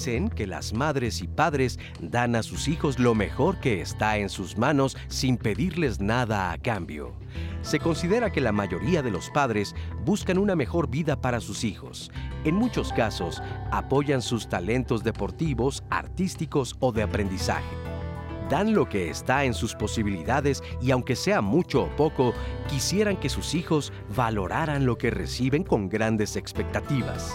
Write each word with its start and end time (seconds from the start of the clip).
que 0.00 0.46
las 0.46 0.72
madres 0.72 1.20
y 1.20 1.28
padres 1.28 1.78
dan 2.00 2.34
a 2.34 2.42
sus 2.42 2.68
hijos 2.68 2.98
lo 2.98 3.14
mejor 3.14 3.60
que 3.60 3.82
está 3.82 4.16
en 4.16 4.30
sus 4.30 4.56
manos 4.56 4.96
sin 5.08 5.36
pedirles 5.36 6.00
nada 6.00 6.52
a 6.52 6.56
cambio. 6.56 7.14
Se 7.60 7.78
considera 7.78 8.32
que 8.32 8.40
la 8.40 8.50
mayoría 8.50 9.02
de 9.02 9.10
los 9.10 9.28
padres 9.28 9.74
buscan 10.06 10.38
una 10.38 10.56
mejor 10.56 10.88
vida 10.88 11.20
para 11.20 11.38
sus 11.38 11.64
hijos. 11.64 12.10
En 12.44 12.54
muchos 12.54 12.94
casos, 12.94 13.42
apoyan 13.70 14.22
sus 14.22 14.48
talentos 14.48 15.04
deportivos, 15.04 15.84
artísticos 15.90 16.76
o 16.80 16.92
de 16.92 17.02
aprendizaje. 17.02 17.76
Dan 18.48 18.72
lo 18.72 18.88
que 18.88 19.10
está 19.10 19.44
en 19.44 19.52
sus 19.52 19.74
posibilidades 19.74 20.62
y 20.80 20.92
aunque 20.92 21.14
sea 21.14 21.42
mucho 21.42 21.82
o 21.82 21.96
poco, 21.96 22.32
quisieran 22.70 23.18
que 23.18 23.28
sus 23.28 23.54
hijos 23.54 23.92
valoraran 24.16 24.86
lo 24.86 24.96
que 24.96 25.10
reciben 25.10 25.62
con 25.62 25.90
grandes 25.90 26.36
expectativas. 26.36 27.34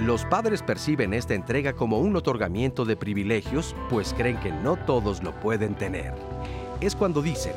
Los 0.00 0.24
padres 0.24 0.62
perciben 0.62 1.12
esta 1.12 1.34
entrega 1.34 1.74
como 1.74 1.98
un 1.98 2.16
otorgamiento 2.16 2.86
de 2.86 2.96
privilegios, 2.96 3.76
pues 3.90 4.14
creen 4.16 4.40
que 4.40 4.50
no 4.50 4.76
todos 4.76 5.22
lo 5.22 5.38
pueden 5.40 5.74
tener. 5.74 6.14
Es 6.80 6.96
cuando 6.96 7.20
dicen, 7.20 7.52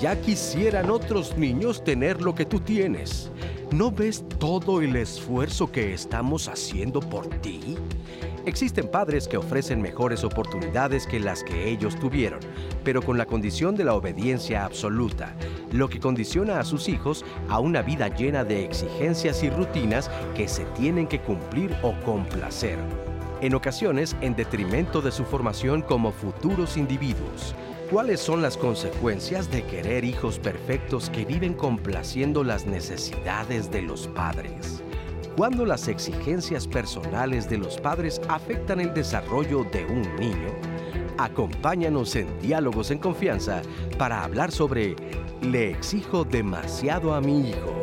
ya 0.00 0.20
quisieran 0.20 0.90
otros 0.90 1.36
niños 1.36 1.82
tener 1.82 2.20
lo 2.20 2.34
que 2.34 2.44
tú 2.44 2.60
tienes. 2.60 3.30
¿No 3.72 3.90
ves 3.90 4.24
todo 4.38 4.80
el 4.80 4.94
esfuerzo 4.96 5.72
que 5.72 5.92
estamos 5.94 6.48
haciendo 6.48 7.00
por 7.00 7.28
ti? 7.40 7.76
Existen 8.44 8.88
padres 8.88 9.26
que 9.26 9.36
ofrecen 9.36 9.82
mejores 9.82 10.22
oportunidades 10.22 11.06
que 11.06 11.18
las 11.18 11.42
que 11.42 11.68
ellos 11.68 11.98
tuvieron, 11.98 12.38
pero 12.84 13.02
con 13.02 13.18
la 13.18 13.26
condición 13.26 13.74
de 13.74 13.82
la 13.82 13.94
obediencia 13.94 14.64
absoluta, 14.64 15.34
lo 15.72 15.88
que 15.88 15.98
condiciona 15.98 16.60
a 16.60 16.64
sus 16.64 16.88
hijos 16.88 17.24
a 17.48 17.58
una 17.58 17.82
vida 17.82 18.06
llena 18.08 18.44
de 18.44 18.64
exigencias 18.64 19.42
y 19.42 19.50
rutinas 19.50 20.08
que 20.36 20.46
se 20.46 20.64
tienen 20.76 21.08
que 21.08 21.20
cumplir 21.20 21.74
o 21.82 21.92
complacer, 22.04 22.78
en 23.40 23.54
ocasiones 23.54 24.14
en 24.20 24.36
detrimento 24.36 25.02
de 25.02 25.10
su 25.10 25.24
formación 25.24 25.82
como 25.82 26.12
futuros 26.12 26.76
individuos. 26.76 27.56
¿Cuáles 27.90 28.20
son 28.20 28.42
las 28.42 28.56
consecuencias 28.56 29.50
de 29.50 29.62
querer 29.62 30.04
hijos 30.04 30.38
perfectos 30.38 31.08
que 31.08 31.24
viven 31.24 31.54
complaciendo 31.54 32.42
las 32.42 32.66
necesidades 32.66 33.70
de 33.70 33.82
los 33.82 34.08
padres? 34.08 34.82
cuando 35.36 35.66
las 35.66 35.86
exigencias 35.88 36.66
personales 36.66 37.48
de 37.50 37.58
los 37.58 37.78
padres 37.78 38.22
afectan 38.28 38.80
el 38.80 38.94
desarrollo 38.94 39.64
de 39.64 39.84
un 39.84 40.16
niño? 40.16 40.48
Acompáñanos 41.18 42.16
en 42.16 42.38
Diálogos 42.40 42.90
en 42.90 42.98
Confianza 42.98 43.60
para 43.98 44.24
hablar 44.24 44.50
sobre 44.50 44.96
Le 45.42 45.70
exijo 45.70 46.24
demasiado 46.24 47.14
a 47.14 47.20
mi 47.20 47.50
hijo. 47.50 47.74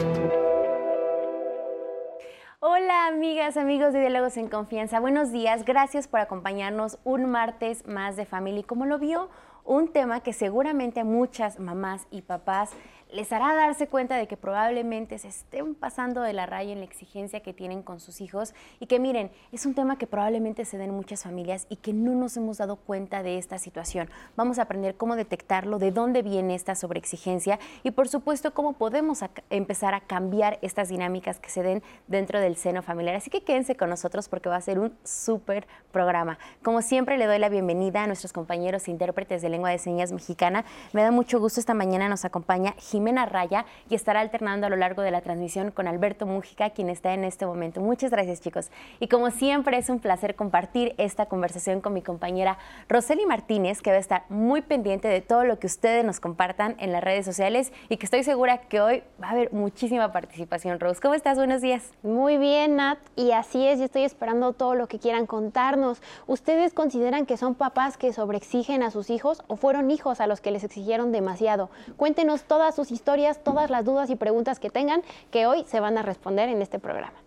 Hola 2.59 3.07
amigas, 3.07 3.55
amigos 3.57 3.93
de 3.93 3.99
Diálogos 3.99 4.37
en 4.37 4.47
Confianza, 4.47 4.99
buenos 4.99 5.31
días, 5.31 5.63
gracias 5.63 6.07
por 6.07 6.21
acompañarnos 6.21 6.97
un 7.03 7.25
martes 7.29 7.85
más 7.85 8.15
de 8.15 8.25
Family. 8.25 8.63
Como 8.63 8.85
lo 8.85 8.97
vio, 8.97 9.29
un 9.66 9.92
tema 9.92 10.22
que 10.22 10.33
seguramente 10.33 11.03
muchas 11.03 11.59
mamás 11.59 12.08
y 12.11 12.22
papás 12.22 12.72
les 13.14 13.31
hará 13.31 13.53
darse 13.53 13.88
cuenta 13.88 14.17
de 14.17 14.28
que 14.28 14.38
probablemente 14.38 15.19
se 15.19 15.28
estén 15.28 15.75
pasando 15.75 16.22
de 16.22 16.33
la 16.33 16.48
raya 16.48 16.73
en 16.73 16.80
la 16.80 16.86
exigencia 16.86 17.42
que 17.42 17.54
tienen 17.54 17.83
con 17.83 17.99
sus 17.99 18.21
hijos 18.21 18.55
y 18.80 18.87
que 18.87 18.99
miren, 18.99 19.32
es 19.52 19.67
un 19.67 19.76
tema 19.76 19.98
que 19.99 20.08
probablemente 20.08 20.65
se 20.65 20.77
den 20.77 20.89
en 20.89 20.95
muchas 20.95 21.23
familias 21.23 21.67
y 21.70 21.76
que 21.76 21.93
no 21.93 22.15
nos 22.15 22.36
hemos 22.37 22.58
dado 22.58 22.76
cuenta 22.76 23.21
de 23.21 23.37
esta 23.37 23.60
situación. 23.60 24.10
Vamos 24.36 24.58
a 24.58 24.64
aprender 24.64 24.95
cómo 24.95 25.15
detectarlo, 25.15 25.77
de 25.77 25.92
dónde 25.92 26.23
viene 26.23 26.55
esta 26.55 26.73
sobreexigencia 26.73 27.60
y 27.83 27.92
por 27.92 28.08
supuesto 28.08 28.54
cómo 28.54 28.73
podemos 28.73 29.20
empezar 29.52 29.93
a 29.93 30.02
cambiar 30.02 30.58
estas 30.64 30.89
dinámicas 30.89 31.39
que 31.39 31.49
se 31.49 31.61
den 31.61 31.83
dentro 32.08 32.39
del 32.39 32.55
seno 32.55 32.82
familiar. 32.82 33.16
Así 33.16 33.30
que 33.30 33.43
quédense 33.43 33.76
con 33.76 33.89
nosotros 33.89 34.27
porque 34.27 34.49
va 34.49 34.55
a 34.55 34.61
ser 34.61 34.80
un 34.80 34.98
súper 35.04 35.67
programa. 35.92 36.39
Como 36.64 36.82
siempre 36.82 37.20
le 37.20 37.27
doy 37.27 37.37
la 37.37 37.49
bienvenida 37.49 38.04
a 38.04 38.08
nuestros 38.08 38.33
compañeros 38.33 38.87
intérpretes 38.87 39.43
de 39.43 39.49
lengua 39.49 39.70
de 39.70 39.77
señas 39.77 40.11
mexicana. 40.11 40.66
Me 40.93 41.04
da 41.04 41.11
mucho 41.11 41.39
gusto 41.39 41.60
esta 41.60 41.76
mañana 41.76 42.10
nos 42.10 42.26
acompaña 42.26 42.73
Raya 43.11 43.65
y 43.89 43.95
estará 43.95 44.21
alternando 44.21 44.67
a 44.67 44.69
lo 44.69 44.75
largo 44.75 45.02
de 45.02 45.11
la 45.11 45.21
transmisión 45.21 45.71
con 45.71 45.87
Alberto 45.87 46.25
Mújica, 46.25 46.71
quien 46.71 46.89
está 46.89 47.14
en 47.14 47.23
este 47.23 47.45
momento. 47.45 47.81
Muchas 47.81 48.11
gracias, 48.11 48.41
chicos. 48.41 48.71
Y 48.99 49.08
como 49.08 49.30
siempre, 49.30 49.77
es 49.77 49.89
un 49.89 49.99
placer 49.99 50.36
compartir 50.36 50.95
esta 50.97 51.25
conversación 51.25 51.81
con 51.81 51.93
mi 51.93 52.02
compañera 52.02 52.58
Roseli 52.89 53.25
Martínez, 53.25 53.81
que 53.81 53.92
va 53.92 53.97
a 53.97 53.99
estar 53.99 54.23
muy 54.30 54.61
pendiente 54.61 55.08
de 55.08 55.21
todo 55.21 55.43
lo 55.43 55.59
que 55.59 55.67
ustedes 55.67 56.03
nos 56.05 56.19
compartan 56.19 56.75
en 56.80 56.92
las 56.92 57.03
redes 57.03 57.25
sociales 57.25 57.73
y 57.89 57.97
que 57.97 58.05
estoy 58.05 58.23
segura 58.23 58.59
que 58.59 58.81
hoy 58.81 59.03
va 59.21 59.27
a 59.27 59.31
haber 59.31 59.53
muchísima 59.53 60.11
participación. 60.11 60.80
Rose, 60.80 61.02
¿cómo 61.02 61.13
estás? 61.13 61.37
Buenos 61.37 61.61
días. 61.61 61.92
Muy 62.02 62.37
bien, 62.37 62.77
Nat. 62.77 62.99
Y 63.15 63.31
así 63.31 63.67
es, 63.67 63.80
yo 63.80 63.86
estoy 63.86 64.03
esperando 64.03 64.53
todo 64.53 64.75
lo 64.75 64.87
que 64.87 64.99
quieran 64.99 65.25
contarnos. 65.25 66.02
¿Ustedes 66.27 66.73
consideran 66.73 67.25
que 67.25 67.37
son 67.37 67.55
papás 67.55 67.97
que 67.97 68.13
sobreexigen 68.13 68.83
a 68.83 68.92
sus 68.92 69.09
hijos 69.09 69.43
o 69.47 69.55
fueron 69.55 69.92
hijos 69.92 70.21
a 70.21 70.27
los 70.27 70.42
que 70.42 70.52
les 70.52 70.63
exigieron 70.63 71.11
demasiado? 71.11 71.69
Cuéntenos 71.97 72.43
todas 72.43 72.75
sus 72.75 72.92
historias, 72.93 73.43
todas 73.43 73.70
las 73.70 73.83
dudas 73.83 74.09
y 74.09 74.15
preguntas 74.15 74.59
que 74.59 74.70
tengan, 74.70 75.02
que 75.31 75.45
hoy 75.45 75.65
se 75.67 75.80
van 75.80 75.98
a 75.98 76.04
responder 76.04 76.49
en 76.49 76.61
este 76.61 76.80
programa. 76.80 77.23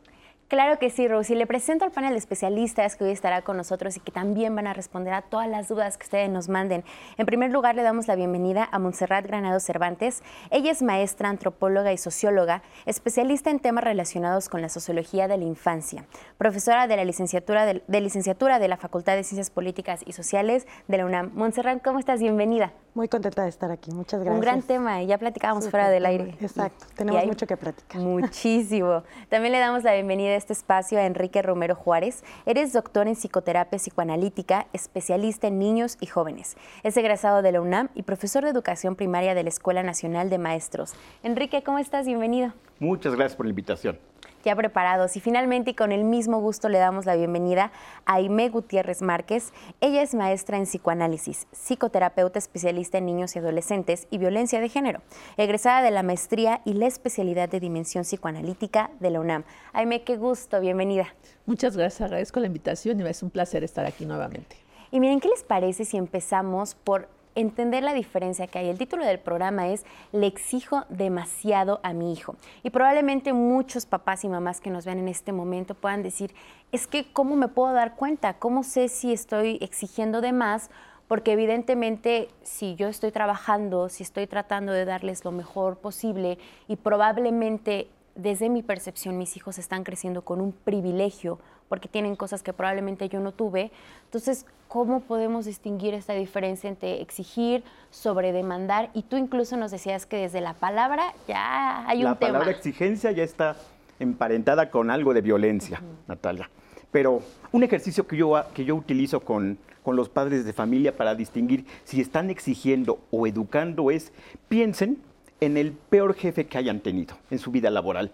Claro 0.49 0.79
que 0.79 0.91
sí, 0.91 1.09
Rosy. 1.09 1.34
Le 1.34 1.45
presento 1.45 1.84
al 1.84 1.91
panel 1.91 2.12
de 2.12 2.19
especialistas 2.19 2.95
que 2.95 3.03
hoy 3.03 3.11
estará 3.11 3.43
con 3.43 3.57
nosotros 3.57 3.97
y 3.97 4.01
que 4.01 4.12
también 4.12 4.55
van 4.55 4.69
a 4.69 4.75
responder 4.75 5.12
a 5.12 5.23
todas 5.23 5.49
las 5.49 5.67
dudas 5.67 5.99
que 5.99 6.05
ustedes 6.05 6.31
nos 6.31 6.49
manden. 6.49 6.84
En 7.17 7.27
primer 7.27 7.51
lugar, 7.51 7.75
le 7.75 7.83
damos 7.83 8.07
la 8.07 8.15
bienvenida 8.15 8.69
a 8.71 8.79
Montserrat 8.79 9.27
Granado 9.27 9.59
Cervantes. 9.59 10.23
Ella 10.53 10.71
es 10.71 10.83
maestra, 10.83 11.31
antropóloga 11.31 11.93
y 11.93 11.99
socióloga, 11.99 12.62
especialista 12.84 13.51
en 13.51 13.59
temas 13.59 13.83
relacionados 13.83 14.49
con 14.49 14.62
la 14.62 14.69
sociología 14.69 15.27
de 15.27 15.37
la 15.37 15.45
infancia, 15.45 16.05
profesora 16.39 16.87
de 16.87 16.97
la 16.97 17.05
licenciatura 17.05 17.67
de, 17.67 18.01
licenciatura 18.01 18.61
de 18.61 18.69
la 18.69 18.77
Facultad 18.77 19.17
de 19.17 19.25
Ciencias 19.25 19.51
Políticas 19.51 20.03
y 20.07 20.13
Sociales 20.13 20.69
de 20.87 20.99
la 20.99 21.07
UNAM. 21.07 21.33
Montserrat, 21.34 21.83
¿cómo 21.83 21.99
estás? 21.99 22.21
Bienvenida. 22.21 22.73
Muy 22.95 23.09
contenta 23.09 23.43
de 23.43 23.51
estar 23.51 23.71
aquí. 23.71 23.91
Muchas 23.91 24.21
gracias. 24.21 24.34
Un 24.37 24.41
gran 24.41 24.63
tema, 24.63 25.03
ya 25.03 25.19
platicábamos 25.19 25.69
fuera 25.69 25.91
del 25.91 26.07
aire. 26.07 26.34
Exacto, 26.41 26.87
tenemos 26.95 27.27
mucho 27.27 27.47
que 27.47 27.57
platicar. 27.57 28.01
Muchísimo. 28.01 29.03
También 29.28 29.53
le 29.53 29.59
damos 29.59 29.83
la 29.83 29.93
bienvenida 29.93 30.35
este 30.36 30.52
espacio 30.52 30.98
a 30.98 31.06
Enrique 31.06 31.42
Romero 31.42 31.74
Juárez. 31.74 32.22
Eres 32.47 32.72
doctor 32.72 33.08
en 33.08 33.14
psicoterapia 33.14 33.78
psicoanalítica, 33.78 34.66
especialista 34.72 35.48
en 35.48 35.58
niños 35.58 35.97
y 36.00 36.06
jóvenes. 36.06 36.56
Es 36.82 36.97
egresado 36.97 37.42
de 37.42 37.52
la 37.52 37.60
UNAM 37.60 37.88
y 37.94 38.02
profesor 38.02 38.44
de 38.44 38.50
educación 38.50 38.97
primaria 38.97 39.34
de 39.34 39.42
la 39.42 39.48
Escuela 39.48 39.82
Nacional 39.82 40.30
de 40.30 40.38
Maestros. 40.38 40.94
Enrique, 41.22 41.62
¿cómo 41.62 41.78
estás? 41.78 42.06
Bienvenido. 42.06 42.52
Muchas 42.78 43.14
gracias 43.14 43.36
por 43.36 43.47
la 43.47 43.50
invitación 43.50 43.98
ya 44.44 44.54
preparados. 44.54 45.16
Y 45.16 45.20
finalmente, 45.20 45.70
y 45.70 45.74
con 45.74 45.92
el 45.92 46.04
mismo 46.04 46.41
gusto, 46.41 46.69
le 46.69 46.78
damos 46.78 47.06
la 47.06 47.16
bienvenida 47.16 47.72
a 48.04 48.14
Aime 48.14 48.48
Gutiérrez 48.48 49.02
Márquez. 49.02 49.52
Ella 49.80 50.02
es 50.02 50.14
maestra 50.14 50.56
en 50.56 50.64
psicoanálisis, 50.64 51.47
psicoterapeuta 51.52 52.38
especialista 52.38 52.98
en 52.98 53.06
niños 53.06 53.36
y 53.36 53.38
adolescentes 53.38 54.06
y 54.10 54.19
violencia 54.19 54.60
de 54.60 54.69
género, 54.69 55.00
egresada 55.36 55.82
de 55.82 55.91
la 55.91 56.02
maestría 56.02 56.60
y 56.64 56.74
la 56.74 56.86
especialidad 56.86 57.48
de 57.48 57.60
dimensión 57.60 58.04
psicoanalítica 58.04 58.91
de 59.00 59.10
la 59.10 59.20
UNAM. 59.20 59.44
Aime, 59.72 60.02
qué 60.02 60.16
gusto, 60.16 60.60
bienvenida. 60.60 61.06
Muchas 61.47 61.76
gracias, 61.76 62.03
agradezco 62.03 62.41
la 62.41 62.47
invitación 62.47 63.00
y 63.00 63.04
es 63.04 63.22
un 63.22 63.30
placer 63.30 63.64
estar 63.64 63.86
aquí 63.86 64.06
nuevamente. 64.06 64.56
Y 64.91 65.00
miren, 65.00 65.20
¿qué 65.20 65.28
les 65.28 65.42
parece 65.42 65.84
si 65.84 65.97
empezamos 65.97 66.74
por 66.74 67.08
entender 67.36 67.84
la 67.84 67.94
diferencia 67.94 68.48
que 68.48 68.59
hay. 68.59 68.68
El 68.68 68.78
título 68.78 69.04
del 69.04 69.21
programa 69.21 69.68
es 69.68 69.84
Le 70.10 70.27
exijo 70.27 70.84
demasiado 70.88 71.78
a 71.84 71.92
mi 71.92 72.12
hijo. 72.12 72.34
Y 72.65 72.71
probablemente 72.71 73.33
muchos 73.33 73.86
papás 73.86 74.24
y 74.24 74.28
mamás 74.28 74.60
que 74.60 74.71
nos 74.71 74.84
vean 74.84 74.98
en 74.98 75.09
este 75.09 75.30
momento 75.30 75.74
puedan 75.74 76.03
decir, 76.03 76.34
es 76.72 76.86
que 76.88 77.12
¿cómo 77.12 77.36
me 77.36 77.48
puedo 77.48 77.72
dar 77.72 77.94
cuenta? 77.94 78.34
¿Cómo 78.34 78.65
sé 78.65 78.88
si 78.88 79.12
estoy 79.12 79.59
exigiendo 79.60 80.21
de 80.21 80.33
más? 80.33 80.71
Porque 81.06 81.33
evidentemente 81.33 82.28
si 82.42 82.74
yo 82.74 82.88
estoy 82.88 83.12
trabajando, 83.12 83.89
si 83.89 84.03
estoy 84.03 84.27
tratando 84.27 84.72
de 84.72 84.84
darles 84.84 85.24
lo 85.24 85.30
mejor 85.30 85.78
posible 85.78 86.39
y 86.66 86.77
probablemente 86.77 87.89
desde 88.16 88.48
mi 88.48 88.62
percepción 88.62 89.18
mis 89.18 89.36
hijos 89.36 89.59
están 89.59 89.84
creciendo 89.84 90.22
con 90.22 90.41
un 90.41 90.53
privilegio 90.53 91.39
porque 91.68 91.89
tienen 91.89 92.16
cosas 92.16 92.42
que 92.42 92.53
probablemente 92.53 93.09
yo 93.09 93.21
no 93.21 93.33
tuve. 93.33 93.71
Entonces, 94.04 94.47
¿cómo 94.68 95.01
podemos 95.01 95.45
distinguir 95.45 95.95
esta 95.95 96.13
diferencia 96.15 96.68
entre 96.68 97.01
exigir, 97.01 97.65
sobredemandar? 97.91 98.91
Y 98.95 99.03
tú 99.03 99.16
incluso 99.16 99.57
nos 99.57 99.71
decías 99.71 100.07
que 100.07 100.16
desde 100.16 100.41
la 100.41 100.54
palabra 100.54 101.15
ya 101.27 101.86
hay 101.89 102.04
un 102.04 102.16
tema. 102.16 102.33
La 102.33 102.39
palabra 102.39 102.51
exigencia 102.51 103.10
ya 103.13 103.24
está 103.24 103.57
emparentada 103.98 104.71
con 104.71 104.91
algo 104.91 105.15
de 105.15 105.21
violencia, 105.21 105.83
Natalia. 106.07 106.51
Pero 106.91 107.22
un 107.53 107.63
ejercicio 107.63 108.07
que 108.07 108.16
yo, 108.16 108.34
que 108.54 108.65
yo 108.65 108.74
utilizo 108.74 109.21
con, 109.21 109.59
con 109.83 109.97
los 109.97 110.09
padres 110.09 110.45
de 110.45 110.53
familia 110.53 110.97
para 110.97 111.15
distinguir 111.15 111.66
si 111.84 112.01
están 112.01 112.30
exigiendo 112.30 113.01
o 113.10 113.27
educando 113.27 113.91
es, 113.91 114.13
piensen 114.48 114.98
en 115.41 115.57
el 115.57 115.72
peor 115.72 116.15
jefe 116.15 116.47
que 116.47 116.59
hayan 116.59 116.80
tenido 116.80 117.16
en 117.30 117.39
su 117.39 117.51
vida 117.51 117.71
laboral. 117.71 118.13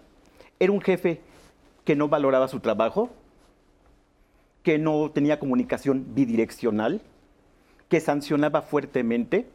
Era 0.59 0.71
un 0.71 0.81
jefe 0.81 1.21
que 1.85 1.95
no 1.95 2.07
valoraba 2.07 2.47
su 2.47 2.59
trabajo, 2.59 3.09
que 4.63 4.79
no 4.79 5.11
tenía 5.11 5.39
comunicación 5.39 6.15
bidireccional, 6.15 7.01
que 7.89 7.99
sancionaba 7.99 8.61
fuertemente. 8.61 9.47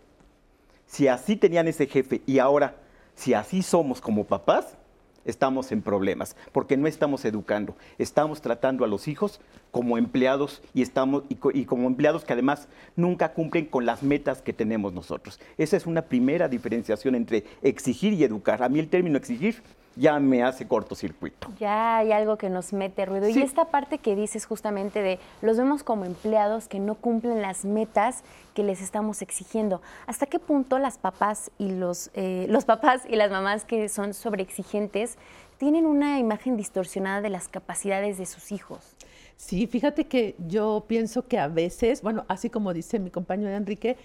Si 0.87 1.09
así 1.09 1.37
tenían 1.37 1.67
ese 1.67 1.87
jefe 1.87 2.23
y 2.27 2.39
ahora, 2.39 2.77
si 3.15 3.35
así 3.35 3.63
somos 3.63 4.01
como 4.01 4.25
papás, 4.25 4.77
estamos 5.25 5.73
en 5.73 5.83
problemas, 5.83 6.37
porque 6.53 6.77
no 6.77 6.87
estamos 6.87 7.25
educando, 7.25 7.77
estamos 7.99 8.41
tratando 8.41 8.85
a 8.85 8.89
los 8.89 9.09
hijos 9.09 9.41
como 9.71 9.99
empleados 9.99 10.63
y, 10.73 10.81
estamos, 10.81 11.25
y, 11.29 11.65
como 11.65 11.87
empleados 11.87 12.25
que 12.25 12.33
además 12.33 12.69
nunca 12.97 13.35
cumplen 13.35 13.67
con 13.67 13.85
las 13.85 14.03
metas 14.03 14.41
que 14.41 14.55
tenemos 14.55 14.95
nosotros. 14.95 15.39
Esa 15.59 15.77
es 15.77 15.87
una 15.87 16.03
primera 16.03 16.49
diferenciación 16.49 17.15
entre 17.15 17.45
exigir 17.63 18.15
y 18.15 18.25
educar. 18.25 18.63
A 18.63 18.69
mí 18.71 18.79
el 18.79 18.89
término 18.89 19.19
exigir 19.19 19.63
ya 19.97 20.19
me 20.21 20.43
hace 20.43 20.67
cortocircuito. 20.67 21.49
Ya 21.59 21.99
hay 21.99 22.13
algo 22.13 22.39
que 22.39 22.51
nos 22.51 22.73
mete 22.73 23.05
ruido. 23.05 23.29
Y 23.29 23.41
esta 23.41 23.67
parte 23.67 23.99
que 23.99 24.15
dices 24.15 24.47
justamente 24.47 25.03
de 25.03 25.19
los 25.43 25.57
vemos 25.57 25.83
como 25.83 26.05
empleados 26.05 26.69
que 26.69 26.79
no 26.79 26.95
cumplen 26.95 27.43
las 27.43 27.65
metas 27.65 28.23
que 28.55 28.63
les 28.63 28.81
estamos 28.81 29.23
exigiendo. 29.23 29.83
¿Hasta 30.07 30.27
qué 30.27 30.39
punto 30.39 30.79
las 30.79 30.99
papás 30.99 31.51
y 31.59 31.71
los, 31.71 32.11
eh, 32.15 32.47
los 32.49 32.65
papás 32.65 33.03
y 33.09 33.17
las 33.17 33.31
mamás 33.31 33.65
que 33.65 33.89
son 33.89 34.15
sobreexigentes 34.15 35.19
tienen 35.59 35.87
una 35.87 36.19
imagen 36.19 36.57
distorsionada 36.57 37.21
de 37.21 37.31
las 37.31 37.49
capacidades 37.49 38.19
de 38.19 38.27
sus 38.27 38.53
hijos? 38.53 38.97
Sí, 39.37 39.67
fíjate 39.67 40.07
que 40.07 40.35
yo 40.47 40.85
pienso 40.87 41.27
que 41.27 41.39
a 41.39 41.49
veces, 41.49 42.03
bueno, 42.03 42.25
así 42.29 42.51
como 42.51 42.73
dice 42.73 42.99
mi 42.99 43.11
compañero 43.11 43.51
Enrique, 43.51 43.97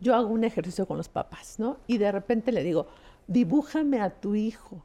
yo 0.00 0.14
hago 0.14 0.28
un 0.28 0.44
ejercicio 0.44 0.86
con 0.86 0.96
los 0.96 1.08
papás, 1.08 1.58
¿no? 1.58 1.78
Y 1.86 1.98
de 1.98 2.12
repente 2.12 2.52
le 2.52 2.62
digo, 2.62 2.86
dibújame 3.26 4.00
a 4.00 4.10
tu 4.10 4.34
hijo 4.34 4.82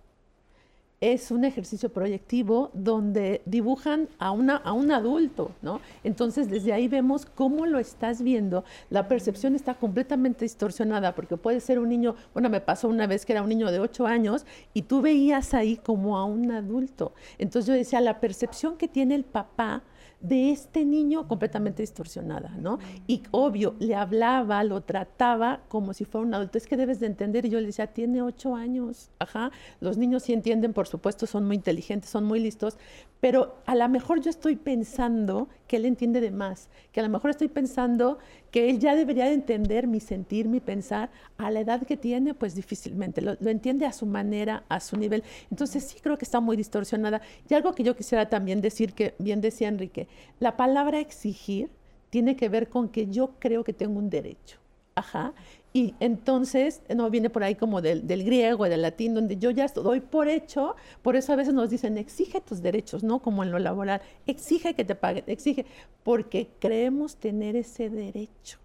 es 1.01 1.31
un 1.31 1.45
ejercicio 1.45 1.89
proyectivo 1.89 2.71
donde 2.73 3.41
dibujan 3.45 4.09
a, 4.17 4.31
una, 4.31 4.57
a 4.57 4.73
un 4.73 4.91
adulto, 4.91 5.51
¿no? 5.61 5.79
Entonces, 6.03 6.49
desde 6.49 6.73
ahí 6.73 6.87
vemos 6.87 7.25
cómo 7.25 7.65
lo 7.65 7.79
estás 7.79 8.21
viendo. 8.21 8.65
La 8.89 9.07
percepción 9.07 9.55
está 9.55 9.75
completamente 9.75 10.45
distorsionada 10.45 11.15
porque 11.15 11.37
puede 11.37 11.61
ser 11.61 11.79
un 11.79 11.89
niño, 11.89 12.15
bueno, 12.33 12.49
me 12.49 12.61
pasó 12.61 12.89
una 12.89 13.07
vez 13.07 13.25
que 13.25 13.33
era 13.33 13.41
un 13.41 13.49
niño 13.49 13.71
de 13.71 13.79
8 13.79 14.07
años 14.07 14.45
y 14.73 14.81
tú 14.83 15.01
veías 15.01 15.53
ahí 15.53 15.77
como 15.77 16.17
a 16.17 16.25
un 16.25 16.51
adulto. 16.51 17.13
Entonces 17.37 17.67
yo 17.67 17.73
decía, 17.73 18.01
la 18.01 18.19
percepción 18.19 18.77
que 18.77 18.87
tiene 18.87 19.15
el 19.15 19.23
papá 19.23 19.83
de 20.21 20.51
este 20.51 20.83
niño 20.83 21.27
completamente 21.27 21.81
distorsionada, 21.81 22.49
¿no? 22.57 22.79
Y 23.07 23.23
obvio, 23.31 23.75
le 23.79 23.95
hablaba, 23.95 24.63
lo 24.63 24.81
trataba 24.81 25.61
como 25.69 25.93
si 25.93 26.05
fuera 26.05 26.27
un 26.27 26.33
adulto. 26.33 26.57
Es 26.57 26.67
que 26.67 26.77
debes 26.77 26.99
de 26.99 27.07
entender. 27.07 27.45
Y 27.45 27.49
yo 27.49 27.59
le 27.59 27.67
decía, 27.67 27.87
tiene 27.87 28.21
ocho 28.21 28.55
años. 28.55 29.11
Ajá. 29.19 29.51
Los 29.79 29.97
niños 29.97 30.23
sí 30.23 30.33
entienden, 30.33 30.73
por 30.73 30.87
supuesto, 30.87 31.25
son 31.25 31.45
muy 31.45 31.55
inteligentes, 31.55 32.09
son 32.09 32.25
muy 32.25 32.39
listos, 32.39 32.77
pero 33.19 33.55
a 33.65 33.75
lo 33.75 33.87
mejor 33.89 34.21
yo 34.21 34.29
estoy 34.29 34.55
pensando 34.55 35.47
que 35.69 35.77
él 35.77 35.85
entiende 35.85 36.19
de 36.19 36.31
más, 36.31 36.67
que 36.91 36.99
a 36.99 37.03
lo 37.03 37.09
mejor 37.09 37.29
estoy 37.29 37.47
pensando 37.47 38.17
que 38.49 38.71
él 38.71 38.79
ya 38.79 38.95
debería 38.95 39.25
de 39.25 39.33
entender 39.33 39.85
mi 39.85 39.99
sentir, 39.99 40.47
mi 40.47 40.59
pensar, 40.59 41.11
a 41.37 41.51
la 41.51 41.59
edad 41.59 41.83
que 41.85 41.95
tiene, 41.95 42.33
pues 42.33 42.55
difícilmente, 42.55 43.21
lo, 43.21 43.37
entiende 43.47 43.85
a 43.85 43.93
su 43.93 44.07
manera, 44.07 44.63
a 44.67 44.79
su 44.79 44.97
nivel. 44.97 45.23
Entonces 45.51 45.83
sí 45.83 45.99
creo 46.01 46.17
que 46.17 46.25
está 46.25 46.39
muy 46.39 46.57
distorsionada. 46.57 47.21
Y 47.47 47.53
algo 47.53 47.75
que 47.75 47.83
yo 47.83 47.95
quisiera 47.95 48.27
también 48.27 48.61
decir, 48.61 48.93
que 48.93 49.13
bien 49.19 49.41
decía 49.41 49.67
Enrique, 49.67 50.07
la 50.39 50.57
palabra 50.57 50.99
exigir 50.99 51.69
tiene 52.09 52.35
que 52.35 52.49
ver 52.49 52.67
con 52.67 52.89
que 52.89 53.05
yo 53.05 53.35
creo 53.37 53.63
que 53.63 53.71
tengo 53.71 53.99
un 53.99 54.09
derecho. 54.09 54.57
Ajá. 54.95 55.33
Y 55.71 55.93
entonces, 55.99 56.81
no 56.95 57.09
viene 57.09 57.29
por 57.29 57.43
ahí 57.43 57.55
como 57.55 57.81
del, 57.81 58.01
griego 58.23 58.65
y 58.65 58.69
del 58.69 58.81
latín, 58.81 59.13
donde 59.13 59.37
yo 59.37 59.51
ya 59.51 59.67
doy 59.67 59.99
por 59.99 60.27
hecho, 60.27 60.75
por 61.03 61.15
eso 61.15 61.31
a 61.33 61.35
veces 61.35 61.53
nos 61.53 61.69
dicen, 61.69 61.97
exige 61.97 62.41
tus 62.41 62.61
derechos, 62.61 63.03
¿no? 63.03 63.19
Como 63.19 63.43
en 63.43 63.51
lo 63.51 63.59
laboral, 63.59 64.01
exige 64.25 64.73
que 64.73 64.83
te 64.83 64.95
paguen, 64.95 65.25
exige, 65.27 65.65
porque 66.03 66.49
creemos 66.59 67.17
tener 67.17 67.55
ese 67.55 67.89
derecho. 67.89 68.57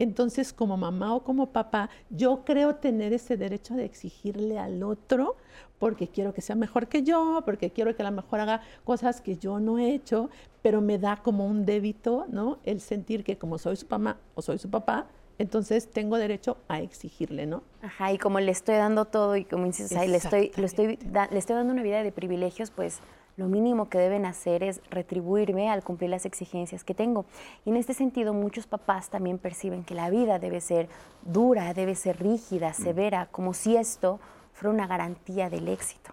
Entonces, 0.00 0.52
como 0.52 0.76
mamá 0.76 1.14
o 1.14 1.22
como 1.22 1.52
papá, 1.52 1.90
yo 2.10 2.44
creo 2.44 2.76
tener 2.76 3.12
ese 3.12 3.36
derecho 3.36 3.74
de 3.74 3.84
exigirle 3.84 4.58
al 4.58 4.82
otro 4.82 5.36
porque 5.78 6.08
quiero 6.08 6.34
que 6.34 6.40
sea 6.40 6.56
mejor 6.56 6.88
que 6.88 7.02
yo, 7.04 7.42
porque 7.44 7.70
quiero 7.70 7.94
que 7.94 8.02
a 8.02 8.10
lo 8.10 8.16
mejor 8.16 8.40
haga 8.40 8.62
cosas 8.84 9.20
que 9.20 9.36
yo 9.36 9.60
no 9.60 9.78
he 9.78 9.94
hecho, 9.94 10.28
pero 10.60 10.80
me 10.80 10.98
da 10.98 11.18
como 11.22 11.46
un 11.46 11.64
débito, 11.64 12.26
¿no? 12.28 12.58
El 12.64 12.80
sentir 12.80 13.22
que 13.22 13.38
como 13.38 13.58
soy 13.58 13.76
su 13.76 13.86
mamá 13.88 14.18
o 14.34 14.42
soy 14.42 14.58
su 14.58 14.68
papá, 14.68 15.06
entonces 15.38 15.90
tengo 15.90 16.16
derecho 16.18 16.56
a 16.68 16.80
exigirle, 16.80 17.46
¿no? 17.46 17.62
Ajá, 17.82 18.12
y 18.12 18.18
como 18.18 18.40
le 18.40 18.50
estoy 18.50 18.76
dando 18.76 19.04
todo 19.04 19.36
y 19.36 19.44
como 19.44 19.66
dices 19.66 19.92
ahí, 19.92 20.08
le 20.08 20.16
estoy, 20.16 20.52
le, 20.56 20.66
estoy 20.66 20.98
le 20.98 21.38
estoy 21.38 21.56
dando 21.56 21.72
una 21.72 21.82
vida 21.82 22.02
de 22.02 22.12
privilegios, 22.12 22.70
pues 22.70 23.00
lo 23.38 23.46
mínimo 23.46 23.88
que 23.88 23.98
deben 23.98 24.26
hacer 24.26 24.64
es 24.64 24.80
retribuirme 24.90 25.70
al 25.70 25.84
cumplir 25.84 26.10
las 26.10 26.26
exigencias 26.26 26.82
que 26.82 26.92
tengo. 26.92 27.24
Y 27.64 27.70
en 27.70 27.76
este 27.76 27.94
sentido, 27.94 28.34
muchos 28.34 28.66
papás 28.66 29.10
también 29.10 29.38
perciben 29.38 29.84
que 29.84 29.94
la 29.94 30.10
vida 30.10 30.40
debe 30.40 30.60
ser 30.60 30.88
dura, 31.22 31.72
debe 31.72 31.94
ser 31.94 32.20
rígida, 32.20 32.70
mm. 32.70 32.74
severa, 32.74 33.28
como 33.30 33.54
si 33.54 33.76
esto 33.76 34.18
fuera 34.54 34.74
una 34.74 34.88
garantía 34.88 35.48
del 35.50 35.68
éxito. 35.68 36.12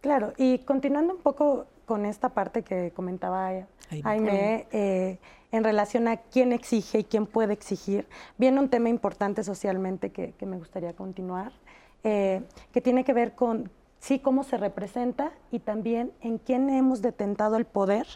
Claro, 0.00 0.32
y 0.38 0.60
continuando 0.60 1.14
un 1.14 1.20
poco 1.20 1.66
con 1.86 2.06
esta 2.06 2.30
parte 2.30 2.62
que 2.62 2.92
comentaba 2.92 3.50
Jaime, 4.02 4.66
eh, 4.72 5.18
en 5.52 5.64
relación 5.64 6.08
a 6.08 6.16
quién 6.16 6.52
exige 6.52 7.00
y 7.00 7.04
quién 7.04 7.26
puede 7.26 7.52
exigir, 7.52 8.08
viene 8.38 8.58
un 8.60 8.68
tema 8.68 8.88
importante 8.88 9.44
socialmente 9.44 10.10
que, 10.10 10.34
me 10.46 10.56
gustaría 10.56 10.94
continuar, 10.94 11.52
eh, 12.02 12.42
que 12.72 12.80
tiene 12.80 13.04
que 13.04 13.12
ver 13.12 13.34
con 13.34 13.70
sí 14.00 14.18
cómo 14.18 14.44
se 14.44 14.56
representa 14.56 15.32
y 15.50 15.60
también 15.60 16.12
en 16.20 16.38
quién 16.38 16.68
hemos 16.70 17.02
detentado 17.02 17.56
el 17.56 17.64
poder 17.64 18.06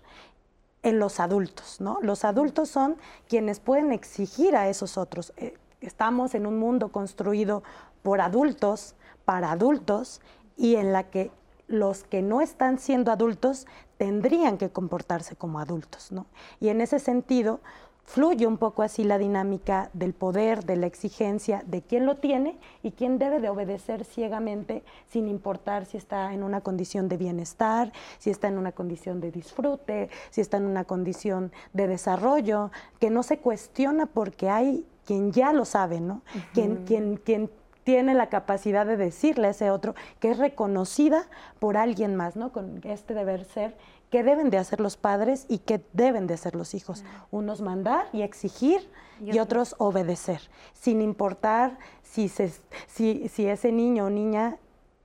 en 0.83 0.99
los 0.99 1.21
adultos, 1.21 1.81
¿no? 1.81 1.99
Los 2.03 2.25
adultos 2.25 2.69
son 2.69 2.97
quienes 3.29 3.61
pueden 3.61 3.93
exigir 3.93 4.57
a 4.57 4.69
esos 4.69 4.99
otros. 4.99 5.33
Eh, 5.37 5.57
estamos 5.81 6.35
en 6.35 6.47
un 6.47 6.59
mundo 6.59 6.91
construido 6.91 7.63
por 8.03 8.21
adultos, 8.21 8.95
para 9.25 9.53
adultos, 9.53 10.21
y 10.57 10.75
en 10.75 10.93
la 10.93 11.05
que 11.05 11.31
los 11.69 12.03
que 12.03 12.23
no 12.23 12.41
están 12.41 12.79
siendo 12.79 13.13
adultos 13.13 13.67
tendrían 13.99 14.59
que 14.59 14.71
comportarse 14.71 15.37
como 15.37 15.61
adultos, 15.61 16.11
¿no? 16.13 16.27
Y 16.61 16.69
en 16.69 16.81
ese 16.81 16.99
sentido 16.99 17.61
fluye 18.09 18.47
un 18.47 18.57
poco 18.57 18.83
así 18.83 19.05
la 19.05 19.19
dinámica 19.19 19.91
del 19.93 20.15
poder, 20.15 20.65
de 20.65 20.77
la 20.77 20.87
exigencia, 20.87 21.63
de 21.67 21.83
quién 21.83 22.07
lo 22.07 22.17
tiene 22.17 22.57
y 22.83 22.93
quién 22.93 23.19
debe 23.19 23.39
de 23.39 23.51
obedecer 23.51 24.05
ciegamente 24.05 24.83
sin 25.09 25.29
importar 25.29 25.85
si 25.85 25.99
está 25.99 26.33
en 26.33 26.43
una 26.43 26.63
condición 26.63 27.11
de 27.11 27.19
bienestar, 27.19 27.93
si 28.19 28.31
está 28.31 28.49
en 28.49 28.57
una 28.57 28.73
condición 28.73 29.21
de 29.21 29.31
disfrute, 29.31 30.09
si 30.31 30.41
está 30.41 30.57
en 30.57 30.65
una 30.65 30.85
condición 30.85 31.53
de 31.75 31.87
desarrollo, 31.87 32.71
que 32.99 33.11
no 33.11 33.23
se 33.23 33.41
cuestiona 33.41 34.07
porque 34.07 34.49
hay 34.49 34.87
quien 35.05 35.31
ya 35.31 35.53
lo 35.53 35.67
sabe, 35.67 36.01
¿no? 36.01 36.23
quien, 36.55 36.85
quien, 36.87 37.17
quien 37.17 37.51
tiene 37.89 38.13
la 38.13 38.29
capacidad 38.29 38.85
de 38.85 38.99
decirle 38.99 39.47
a 39.47 39.51
ese 39.53 39.71
otro 39.71 39.95
que 40.21 40.31
es 40.31 40.37
reconocida 40.37 41.27
por 41.59 41.79
alguien 41.79 42.17
más, 42.17 42.37
¿no? 42.37 42.53
Con 42.53 42.83
este 42.85 43.15
deber 43.15 43.47
ser 43.47 43.75
que 44.11 44.23
deben 44.23 44.51
de 44.51 44.59
hacer 44.59 44.79
los 44.79 44.99
padres 44.99 45.47
y 45.49 45.61
que 45.61 45.83
deben 45.95 46.27
de 46.27 46.35
hacer 46.35 46.55
los 46.55 46.75
hijos. 46.75 47.03
Unos 47.31 47.63
mandar 47.63 48.05
y 48.13 48.21
exigir 48.21 48.87
y, 49.23 49.39
otros 49.39 49.75
obedecer, 49.79 50.43
sin 50.75 51.01
importar 51.01 51.79
si, 52.03 52.29
se, 52.29 52.53
si, 52.89 53.31
si 53.31 53.47
ese 53.47 53.73
niño 53.73 54.05
o 54.05 54.11
niña 54.11 54.59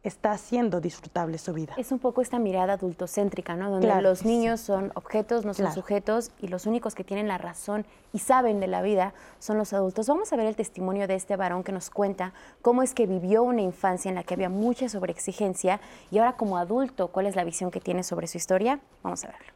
está 0.03 0.31
haciendo 0.31 0.81
disfrutable 0.81 1.38
su 1.38 1.53
vida. 1.53 1.74
Es 1.77 1.91
un 1.91 2.00
poco 2.00 2.22
esta 2.22 2.38
mirada 2.38 2.74
adultocéntrica, 2.74 3.55
¿no? 3.55 3.72
Donde 3.72 4.01
los 4.01 4.25
niños 4.25 4.60
son 4.60 4.91
objetos, 4.95 5.45
no 5.45 5.53
son 5.53 5.74
sujetos, 5.74 6.31
y 6.41 6.50
los 6.50 6.65
únicos 6.65 6.93
que 6.93 7.05
tienen 7.05 7.29
la 7.29 7.38
razón 7.38 7.86
y 8.12 8.19
saben 8.19 8.60
de 8.60 8.67
la 8.67 8.81
vida 8.81 9.13
son 9.39 9.57
los 9.57 9.72
adultos. 9.72 10.07
Vamos 10.07 10.33
a 10.33 10.36
ver 10.36 10.45
el 10.45 10.55
testimonio 10.55 11.07
de 11.07 11.15
este 11.15 11.38
varón 11.38 11.63
que 11.63 11.72
nos 11.72 11.89
cuenta 11.89 12.33
cómo 12.62 12.83
es 12.83 12.93
que 12.93 13.07
vivió 13.07 13.43
una 13.43 13.62
infancia 13.62 14.10
en 14.10 14.15
la 14.15 14.24
que 14.24 14.33
había 14.33 14.50
mucha 14.50 14.89
sobreexigencia 14.89 15.79
y 16.12 16.17
ahora 16.17 16.33
como 16.33 16.57
adulto, 16.57 17.07
¿cuál 17.07 17.25
es 17.25 17.36
la 17.36 17.45
visión 17.45 17.72
que 17.72 17.79
tiene 17.79 18.03
sobre 18.03 18.27
su 18.27 18.38
historia? 18.38 18.79
Vamos 19.03 19.24
a 19.24 19.27
verlo. 19.27 19.53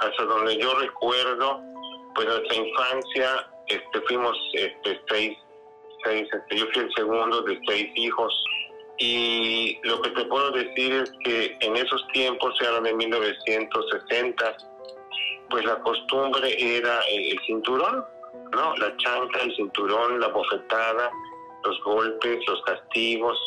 Hasta 0.00 0.24
donde 0.24 0.58
yo 0.58 0.78
recuerdo, 0.78 1.62
pues 2.14 2.26
nuestra 2.28 2.54
infancia, 2.54 3.28
este, 3.68 4.00
fuimos 4.06 4.36
este, 4.52 5.00
seis 5.08 5.38
este, 6.10 6.56
yo 6.56 6.66
fui 6.72 6.82
el 6.82 6.94
segundo 6.94 7.42
de 7.42 7.58
seis 7.66 7.90
hijos. 7.94 8.44
Y 8.98 9.78
lo 9.82 10.00
que 10.00 10.10
te 10.10 10.24
puedo 10.24 10.50
decir 10.52 10.92
es 10.92 11.12
que 11.24 11.56
en 11.60 11.76
esos 11.76 12.06
tiempos, 12.08 12.54
eran 12.62 12.84
de 12.84 12.94
1960, 12.94 14.56
pues 15.50 15.64
la 15.64 15.78
costumbre 15.80 16.56
era 16.58 17.00
el, 17.10 17.38
cinturón, 17.46 18.04
¿no? 18.52 18.76
La 18.76 18.96
chanca, 18.96 19.40
el 19.42 19.54
cinturón, 19.54 20.18
la 20.18 20.28
bofetada, 20.28 21.10
los 21.64 21.80
golpes, 21.84 22.38
los 22.48 22.62
castigos. 22.62 23.38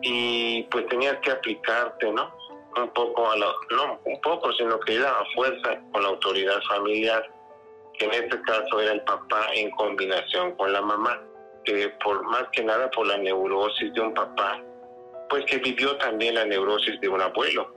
Y 0.00 0.62
pues 0.64 0.86
tenías 0.86 1.18
que 1.18 1.32
aplicarte, 1.32 2.10
¿no? 2.10 2.34
Un 2.76 2.88
poco 2.94 3.30
a 3.30 3.36
la, 3.36 3.52
no, 3.70 4.00
un 4.04 4.20
poco, 4.22 4.50
sino 4.54 4.80
que 4.80 4.94
era 4.96 5.10
a 5.10 5.24
fuerza 5.34 5.80
con 5.92 6.02
la 6.02 6.08
autoridad 6.08 6.60
familiar. 6.68 7.30
que 7.98 8.06
en 8.06 8.12
este 8.12 8.40
caso 8.40 8.80
era 8.80 8.92
el 8.92 9.02
papá 9.02 9.48
en 9.54 9.70
combinación 9.72 10.56
con 10.56 10.72
la 10.72 10.80
mamá, 10.80 11.20
que 11.64 11.88
por 12.02 12.22
más 12.24 12.44
que 12.52 12.64
nada 12.64 12.90
por 12.90 13.06
la 13.06 13.18
neurosis 13.18 13.92
de 13.94 14.00
un 14.00 14.14
papá, 14.14 14.60
pues 15.28 15.44
que 15.46 15.58
vivió 15.58 15.96
también 15.96 16.34
la 16.34 16.44
neurosis 16.44 17.00
de 17.00 17.08
un 17.08 17.20
abuelo. 17.20 17.72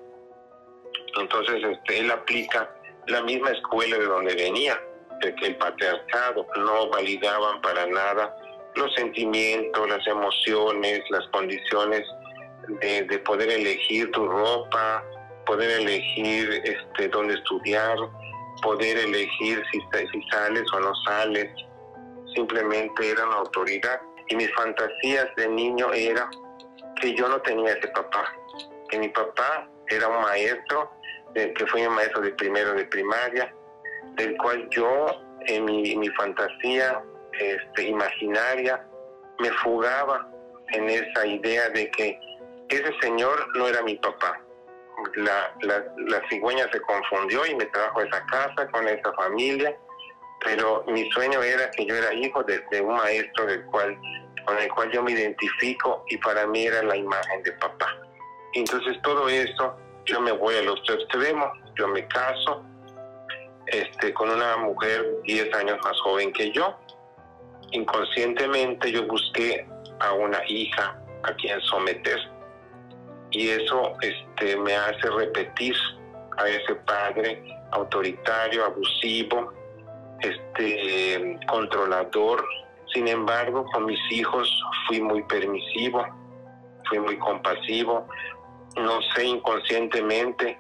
Entonces 1.18 1.64
este, 1.64 2.00
él 2.00 2.12
aplica 2.12 2.70
la 3.08 3.22
misma 3.22 3.52
escuela 3.52 3.98
de 3.98 4.06
donde 4.06 4.36
venía, 4.36 4.80
de 5.22 5.34
que 5.36 5.48
el 5.48 5.58
patriarcado 5.58 6.46
no 6.58 6.90
validaban 6.90 7.62
para 7.62 7.86
nada 7.86 8.36
los 8.76 8.94
sentimientos, 8.96 9.90
las 9.90 10.06
emociones, 10.08 11.02
las 11.10 11.26
condiciones 11.30 12.04
de, 12.82 13.20
poder 13.20 13.50
elegir 13.50 14.12
tu 14.12 14.28
ropa, 14.28 15.04
poder 15.46 15.82
elegir 15.82 16.62
este, 16.64 17.08
dónde 17.10 17.36
estudiar, 17.36 17.98
poder 18.62 18.98
elegir 18.98 19.64
si 19.72 19.80
sales 20.30 20.64
o 20.74 20.80
no 20.80 20.94
sales. 21.06 21.50
Simplemente 22.36 23.10
era 23.10 23.26
una 23.26 23.38
autoridad. 23.38 24.02
Y 24.28 24.36
mis 24.36 24.54
fantasías 24.54 25.28
de 25.38 25.48
niño 25.48 25.92
era 25.94 26.30
que 27.00 27.14
yo 27.14 27.28
no 27.28 27.42
tenía 27.42 27.74
ese 27.74 27.88
papá, 27.90 28.34
que 28.90 29.00
mi 29.00 29.10
papá 29.10 29.68
era 29.88 30.08
un 30.08 30.22
maestro, 30.22 30.92
que 31.34 31.66
fue 31.68 31.88
un 31.88 31.96
maestro 31.96 32.22
de 32.22 32.32
primero 32.32 32.74
de 32.74 32.86
primaria, 32.86 33.54
del 34.16 34.38
cual 34.38 34.68
yo 34.70 35.08
en 35.42 35.66
mi, 35.66 35.96
mi 35.96 36.10
fantasía 36.10 37.04
este, 37.34 37.84
imaginaria 37.84 38.86
me 39.40 39.52
fugaba 39.52 40.28
en 40.70 40.90
esa 40.90 41.26
idea 41.26 41.70
de 41.70 41.90
que 41.92 42.20
ese 42.70 42.92
señor 43.02 43.48
no 43.58 43.68
era 43.68 43.82
mi 43.84 43.96
papá. 43.96 44.40
La, 45.16 45.54
la, 45.62 46.22
cigüeña 46.30 46.70
se 46.72 46.80
confundió 46.82 47.46
y 47.46 47.56
me 47.56 47.66
trajo 47.66 48.00
a 48.00 48.04
esa 48.06 48.26
casa 48.26 48.68
con 48.72 48.88
esa 48.88 49.14
familia, 49.14 49.78
pero 50.44 50.84
mi 50.88 51.10
sueño 51.12 51.42
era 51.42 51.70
que 51.72 51.86
yo 51.86 51.96
era 51.96 52.14
hijo 52.14 52.44
de, 52.44 52.82
un 52.82 52.96
maestro 52.96 53.46
del 53.46 53.66
cual, 53.66 53.98
con 54.46 54.58
el 54.58 54.70
cual 54.70 54.92
yo 54.92 55.04
me 55.04 55.12
identifico 55.12 56.06
y 56.10 56.18
para 56.18 56.46
mí 56.48 56.66
era 56.66 56.84
la 56.84 56.96
imagen 56.96 57.44
de 57.44 57.52
papá. 57.54 57.96
Entonces 58.54 59.02
todo 59.02 59.28
eso, 59.28 59.76
yo 60.06 60.22
me 60.22 60.32
voy 60.32 60.56
a 60.56 60.62
los 60.62 60.82
tres 60.84 61.00
extremos, 61.02 61.50
yo 61.78 61.88
me 61.88 62.08
caso 62.08 62.64
este, 63.68 64.14
con 64.14 64.30
una 64.30 64.58
mujer 64.58 65.04
10 65.24 65.54
años 65.56 65.80
más 65.84 66.00
joven 66.02 66.32
que 66.32 66.52
yo. 66.52 66.78
Inconscientemente 67.72 68.92
yo 68.92 69.08
busqué 69.08 69.68
a 70.00 70.14
una 70.14 70.40
hija 70.48 70.96
a 71.24 71.34
quien 71.34 71.60
someter 71.62 72.20
y 73.32 73.50
eso 73.50 73.94
este, 74.02 74.56
me 74.58 74.76
hace 74.76 75.10
repetir 75.10 75.76
a 76.38 76.48
ese 76.48 76.76
padre 76.76 77.44
autoritario, 77.72 78.64
abusivo, 78.64 79.54
este, 80.22 81.40
controlador. 81.48 82.46
Sin 82.94 83.08
embargo, 83.08 83.66
con 83.74 83.86
mis 83.86 84.00
hijos 84.12 84.50
fui 84.88 85.02
muy 85.02 85.24
permisivo, 85.24 86.06
fui 86.88 87.00
muy 87.00 87.18
compasivo, 87.18 88.08
no 88.78 89.02
sé 89.14 89.26
inconscientemente, 89.26 90.60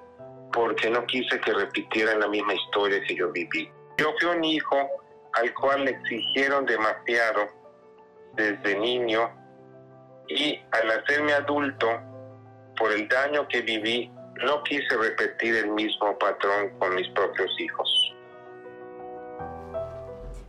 porque 0.51 0.89
no 0.89 1.05
quise 1.05 1.39
que 1.39 1.53
repitieran 1.53 2.19
la 2.19 2.27
misma 2.27 2.53
historia 2.53 3.01
que 3.07 3.15
yo 3.15 3.31
viví. 3.31 3.69
Yo 3.97 4.13
fui 4.19 4.29
un 4.29 4.43
hijo 4.43 4.77
al 5.33 5.53
cual 5.53 5.85
le 5.85 5.91
exigieron 5.91 6.65
demasiado 6.65 7.47
desde 8.33 8.77
niño 8.79 9.29
y 10.27 10.59
al 10.71 10.91
hacerme 10.91 11.33
adulto 11.33 11.87
por 12.77 12.91
el 12.91 13.07
daño 13.07 13.47
que 13.47 13.61
viví, 13.61 14.11
no 14.43 14.63
quise 14.63 14.97
repetir 14.97 15.55
el 15.55 15.71
mismo 15.71 16.17
patrón 16.17 16.77
con 16.79 16.95
mis 16.95 17.07
propios 17.09 17.49
hijos. 17.59 18.14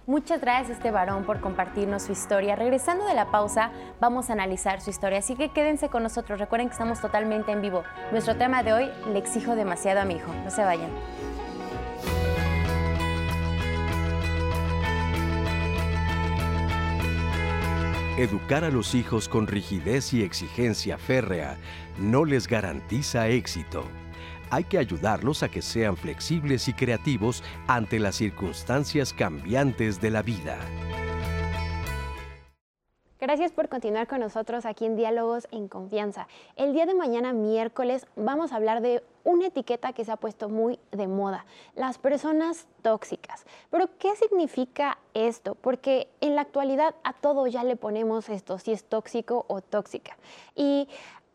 Muchas 0.06 0.40
gracias 0.40 0.78
este 0.78 0.92
varón 0.92 1.24
por 1.24 1.40
compartirnos 1.40 2.04
su 2.04 2.12
historia. 2.12 2.54
Regresando 2.54 3.04
de 3.06 3.14
la 3.14 3.32
pausa, 3.32 3.72
vamos 4.00 4.30
a 4.30 4.34
analizar 4.34 4.80
su 4.80 4.90
historia, 4.90 5.18
así 5.18 5.34
que 5.34 5.48
quédense 5.48 5.88
con 5.88 6.04
nosotros. 6.04 6.38
Recuerden 6.38 6.68
que 6.68 6.74
estamos 6.74 7.00
totalmente 7.00 7.50
en 7.50 7.60
vivo. 7.60 7.82
Nuestro 8.12 8.36
tema 8.36 8.62
de 8.62 8.72
hoy, 8.72 8.90
le 9.12 9.18
exijo 9.18 9.56
demasiado 9.56 10.00
a 10.00 10.04
mi 10.04 10.14
hijo. 10.14 10.32
No 10.44 10.50
se 10.50 10.62
vayan. 10.62 10.90
Educar 18.16 18.62
a 18.62 18.70
los 18.70 18.94
hijos 18.94 19.28
con 19.28 19.48
rigidez 19.48 20.14
y 20.14 20.22
exigencia 20.22 20.98
férrea 20.98 21.58
no 21.98 22.24
les 22.24 22.46
garantiza 22.46 23.26
éxito. 23.26 23.82
Hay 24.50 24.64
que 24.64 24.78
ayudarlos 24.78 25.42
a 25.42 25.48
que 25.48 25.62
sean 25.62 25.96
flexibles 25.96 26.68
y 26.68 26.72
creativos 26.72 27.42
ante 27.66 27.98
las 27.98 28.16
circunstancias 28.16 29.12
cambiantes 29.12 30.00
de 30.00 30.10
la 30.10 30.22
vida. 30.22 30.58
Gracias 33.18 33.50
por 33.50 33.70
continuar 33.70 34.06
con 34.06 34.20
nosotros 34.20 34.66
aquí 34.66 34.84
en 34.84 34.94
Diálogos 34.94 35.48
en 35.50 35.68
Confianza. 35.68 36.28
El 36.54 36.74
día 36.74 36.84
de 36.84 36.94
mañana, 36.94 37.32
miércoles, 37.32 38.06
vamos 38.14 38.52
a 38.52 38.56
hablar 38.56 38.82
de 38.82 39.02
una 39.24 39.46
etiqueta 39.46 39.94
que 39.94 40.04
se 40.04 40.12
ha 40.12 40.16
puesto 40.16 40.50
muy 40.50 40.78
de 40.92 41.08
moda, 41.08 41.46
las 41.74 41.98
personas 41.98 42.68
tóxicas. 42.82 43.44
Pero, 43.70 43.88
¿qué 43.98 44.14
significa 44.16 44.98
esto? 45.14 45.54
Porque 45.56 46.08
en 46.20 46.36
la 46.36 46.42
actualidad 46.42 46.94
a 47.02 47.14
todo 47.14 47.46
ya 47.46 47.64
le 47.64 47.74
ponemos 47.74 48.28
esto, 48.28 48.58
si 48.58 48.72
es 48.72 48.84
tóxico 48.84 49.46
o 49.48 49.62
tóxica. 49.62 50.16
Y 50.54 50.86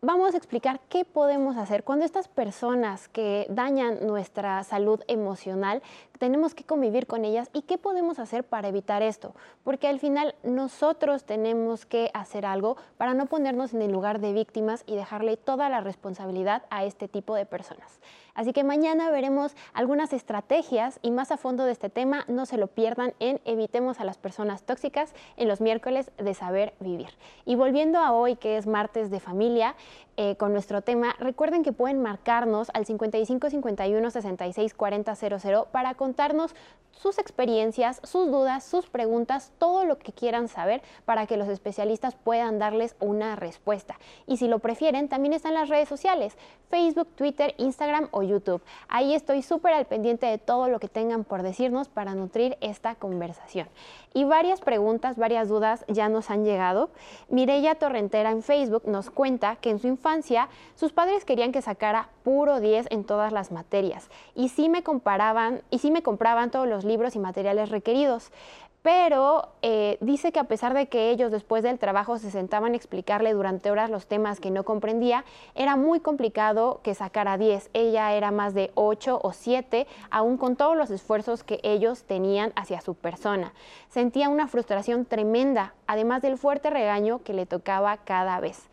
vamos 0.03 0.34
a 0.34 0.38
explicar 0.38 0.79
qué 0.89 1.05
podemos 1.05 1.58
hacer 1.58 1.84
cuando 1.84 2.05
estas 2.05 2.27
personas 2.27 3.08
que 3.08 3.46
dañan 3.50 4.08
nuestra 4.08 4.63
salud 4.63 5.00
emocional 5.08 5.84
tenemos 6.17 6.55
que 6.55 6.63
convivir 6.63 7.05
con 7.05 7.24
ellas 7.24 7.50
y 7.53 7.62
qué 7.62 7.77
podemos 7.77 8.17
hacer 8.17 8.43
para 8.43 8.67
evitar 8.67 9.03
esto, 9.03 9.36
porque 9.63 9.88
al 9.88 10.00
final 10.00 10.34
nosotros 10.43 11.24
tenemos 11.24 11.86
que 11.86 12.10
hacer 12.15 12.48
algo 12.48 12.77
para 12.98 13.13
no 13.13 13.27
ponernos 13.27 13.75
en 13.75 13.84
el 13.84 13.91
lugar 13.91 14.20
de 14.20 14.34
víctimas 14.34 14.84
y 14.88 14.96
dejarle 14.96 15.38
toda 15.38 15.70
la 15.70 15.81
responsabilidad 15.81 16.63
a 16.72 16.84
este 16.84 17.08
tipo 17.08 17.36
de 17.36 17.46
personas. 17.46 18.00
Así 18.33 18.53
que 18.53 18.63
mañana 18.63 19.09
veremos 19.09 19.55
algunas 19.73 20.13
estrategias 20.13 21.00
y 21.01 21.11
más 21.11 21.31
a 21.31 21.38
fondo 21.38 21.65
de 21.65 21.71
este 21.71 21.89
tema, 21.89 22.25
no 22.27 22.45
se 22.45 22.57
lo 22.57 22.67
pierdan 22.67 23.13
en 23.19 23.41
Evitemos 23.45 24.00
a 24.00 24.05
las 24.05 24.17
personas 24.17 24.63
tóxicas 24.63 25.13
en 25.38 25.47
los 25.47 25.61
miércoles 25.61 26.11
de 26.17 26.33
saber 26.33 26.73
vivir. 26.79 27.09
Y 27.45 27.55
volviendo 27.55 28.00
a 28.00 28.13
hoy 28.13 28.35
que 28.35 28.57
es 28.57 28.67
martes 28.67 29.09
de 29.09 29.19
familia, 29.19 29.75
eh, 30.18 30.36
con 30.36 30.51
nuestro 30.51 30.82
tema, 30.82 31.15
recuerden 31.20 31.63
que 31.63 31.72
pueden 31.72 32.01
marcarnos 32.01 32.70
al 32.74 32.86
55 32.86 33.50
51 33.50 34.12
66 34.12 34.74
40 34.74 35.15
00 35.15 35.68
para 35.72 35.94
contarnos 35.96 36.53
sus 36.91 37.18
experiencias, 37.18 38.00
sus 38.03 38.27
dudas, 38.27 38.63
sus 38.63 38.88
preguntas, 38.88 39.51
todo 39.58 39.86
lo 39.86 39.98
que 39.98 40.12
quieran 40.12 40.48
saber 40.48 40.82
para 41.06 41.25
que 41.25 41.38
los 41.38 41.48
especialistas 41.48 42.15
puedan 42.15 42.60
darles 42.60 42.96
una 43.00 43.36
respuesta. 43.36 43.98
Y 44.27 44.38
si 44.38 44.48
lo 44.48 44.60
prefieren, 44.60 45.10
también 45.10 45.34
están 45.34 45.53
las 45.53 45.70
redes 45.70 45.89
sociales, 45.89 46.38
Facebook, 46.70 47.08
Twitter, 47.15 47.56
Instagram 47.58 48.10
o 48.12 48.22
YouTube. 48.24 48.62
Ahí 48.88 49.15
estoy 49.15 49.41
súper 49.41 49.74
al 49.74 49.86
pendiente 49.86 50.25
de 50.25 50.38
todo 50.38 50.68
lo 50.68 50.80
que 50.80 50.89
tengan 50.89 51.24
por 51.24 51.41
decirnos 51.41 51.89
para 51.89 52.13
nutrir 52.13 52.58
esta 52.62 52.96
conversación. 52.96 53.68
Y 54.13 54.25
varias 54.25 54.60
preguntas, 54.60 55.18
varias 55.18 55.48
dudas 55.48 55.86
ya 55.88 56.10
nos 56.10 56.30
han 56.30 56.44
llegado. 56.44 56.89
Mireya 57.30 57.75
Torrentera 57.75 58.32
en 58.32 58.44
Facebook 58.44 58.84
nos 58.86 59.10
cuenta 59.10 59.56
que 59.56 59.70
en 59.70 59.80
su 59.80 59.88
infancia 59.88 60.50
sus 60.75 60.91
padres 60.91 61.24
querían 61.24 61.51
que 61.51 61.62
sacara 61.62 62.10
puro 62.24 62.60
10 62.60 62.88
en 62.91 63.03
todas 63.06 63.32
las 63.32 63.51
materias 63.51 64.10
y 64.36 64.50
sí 64.50 64.70
me 64.70 64.84
comparaban 64.84 65.62
y 65.70 65.80
sí 65.80 65.91
me 65.91 66.03
compraban 66.03 66.51
todos 66.51 66.68
los 66.68 66.84
libros 66.84 67.15
y 67.15 67.20
materiales 67.20 67.70
requeridos 67.70 68.32
pero 68.81 69.50
eh, 69.61 69.97
dice 70.01 70.31
que 70.31 70.39
a 70.39 70.45
pesar 70.45 70.73
de 70.73 70.88
que 70.88 71.11
ellos 71.11 71.31
después 71.31 71.61
del 71.61 71.77
trabajo 71.77 72.17
se 72.17 72.31
sentaban 72.31 72.73
a 72.73 72.75
explicarle 72.75 73.33
durante 73.33 73.69
horas 73.69 73.91
los 73.91 74.07
temas 74.07 74.39
que 74.39 74.50
no 74.50 74.63
comprendía, 74.63 75.23
era 75.53 75.75
muy 75.75 76.00
complicado 76.00 76.79
que 76.83 76.95
sacara 76.95 77.38
10. 77.38 77.69
Ella 77.73 78.13
era 78.13 78.31
más 78.31 78.55
de 78.55 78.71
8 78.73 79.19
o 79.21 79.33
7, 79.33 79.85
aún 80.09 80.38
con 80.38 80.55
todos 80.55 80.75
los 80.75 80.89
esfuerzos 80.89 81.43
que 81.43 81.59
ellos 81.61 82.03
tenían 82.03 82.53
hacia 82.55 82.81
su 82.81 82.95
persona. 82.95 83.53
Sentía 83.89 84.29
una 84.29 84.47
frustración 84.47 85.05
tremenda, 85.05 85.75
además 85.85 86.23
del 86.23 86.39
fuerte 86.39 86.71
regaño 86.71 87.21
que 87.23 87.33
le 87.33 87.45
tocaba 87.45 87.97
cada 87.97 88.39
vez. 88.39 88.67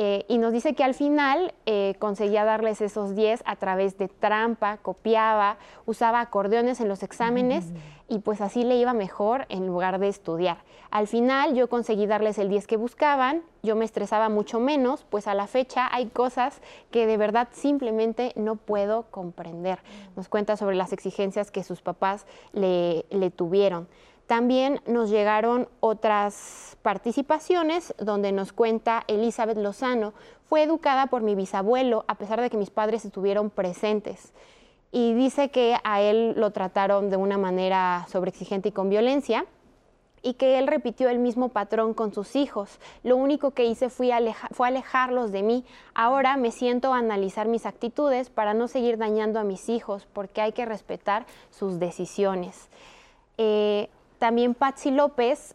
Eh, 0.00 0.24
y 0.28 0.38
nos 0.38 0.52
dice 0.52 0.74
que 0.74 0.84
al 0.84 0.94
final 0.94 1.54
eh, 1.66 1.96
conseguía 1.98 2.44
darles 2.44 2.80
esos 2.80 3.16
10 3.16 3.42
a 3.44 3.56
través 3.56 3.98
de 3.98 4.06
trampa, 4.06 4.76
copiaba, 4.76 5.56
usaba 5.86 6.20
acordeones 6.20 6.80
en 6.80 6.86
los 6.86 7.02
exámenes 7.02 7.66
y 8.06 8.20
pues 8.20 8.40
así 8.40 8.62
le 8.62 8.76
iba 8.76 8.92
mejor 8.92 9.46
en 9.48 9.66
lugar 9.66 9.98
de 9.98 10.06
estudiar. 10.06 10.58
Al 10.92 11.08
final 11.08 11.56
yo 11.56 11.68
conseguí 11.68 12.06
darles 12.06 12.38
el 12.38 12.48
10 12.48 12.68
que 12.68 12.76
buscaban, 12.76 13.42
yo 13.64 13.74
me 13.74 13.84
estresaba 13.84 14.28
mucho 14.28 14.60
menos, 14.60 15.04
pues 15.10 15.26
a 15.26 15.34
la 15.34 15.48
fecha 15.48 15.88
hay 15.92 16.06
cosas 16.06 16.62
que 16.92 17.04
de 17.04 17.16
verdad 17.16 17.48
simplemente 17.50 18.32
no 18.36 18.54
puedo 18.54 19.06
comprender. 19.10 19.80
Nos 20.14 20.28
cuenta 20.28 20.56
sobre 20.56 20.76
las 20.76 20.92
exigencias 20.92 21.50
que 21.50 21.64
sus 21.64 21.82
papás 21.82 22.24
le 22.52 23.32
tuvieron. 23.34 23.88
También 24.28 24.82
nos 24.86 25.08
llegaron 25.08 25.68
otras 25.80 26.76
participaciones 26.82 27.94
donde 27.98 28.30
nos 28.30 28.52
cuenta 28.52 29.02
Elizabeth 29.08 29.56
Lozano, 29.56 30.12
fue 30.44 30.62
educada 30.62 31.06
por 31.06 31.22
mi 31.22 31.34
bisabuelo 31.34 32.04
a 32.08 32.14
pesar 32.16 32.40
de 32.40 32.50
que 32.50 32.58
mis 32.58 32.70
padres 32.70 33.04
estuvieron 33.04 33.50
presentes. 33.50 34.32
y 34.90 35.12
dice 35.12 35.50
que 35.50 35.76
a 35.84 36.00
él 36.00 36.32
lo 36.36 36.50
trataron 36.50 37.10
de 37.10 37.16
una 37.16 37.36
manera 37.36 38.06
sobreexigente 38.10 38.70
y 38.70 38.72
con 38.72 38.88
violencia 38.88 39.44
y 40.22 40.34
que 40.34 40.58
él 40.58 40.66
repitió 40.66 41.08
el 41.08 41.18
mismo 41.18 41.48
patrón 41.50 41.94
con 41.94 42.12
sus 42.12 42.36
hijos. 42.36 42.78
Lo 43.02 43.16
único 43.16 43.52
que 43.52 43.64
hice 43.64 43.90
fue, 43.90 44.12
alejarlos 44.12 45.32
de 45.32 45.42
mí. 45.42 45.64
Ahora 45.94 46.36
me 46.36 46.50
siento 46.50 46.94
a 46.94 46.98
analizar 46.98 47.48
mis 47.48 47.66
actitudes 47.66 48.30
para 48.30 48.54
no 48.54 48.68
seguir 48.68 48.98
dañando 48.98 49.38
a 49.38 49.44
mis 49.44 49.68
hijos, 49.68 50.06
porque 50.12 50.40
hay 50.40 50.52
que 50.52 50.66
respetar 50.66 51.26
sus 51.50 51.78
decisiones. 51.78 52.68
Eh, 53.36 53.88
también 54.18 54.54
Patsy 54.54 54.90
López 54.90 55.54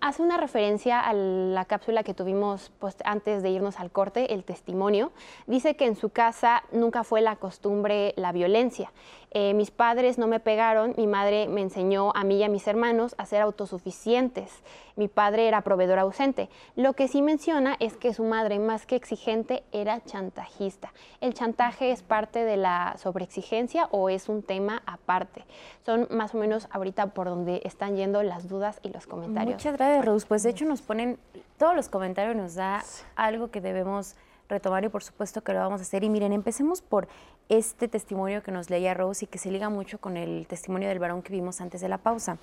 hace 0.00 0.22
una 0.22 0.36
referencia 0.36 1.00
a 1.00 1.12
la 1.12 1.64
cápsula 1.64 2.02
que 2.02 2.14
tuvimos 2.14 2.72
pues, 2.78 2.96
antes 3.04 3.42
de 3.42 3.50
irnos 3.50 3.78
al 3.78 3.90
corte, 3.90 4.34
el 4.34 4.44
testimonio. 4.44 5.12
Dice 5.46 5.76
que 5.76 5.86
en 5.86 5.94
su 5.94 6.10
casa 6.10 6.64
nunca 6.72 7.04
fue 7.04 7.20
la 7.20 7.36
costumbre 7.36 8.12
la 8.16 8.32
violencia 8.32 8.92
eh, 9.32 9.54
mis 9.54 9.70
padres 9.70 10.18
no 10.18 10.26
me 10.26 10.40
pegaron, 10.40 10.94
mi 10.96 11.06
madre 11.06 11.46
me 11.46 11.60
enseñó 11.60 12.12
a 12.16 12.24
mí 12.24 12.38
y 12.38 12.42
a 12.42 12.48
mis 12.48 12.66
hermanos 12.66 13.14
a 13.16 13.26
ser 13.26 13.42
autosuficientes. 13.42 14.50
Mi 14.96 15.06
padre 15.06 15.46
era 15.46 15.62
proveedor 15.62 16.00
ausente. 16.00 16.48
Lo 16.74 16.94
que 16.94 17.06
sí 17.06 17.22
menciona 17.22 17.76
es 17.78 17.96
que 17.96 18.12
su 18.12 18.24
madre, 18.24 18.58
más 18.58 18.86
que 18.86 18.96
exigente, 18.96 19.62
era 19.70 20.02
chantajista. 20.04 20.92
¿El 21.20 21.32
chantaje 21.32 21.92
es 21.92 22.02
parte 22.02 22.44
de 22.44 22.56
la 22.56 22.96
sobreexigencia 22.98 23.88
o 23.92 24.08
es 24.08 24.28
un 24.28 24.42
tema 24.42 24.82
aparte? 24.84 25.44
Son 25.86 26.08
más 26.10 26.34
o 26.34 26.38
menos 26.38 26.68
ahorita 26.72 27.08
por 27.08 27.28
donde 27.28 27.62
están 27.64 27.96
yendo 27.96 28.22
las 28.24 28.48
dudas 28.48 28.80
y 28.82 28.90
los 28.90 29.06
comentarios. 29.06 29.54
Muchas 29.54 29.76
gracias, 29.76 30.04
Rose. 30.04 30.26
Pues 30.26 30.42
de 30.42 30.50
hecho 30.50 30.64
nos 30.64 30.82
ponen, 30.82 31.18
todos 31.56 31.76
los 31.76 31.88
comentarios 31.88 32.34
nos 32.34 32.56
da 32.56 32.82
algo 33.14 33.50
que 33.50 33.60
debemos 33.60 34.16
retomar 34.50 34.84
y 34.84 34.88
por 34.88 35.02
supuesto 35.02 35.42
que 35.42 35.52
lo 35.52 35.60
vamos 35.60 35.80
a 35.80 35.82
hacer. 35.82 36.04
Y 36.04 36.10
miren, 36.10 36.32
empecemos 36.32 36.82
por 36.82 37.08
este 37.48 37.88
testimonio 37.88 38.42
que 38.42 38.52
nos 38.52 38.68
leía 38.68 38.92
Rose 38.92 39.24
y 39.24 39.28
que 39.28 39.38
se 39.38 39.50
liga 39.50 39.70
mucho 39.70 39.98
con 39.98 40.16
el 40.16 40.46
testimonio 40.46 40.88
del 40.88 40.98
varón 40.98 41.22
que 41.22 41.32
vimos 41.32 41.60
antes 41.60 41.80
de 41.80 41.88
la 41.88 41.98
pausa. 41.98 42.38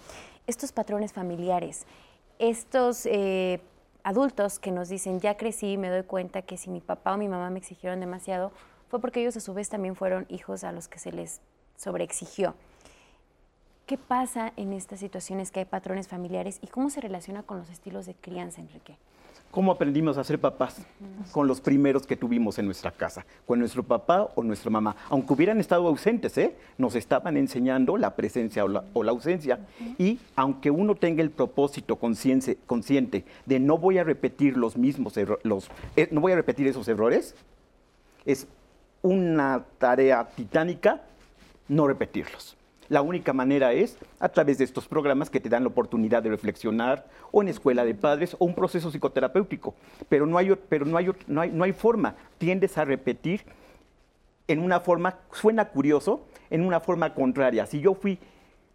Estos 0.48 0.72
patrones 0.72 1.14
familiares, 1.14 1.86
estos 2.40 3.06
eh, 3.06 3.62
adultos 4.04 4.60
que 4.60 4.72
nos 4.72 4.90
dicen, 4.90 5.20
ya 5.20 5.38
crecí 5.38 5.78
me 5.78 5.90
doy 5.90 6.04
cuenta 6.04 6.42
que 6.42 6.58
si 6.58 6.70
mi 6.70 6.82
papá 6.82 7.14
o 7.14 7.18
mi 7.18 7.28
mamá 7.28 7.50
me 7.50 7.60
exigieron 7.60 8.00
demasiado, 8.00 8.52
fue 8.90 9.00
porque 9.00 9.22
ellos 9.22 9.38
a 9.38 9.42
su 9.42 9.54
vez 9.54 9.70
también 9.70 9.96
fueron 9.96 10.26
hijos 10.30 10.64
a 10.64 10.72
los 10.72 10.88
que 10.88 11.00
se 11.00 11.12
les 11.12 11.42
sobreexigió. 11.76 12.56
¿Qué 13.86 13.98
pasa 13.98 14.52
en 14.58 14.74
estas 14.74 15.00
situaciones 15.00 15.50
que 15.50 15.60
hay 15.60 15.66
patrones 15.66 16.10
familiares 16.10 16.60
y 16.62 16.68
cómo 16.68 16.90
se 16.90 17.00
relaciona 17.00 17.44
con 17.44 17.58
los 17.58 17.70
estilos 17.70 18.06
de 18.06 18.16
crianza, 18.16 18.60
Enrique? 18.60 18.98
¿Cómo 19.52 19.72
aprendimos 19.72 20.18
a 20.18 20.24
ser 20.24 20.40
papás? 20.40 20.86
Con 21.32 21.48
los 21.48 21.62
primeros 21.62 22.06
que 22.06 22.16
tuvimos 22.16 22.60
en 22.60 22.66
nuestra 22.66 22.92
casa, 22.92 23.26
con 23.46 23.60
nuestro 23.60 23.82
papá 23.82 24.30
o 24.36 24.44
nuestra 24.44 24.70
mamá. 24.70 24.96
Aunque 25.10 25.34
hubieran 25.34 25.60
estado 25.60 25.88
ausentes, 25.88 26.38
¿eh? 26.38 26.56
nos 26.78 26.96
estaban 26.96 27.38
enseñando 27.38 27.98
la 27.98 28.16
presencia 28.16 28.66
o 28.66 29.04
la, 29.04 29.12
ausencia. 29.12 29.60
Y 29.98 30.20
aunque 30.36 30.70
uno 30.70 30.96
tenga 30.96 31.24
el 31.24 31.32
propósito 31.32 31.96
consciente, 31.96 32.58
consciente 32.66 33.26
de 33.46 33.60
no 33.60 33.78
voy 33.78 33.98
a 33.98 34.04
repetir 34.04 34.58
los 34.58 34.78
mismos 34.78 35.18
errores, 35.18 35.44
eh, 35.96 36.08
no 36.12 36.22
voy 36.22 36.34
a 36.34 36.36
repetir 36.36 36.68
esos 36.68 36.88
errores, 36.88 37.36
es 38.26 38.48
una 39.02 39.64
tarea 39.80 40.28
titánica 40.36 41.02
no 41.68 41.88
repetirlos. 41.88 42.56
La 42.90 43.02
única 43.02 43.34
manera 43.34 43.74
es 43.74 43.98
a 44.20 44.30
través 44.30 44.58
de 44.58 44.64
estos 44.64 44.88
programas 44.88 45.30
que 45.30 45.40
te 45.40 45.50
dan 45.50 45.64
la 45.64 45.70
oportunidad 45.70 46.24
de 46.24 46.30
reflexionar 46.30 47.06
o 47.32 47.42
en 47.42 47.50
escuela 47.50 47.84
de 47.84 47.94
padres 47.94 48.36
o 48.40 48.46
un 48.46 48.56
proceso 48.56 48.90
psicoterapéutico. 48.92 49.76
Pero 50.08 50.26
no 50.26 50.38
hay, 50.38 50.56
pero 50.70 50.86
no 50.86 50.98
hay, 50.98 51.10
no 51.28 51.42
hay, 51.42 51.52
no 51.52 51.64
hay 51.64 51.74
forma. 51.74 52.16
Tiendes 52.38 52.78
a 52.78 52.86
repetir 52.86 53.42
en 54.48 54.60
una 54.60 54.80
forma, 54.80 55.20
suena 55.34 55.66
curioso, 55.66 56.26
en 56.50 56.66
una 56.66 56.80
forma 56.80 57.14
contraria. 57.14 57.66
Si 57.66 57.82
yo 57.82 57.94
fui 57.94 58.20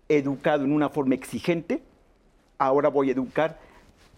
educado 0.08 0.64
en 0.64 0.72
una 0.72 0.90
forma 0.90 1.14
exigente, 1.14 1.82
ahora 2.58 2.90
voy 2.90 3.08
a 3.08 3.12
educar 3.12 3.58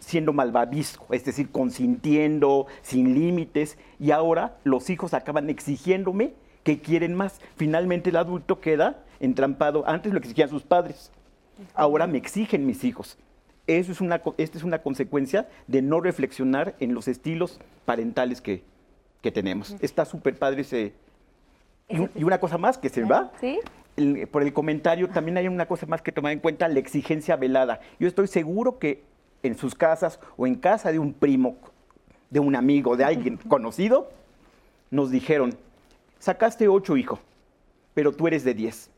siendo 0.00 0.32
malvavisco, 0.32 1.14
es 1.14 1.24
decir, 1.24 1.50
consintiendo, 1.50 2.66
sin 2.82 3.14
límites, 3.14 3.78
y 4.00 4.10
ahora 4.10 4.56
los 4.64 4.90
hijos 4.90 5.14
acaban 5.14 5.48
exigiéndome 5.48 6.34
que 6.64 6.80
quieren 6.80 7.14
más. 7.14 7.40
Finalmente 7.56 8.10
el 8.10 8.16
adulto 8.16 8.60
queda 8.60 9.03
entrampado. 9.20 9.84
Antes 9.86 10.12
lo 10.12 10.18
exigían 10.18 10.48
sus 10.48 10.62
padres, 10.62 11.10
ahora 11.74 12.06
me 12.06 12.18
exigen 12.18 12.66
mis 12.66 12.84
hijos. 12.84 13.18
Eso 13.66 13.92
es 13.92 14.00
una, 14.00 14.20
esta 14.36 14.58
es 14.58 14.64
una 14.64 14.80
consecuencia 14.80 15.48
de 15.66 15.80
no 15.80 16.00
reflexionar 16.00 16.74
en 16.80 16.94
los 16.94 17.08
estilos 17.08 17.60
parentales 17.84 18.40
que, 18.40 18.62
tenemos. 19.32 19.74
Está 19.80 20.04
súper 20.04 20.38
padre 20.38 20.60
ese... 20.60 20.92
Y, 21.88 22.24
una 22.24 22.38
cosa 22.38 22.58
más 22.58 22.76
que 22.76 22.90
se 22.90 23.04
va, 23.04 23.32
¿Sí? 23.40 23.58
por 24.30 24.42
el 24.42 24.52
comentario, 24.52 25.08
también 25.08 25.38
hay 25.38 25.48
una 25.48 25.66
cosa 25.66 25.86
más 25.86 26.02
que 26.02 26.12
tomar 26.12 26.32
en 26.32 26.40
cuenta, 26.40 26.68
la 26.68 26.78
exigencia 26.78 27.36
velada. 27.36 27.80
Yo 27.98 28.06
estoy 28.06 28.26
seguro 28.26 28.78
que 28.78 29.02
en 29.42 29.56
sus 29.56 29.74
casas 29.74 30.20
o 30.36 30.46
en 30.46 30.56
casa 30.56 30.92
de 30.92 30.98
un 30.98 31.14
primo, 31.14 31.56
de 32.28 32.40
un 32.40 32.54
amigo, 32.54 32.96
de 32.96 33.04
alguien 33.04 33.38
conocido, 33.48 34.10
nos 34.90 35.10
dijeron, 35.10 35.56
sacaste 36.18 36.68
ocho, 36.68 36.96
hijo, 36.96 37.18
pero 37.94 38.12
tú 38.12 38.26
eres 38.26 38.44
de 38.44 38.54
diez. 38.54 38.90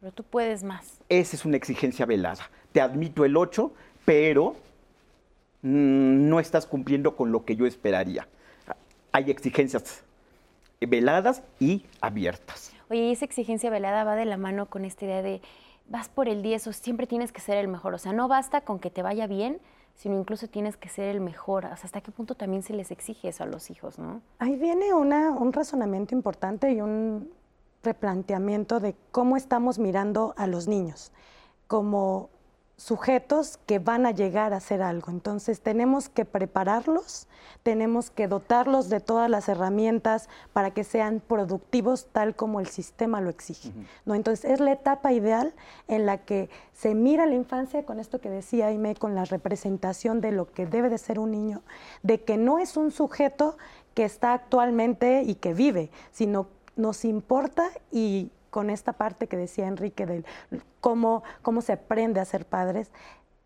Pero 0.00 0.12
tú 0.12 0.22
puedes 0.22 0.62
más. 0.62 1.00
Esa 1.08 1.36
es 1.36 1.44
una 1.44 1.56
exigencia 1.56 2.06
velada. 2.06 2.50
Te 2.72 2.80
admito 2.80 3.24
el 3.24 3.36
8, 3.36 3.72
pero 4.04 4.56
mm, 5.62 6.28
no 6.28 6.40
estás 6.40 6.66
cumpliendo 6.66 7.16
con 7.16 7.32
lo 7.32 7.44
que 7.44 7.56
yo 7.56 7.66
esperaría. 7.66 8.28
Hay 9.12 9.30
exigencias 9.30 10.04
veladas 10.80 11.42
y 11.58 11.84
abiertas. 12.00 12.72
Oye, 12.90 13.08
y 13.08 13.12
esa 13.12 13.24
exigencia 13.24 13.70
velada 13.70 14.04
va 14.04 14.14
de 14.16 14.26
la 14.26 14.36
mano 14.36 14.66
con 14.66 14.84
esta 14.84 15.06
idea 15.06 15.22
de 15.22 15.40
vas 15.88 16.08
por 16.08 16.28
el 16.28 16.42
10 16.42 16.66
o 16.66 16.72
siempre 16.72 17.06
tienes 17.06 17.32
que 17.32 17.40
ser 17.40 17.56
el 17.56 17.68
mejor. 17.68 17.94
O 17.94 17.98
sea, 17.98 18.12
no 18.12 18.28
basta 18.28 18.60
con 18.60 18.78
que 18.78 18.90
te 18.90 19.02
vaya 19.02 19.26
bien, 19.26 19.60
sino 19.94 20.18
incluso 20.18 20.48
tienes 20.48 20.76
que 20.76 20.88
ser 20.88 21.08
el 21.08 21.20
mejor. 21.20 21.64
O 21.64 21.76
sea, 21.76 21.84
¿hasta 21.84 22.00
qué 22.00 22.12
punto 22.12 22.34
también 22.34 22.62
se 22.62 22.74
les 22.74 22.90
exige 22.90 23.28
eso 23.28 23.44
a 23.44 23.46
los 23.46 23.70
hijos, 23.70 23.98
no? 23.98 24.20
Ahí 24.38 24.56
viene 24.56 24.92
una, 24.92 25.30
un 25.30 25.52
razonamiento 25.52 26.14
importante 26.14 26.70
y 26.72 26.80
un, 26.80 27.30
replanteamiento 27.82 28.80
de 28.80 28.94
cómo 29.12 29.36
estamos 29.36 29.78
mirando 29.78 30.34
a 30.36 30.46
los 30.46 30.68
niños 30.68 31.12
como 31.66 32.30
sujetos 32.76 33.58
que 33.64 33.78
van 33.78 34.04
a 34.04 34.10
llegar 34.10 34.52
a 34.52 34.58
hacer 34.58 34.82
algo. 34.82 35.10
Entonces 35.10 35.60
tenemos 35.60 36.10
que 36.10 36.26
prepararlos, 36.26 37.26
tenemos 37.62 38.10
que 38.10 38.28
dotarlos 38.28 38.90
de 38.90 39.00
todas 39.00 39.30
las 39.30 39.48
herramientas 39.48 40.28
para 40.52 40.72
que 40.72 40.84
sean 40.84 41.22
productivos 41.26 42.06
tal 42.12 42.36
como 42.36 42.60
el 42.60 42.66
sistema 42.66 43.22
lo 43.22 43.30
exige. 43.30 43.72
¿no? 44.04 44.14
Entonces 44.14 44.50
es 44.50 44.60
la 44.60 44.72
etapa 44.72 45.12
ideal 45.12 45.54
en 45.88 46.04
la 46.04 46.18
que 46.18 46.50
se 46.74 46.94
mira 46.94 47.24
la 47.24 47.34
infancia 47.34 47.84
con 47.86 47.98
esto 47.98 48.20
que 48.20 48.28
decía 48.28 48.66
Aime, 48.66 48.94
con 48.94 49.14
la 49.14 49.24
representación 49.24 50.20
de 50.20 50.32
lo 50.32 50.52
que 50.52 50.66
debe 50.66 50.90
de 50.90 50.98
ser 50.98 51.18
un 51.18 51.30
niño, 51.30 51.62
de 52.02 52.22
que 52.22 52.36
no 52.36 52.58
es 52.58 52.76
un 52.76 52.90
sujeto 52.90 53.56
que 53.94 54.04
está 54.04 54.34
actualmente 54.34 55.22
y 55.22 55.36
que 55.36 55.54
vive, 55.54 55.90
sino 56.12 56.48
nos 56.76 57.04
importa 57.04 57.70
y 57.90 58.30
con 58.50 58.70
esta 58.70 58.92
parte 58.92 59.26
que 59.26 59.36
decía 59.36 59.66
Enrique 59.66 60.06
de 60.06 60.24
cómo, 60.80 61.22
cómo 61.42 61.60
se 61.60 61.72
aprende 61.72 62.20
a 62.20 62.24
ser 62.24 62.46
padres, 62.46 62.90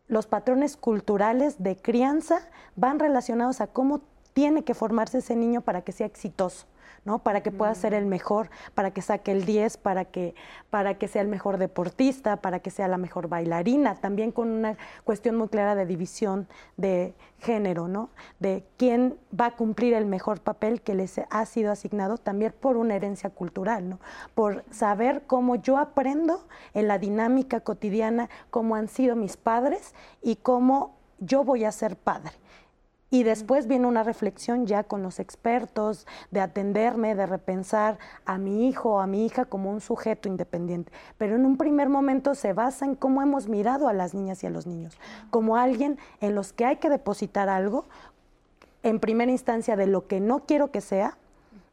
los 0.06 0.26
patrones 0.26 0.76
culturales 0.76 1.62
de 1.62 1.76
crianza 1.76 2.48
van 2.76 2.98
relacionados 2.98 3.60
a 3.60 3.68
cómo 3.68 4.02
tiene 4.32 4.64
que 4.64 4.74
formarse 4.74 5.18
ese 5.18 5.36
niño 5.36 5.60
para 5.60 5.82
que 5.82 5.92
sea 5.92 6.06
exitoso. 6.06 6.66
¿no? 7.04 7.20
Para 7.20 7.42
que 7.42 7.50
pueda 7.50 7.74
ser 7.74 7.94
el 7.94 8.06
mejor, 8.06 8.50
para 8.74 8.90
que 8.90 9.02
saque 9.02 9.32
el 9.32 9.44
10, 9.44 9.78
para 9.78 10.04
que, 10.04 10.34
para 10.68 10.98
que 10.98 11.08
sea 11.08 11.22
el 11.22 11.28
mejor 11.28 11.58
deportista, 11.58 12.36
para 12.36 12.60
que 12.60 12.70
sea 12.70 12.88
la 12.88 12.98
mejor 12.98 13.28
bailarina, 13.28 13.96
también 13.96 14.32
con 14.32 14.48
una 14.50 14.76
cuestión 15.04 15.36
muy 15.36 15.48
clara 15.48 15.74
de 15.74 15.86
división 15.86 16.46
de 16.76 17.14
género, 17.38 17.88
¿no? 17.88 18.10
De 18.38 18.64
quién 18.76 19.16
va 19.38 19.46
a 19.46 19.56
cumplir 19.56 19.94
el 19.94 20.06
mejor 20.06 20.40
papel 20.40 20.82
que 20.82 20.94
les 20.94 21.20
ha 21.30 21.46
sido 21.46 21.72
asignado 21.72 22.18
también 22.18 22.52
por 22.58 22.76
una 22.76 22.96
herencia 22.96 23.30
cultural, 23.30 23.88
¿no? 23.88 23.98
Por 24.34 24.64
saber 24.70 25.22
cómo 25.26 25.56
yo 25.56 25.78
aprendo 25.78 26.46
en 26.74 26.86
la 26.88 26.98
dinámica 26.98 27.60
cotidiana, 27.60 28.28
cómo 28.50 28.74
han 28.74 28.88
sido 28.88 29.16
mis 29.16 29.36
padres 29.36 29.94
y 30.22 30.36
cómo 30.36 30.96
yo 31.18 31.44
voy 31.44 31.64
a 31.64 31.72
ser 31.72 31.96
padre. 31.96 32.32
Y 33.10 33.24
después 33.24 33.66
viene 33.66 33.88
una 33.88 34.04
reflexión 34.04 34.66
ya 34.66 34.84
con 34.84 35.02
los 35.02 35.18
expertos, 35.18 36.06
de 36.30 36.40
atenderme, 36.40 37.16
de 37.16 37.26
repensar 37.26 37.98
a 38.24 38.38
mi 38.38 38.68
hijo 38.68 38.90
o 38.90 39.00
a 39.00 39.08
mi 39.08 39.26
hija 39.26 39.46
como 39.46 39.70
un 39.70 39.80
sujeto 39.80 40.28
independiente. 40.28 40.92
Pero 41.18 41.34
en 41.34 41.44
un 41.44 41.56
primer 41.56 41.88
momento 41.88 42.36
se 42.36 42.52
basa 42.52 42.84
en 42.84 42.94
cómo 42.94 43.20
hemos 43.20 43.48
mirado 43.48 43.88
a 43.88 43.92
las 43.92 44.14
niñas 44.14 44.44
y 44.44 44.46
a 44.46 44.50
los 44.50 44.66
niños, 44.66 44.96
como 45.30 45.56
alguien 45.56 45.98
en 46.20 46.36
los 46.36 46.52
que 46.52 46.64
hay 46.64 46.76
que 46.76 46.88
depositar 46.88 47.48
algo, 47.48 47.86
en 48.82 49.00
primera 49.00 49.30
instancia 49.30 49.76
de 49.76 49.86
lo 49.86 50.06
que 50.06 50.20
no 50.20 50.46
quiero 50.46 50.70
que 50.70 50.80
sea, 50.80 51.18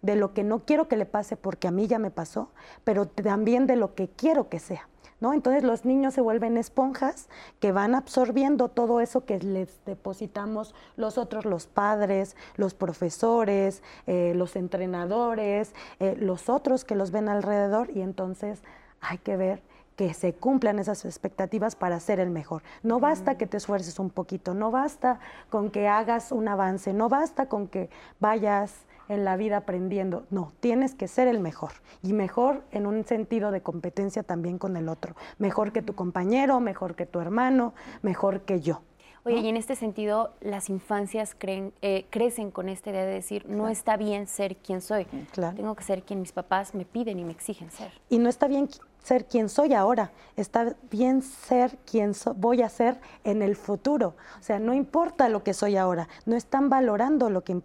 de 0.02 0.16
lo 0.16 0.34
que 0.34 0.44
no 0.44 0.60
quiero 0.60 0.88
que 0.88 0.98
le 0.98 1.06
pase 1.06 1.38
porque 1.38 1.68
a 1.68 1.72
mí 1.72 1.88
ya 1.88 2.00
me 2.00 2.12
pasó, 2.12 2.50
pero 2.84 3.08
también 3.08 3.68
de 3.68 3.76
lo 3.76 3.94
que 3.94 4.10
quiero 4.10 4.50
que 4.50 4.60
sea 4.60 4.88
¿no? 5.20 5.34
Entonces 5.34 5.64
los 5.64 5.86
niños 5.86 6.14
se 6.14 6.22
vuelven 6.22 6.58
esponjas 6.58 7.30
que 7.60 7.72
van 7.72 7.96
absorbiendo 7.96 8.70
todo 8.70 9.02
eso 9.02 9.26
que 9.26 9.40
les 9.40 9.84
depositamos 9.86 10.76
los 10.96 11.18
otros, 11.18 11.46
los 11.46 11.68
padres, 11.68 12.36
los 12.56 12.74
profesores, 12.74 13.82
eh, 14.06 14.34
los 14.36 14.56
entrenadores, 14.56 15.74
eh, 16.00 16.16
los 16.20 16.50
otros 16.50 16.86
que 16.86 16.96
los 16.96 17.12
ven 17.12 17.30
alrededor 17.30 17.90
y 17.96 18.02
entonces 18.02 18.62
hay 19.02 19.18
que 19.18 19.38
ver 19.38 19.62
que 19.96 20.14
se 20.14 20.34
cumplan 20.34 20.78
esas 20.78 21.06
expectativas 21.06 21.76
para 21.76 22.00
ser 22.00 22.20
el 22.20 22.30
mejor. 22.30 22.62
No 22.84 23.00
basta 23.00 23.36
que 23.36 23.48
te 23.48 23.58
esfuerces 23.58 23.98
un 23.98 24.12
poquito, 24.12 24.54
no 24.54 24.70
basta 24.70 25.20
con 25.50 25.72
que 25.72 25.88
hagas 25.88 26.32
un 26.32 26.48
avance, 26.48 26.94
no 26.94 27.10
basta 27.10 27.48
con 27.48 27.68
que 27.68 27.90
vayas 28.20 28.86
en 29.10 29.26
la 29.26 29.38
vida 29.38 29.58
aprendiendo. 29.58 30.26
No, 30.30 30.54
tienes 30.60 30.96
que 30.96 31.08
ser 31.08 31.28
el 31.28 31.40
mejor. 31.40 31.72
Y 32.04 32.14
mejor 32.14 32.64
en 32.72 32.86
un 32.88 33.06
sentido 33.06 33.52
de 33.52 33.62
competencia 33.62 34.24
también 34.24 34.58
con 34.58 34.78
el 34.78 34.90
otro. 34.90 35.16
Mejor 35.38 35.72
que 35.72 35.82
tu 35.82 35.96
compañero, 35.96 36.60
mejor 36.60 36.96
que 36.96 37.06
tu 37.06 37.20
hermano, 37.20 37.74
mejor 38.02 38.42
que 38.42 38.62
yo. 38.62 38.82
Oye, 39.28 39.40
y 39.42 39.50
en 39.50 39.58
este 39.58 39.76
sentido, 39.76 40.32
las 40.40 40.70
infancias 40.70 41.36
creen, 41.38 41.74
eh, 41.82 42.06
crecen 42.10 42.50
con 42.50 42.70
esta 42.70 42.92
idea 42.92 43.04
de 43.04 43.12
decir, 43.12 43.46
no 43.50 43.68
está 43.68 43.98
bien 43.98 44.26
ser 44.26 44.56
quien 44.56 44.80
soy, 44.80 45.06
tengo 45.34 45.76
que 45.76 45.84
ser 45.84 46.04
quien 46.04 46.22
mis 46.22 46.32
papás 46.32 46.74
me 46.74 46.86
piden 46.86 47.20
y 47.20 47.26
me 47.26 47.34
exigen 47.34 47.70
ser. 47.70 47.92
Y 48.08 48.20
no 48.20 48.30
está 48.30 48.48
bien 48.48 48.70
ser 49.04 49.26
quien 49.26 49.50
soy 49.50 49.74
ahora, 49.74 50.14
está 50.38 50.78
bien 50.90 51.22
ser 51.22 51.78
quien 51.80 52.14
voy 52.38 52.62
a 52.62 52.70
ser 52.70 53.02
en 53.26 53.42
el 53.42 53.58
futuro. 53.58 54.16
O 54.40 54.44
sea, 54.44 54.60
no 54.60 54.74
importa 54.74 55.28
lo 55.28 55.44
que 55.44 55.54
soy 55.54 55.76
ahora, 55.76 56.08
no 56.26 56.38
están 56.38 56.70
valorando 56.70 57.30
lo 57.30 57.44
que 57.44 57.62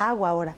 hago 0.00 0.26
ahora, 0.26 0.56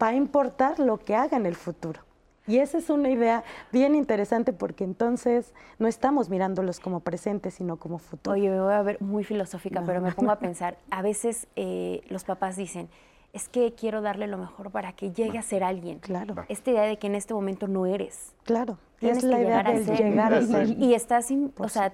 va 0.00 0.08
a 0.08 0.14
importar 0.14 0.78
lo 0.78 0.98
que 0.98 1.14
haga 1.14 1.36
en 1.36 1.46
el 1.46 1.54
futuro. 1.54 2.00
Y 2.46 2.58
esa 2.58 2.78
es 2.78 2.90
una 2.90 3.10
idea 3.10 3.44
bien 3.70 3.94
interesante 3.94 4.52
porque 4.52 4.82
entonces 4.82 5.54
no 5.78 5.86
estamos 5.86 6.28
mirándolos 6.28 6.80
como 6.80 7.00
presentes, 7.00 7.54
sino 7.54 7.76
como 7.76 7.98
futuro. 7.98 8.34
Oye, 8.34 8.50
me 8.50 8.60
voy 8.60 8.72
a 8.72 8.82
ver 8.82 9.00
muy 9.00 9.22
filosófica, 9.22 9.82
pero 9.86 10.00
me 10.00 10.10
pongo 10.12 10.32
a 10.32 10.38
pensar, 10.40 10.76
a 10.90 11.00
veces 11.00 11.46
eh, 11.54 12.02
los 12.08 12.24
papás 12.24 12.56
dicen, 12.56 12.88
es 13.32 13.48
que 13.48 13.72
quiero 13.74 14.00
darle 14.00 14.26
lo 14.26 14.36
mejor 14.36 14.72
para 14.72 14.92
que 14.94 15.12
llegue 15.12 15.38
a 15.38 15.42
ser 15.42 15.62
alguien. 15.62 16.00
Claro. 16.00 16.34
Esta 16.48 16.72
idea 16.72 16.82
de 16.82 16.98
que 16.98 17.06
en 17.06 17.14
este 17.14 17.34
momento 17.34 17.68
no 17.68 17.86
eres. 17.86 18.32
Claro. 18.42 18.78
es 19.00 19.22
la 19.22 19.40
idea 19.40 19.62
de 19.62 19.84
llegar 19.84 20.34
a 20.34 20.42
ser. 20.42 20.70
Y 20.76 20.94
estás, 20.94 21.28
o 21.56 21.68
sea, 21.68 21.92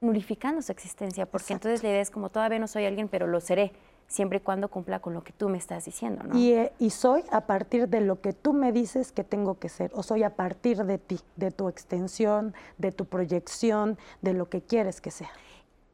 nullificando 0.00 0.60
su 0.62 0.72
existencia, 0.72 1.26
porque 1.26 1.52
entonces 1.52 1.84
la 1.84 1.90
idea 1.90 2.00
es 2.00 2.10
como 2.10 2.30
todavía 2.30 2.58
no 2.58 2.66
soy 2.66 2.84
alguien, 2.86 3.08
pero 3.08 3.28
lo 3.28 3.40
seré 3.40 3.72
siempre 4.08 4.38
y 4.38 4.40
cuando 4.40 4.68
cumpla 4.68 4.98
con 4.98 5.14
lo 5.14 5.22
que 5.22 5.32
tú 5.32 5.48
me 5.48 5.58
estás 5.58 5.84
diciendo, 5.84 6.24
¿no? 6.24 6.36
Eh, 6.36 6.72
y, 6.78 6.90
soy 6.90 7.22
a 7.30 7.42
partir 7.42 7.88
de 7.88 8.00
lo 8.00 8.20
que 8.20 8.32
tú 8.32 8.54
me 8.54 8.72
dices 8.72 9.12
que 9.12 9.22
tengo 9.22 9.58
que 9.58 9.68
ser, 9.68 9.92
o 9.94 10.02
soy 10.02 10.22
a 10.24 10.34
partir 10.34 10.84
de 10.84 10.98
ti, 10.98 11.20
de 11.36 11.50
tu 11.50 11.68
extensión, 11.68 12.54
de 12.78 12.90
tu 12.90 13.04
proyección, 13.04 13.98
de 14.22 14.32
lo 14.32 14.48
que 14.48 14.62
quieres 14.62 15.00
que 15.00 15.10
sea. 15.10 15.30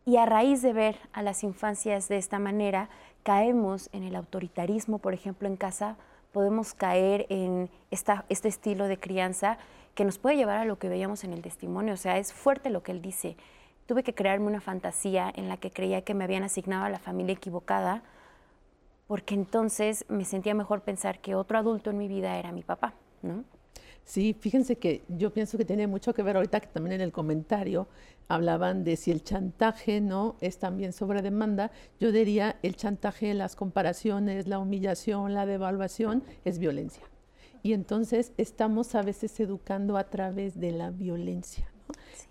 Y 0.06 0.16
a 0.16 0.26
raíz 0.26 0.62
de 0.62 0.72
ver 0.72 0.96
a 1.12 1.22
las 1.22 1.42
infancias 1.42 2.08
de 2.08 2.16
esta 2.16 2.38
manera, 2.38 2.88
caemos 3.24 3.90
en 3.92 4.04
el 4.04 4.14
autoritarismo, 4.16 4.98
por 4.98 5.12
ejemplo, 5.12 5.48
en 5.48 5.56
casa, 5.56 5.96
podemos 6.32 6.74
caer 6.74 7.26
en 7.30 7.70
esta, 7.90 8.24
este 8.28 8.48
estilo 8.48 8.86
de 8.86 8.98
crianza 8.98 9.58
que 9.94 10.04
nos 10.04 10.18
puede 10.18 10.36
llevar 10.36 10.58
a 10.58 10.64
lo 10.64 10.78
que 10.78 10.88
veíamos 10.88 11.24
en 11.24 11.32
el 11.32 11.42
testimonio. 11.42 11.94
O 11.94 11.96
sea, 11.96 12.18
es 12.18 12.32
fuerte 12.32 12.70
lo 12.70 12.82
que 12.82 12.92
él 12.92 13.00
dice 13.00 13.36
tuve 13.86 14.02
que 14.02 14.14
crearme 14.14 14.46
una 14.46 14.60
fantasía 14.60 15.32
en 15.34 15.48
la 15.48 15.56
que 15.56 15.70
creía 15.70 16.02
que 16.02 16.14
me 16.14 16.24
habían 16.24 16.42
asignado 16.42 16.84
a 16.84 16.90
la 16.90 16.98
familia 16.98 17.34
equivocada, 17.34 18.02
porque 19.06 19.34
entonces 19.34 20.04
me 20.08 20.24
sentía 20.24 20.54
mejor 20.54 20.82
pensar 20.82 21.20
que 21.20 21.34
otro 21.34 21.58
adulto 21.58 21.90
en 21.90 21.98
mi 21.98 22.08
vida 22.08 22.38
era 22.38 22.52
mi 22.52 22.62
papá, 22.62 22.94
¿no? 23.22 23.44
Sí, 24.04 24.36
fíjense 24.38 24.76
que 24.76 25.02
yo 25.08 25.32
pienso 25.32 25.56
que 25.56 25.64
tiene 25.64 25.86
mucho 25.86 26.12
que 26.12 26.22
ver 26.22 26.36
ahorita 26.36 26.60
que 26.60 26.66
también 26.66 26.94
en 26.94 27.00
el 27.00 27.12
comentario 27.12 27.88
hablaban 28.28 28.84
de 28.84 28.96
si 28.96 29.10
el 29.10 29.22
chantaje 29.22 30.00
no 30.00 30.36
es 30.40 30.58
también 30.58 30.92
sobre 30.92 31.22
demanda. 31.22 31.70
Yo 32.00 32.12
diría 32.12 32.56
el 32.62 32.76
chantaje, 32.76 33.32
las 33.32 33.56
comparaciones, 33.56 34.46
la 34.46 34.58
humillación, 34.58 35.32
la 35.32 35.46
devaluación 35.46 36.22
es 36.44 36.58
violencia. 36.58 37.04
Y 37.62 37.72
entonces 37.72 38.32
estamos 38.36 38.94
a 38.94 39.02
veces 39.02 39.40
educando 39.40 39.96
a 39.96 40.04
través 40.04 40.60
de 40.60 40.72
la 40.72 40.90
violencia. 40.90 41.73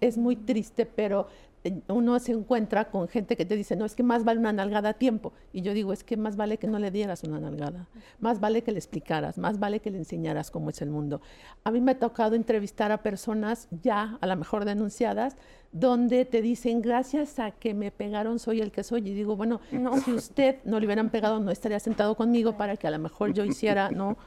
Es 0.02 0.18
muy 0.18 0.36
triste, 0.36 0.86
pero 0.86 1.28
eh, 1.64 1.82
uno 1.88 2.20
se 2.20 2.34
encuentra 2.34 2.90
con 2.90 3.08
gente 3.08 3.38
que 3.38 3.46
te 3.46 3.56
dice, 3.56 3.76
no, 3.76 3.86
es 3.86 3.96
que 3.96 4.04
más 4.04 4.24
vale 4.24 4.40
una 4.40 4.52
nalgada 4.52 4.90
a 4.90 4.94
tiempo. 4.94 5.34
Y 5.54 5.62
yo 5.62 5.74
digo, 5.74 5.94
es 5.94 6.04
que 6.04 6.18
más 6.18 6.36
vale 6.36 6.58
que 6.58 6.68
no 6.68 6.80
le 6.80 6.92
dieras 6.92 7.24
una 7.24 7.40
nalgada, 7.40 7.88
más 8.20 8.40
vale 8.40 8.64
que 8.64 8.72
le 8.72 8.80
explicaras, 8.80 9.38
más 9.38 9.60
vale 9.60 9.80
que 9.80 9.92
le 9.92 9.98
enseñaras 9.98 10.52
cómo 10.52 10.70
es 10.70 10.82
el 10.82 10.90
mundo. 10.90 11.22
A 11.64 11.72
mí 11.72 11.80
me 11.80 11.94
ha 11.94 12.00
tocado 12.00 12.36
entrevistar 12.36 12.92
a 12.92 13.02
personas 13.02 13.68
ya, 13.82 14.18
a 14.20 14.28
lo 14.28 14.36
mejor 14.36 14.66
denunciadas, 14.66 15.38
donde 15.72 16.26
te 16.26 16.42
dicen, 16.42 16.82
gracias 16.82 17.40
a 17.40 17.52
que 17.52 17.74
me 17.74 17.92
pegaron 17.92 18.40
soy 18.40 18.62
el 18.62 18.72
que 18.72 18.84
soy. 18.84 19.00
Y 19.08 19.14
digo, 19.14 19.36
bueno, 19.36 19.62
si 20.04 20.12
usted 20.12 20.58
no 20.66 20.80
le 20.80 20.86
hubieran 20.86 21.10
pegado, 21.10 21.40
no 21.40 21.52
estaría 21.52 21.80
sentado 21.80 22.16
conmigo 22.16 22.58
para 22.58 22.76
que 22.76 22.88
a 22.88 22.92
lo 22.92 23.00
mejor 23.00 23.34
yo 23.34 23.46
hiciera 23.46 23.90
¿no? 23.90 24.18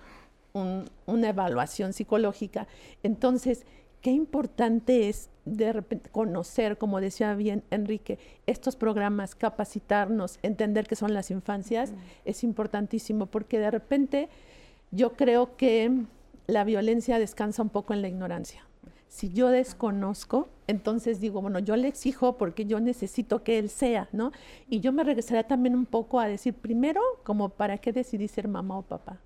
una 0.54 1.28
evaluación 1.28 1.92
psicológica. 1.92 2.66
Entonces, 3.02 3.66
qué 4.00 4.10
importante 4.10 5.08
es 5.08 5.30
de 5.44 5.72
repente 5.72 6.10
conocer, 6.10 6.76
como 6.76 7.00
decía 7.00 7.34
bien 7.34 7.62
Enrique, 7.70 8.18
estos 8.46 8.76
programas, 8.76 9.34
capacitarnos, 9.34 10.38
entender 10.42 10.86
qué 10.86 10.96
son 10.96 11.14
las 11.14 11.30
infancias, 11.30 11.94
es 12.24 12.42
importantísimo 12.44 13.26
porque 13.26 13.58
de 13.58 13.70
repente 13.70 14.28
yo 14.90 15.12
creo 15.12 15.56
que 15.56 16.04
la 16.46 16.64
violencia 16.64 17.18
descansa 17.18 17.62
un 17.62 17.70
poco 17.70 17.94
en 17.94 18.02
la 18.02 18.08
ignorancia. 18.08 18.66
Si 19.08 19.30
yo 19.32 19.48
desconozco, 19.48 20.48
entonces 20.66 21.20
digo, 21.20 21.40
bueno, 21.40 21.58
yo 21.60 21.76
le 21.76 21.88
exijo 21.88 22.36
porque 22.36 22.66
yo 22.66 22.80
necesito 22.80 23.42
que 23.44 23.58
él 23.58 23.70
sea, 23.70 24.08
¿no? 24.12 24.32
Y 24.68 24.80
yo 24.80 24.92
me 24.92 25.04
regresaría 25.04 25.46
también 25.46 25.74
un 25.74 25.86
poco 25.86 26.20
a 26.20 26.26
decir, 26.26 26.54
primero, 26.54 27.00
como 27.22 27.50
para 27.50 27.78
qué 27.78 27.92
decidí 27.92 28.28
ser 28.28 28.48
mamá 28.48 28.78
o 28.78 28.82
papá. 28.82 29.20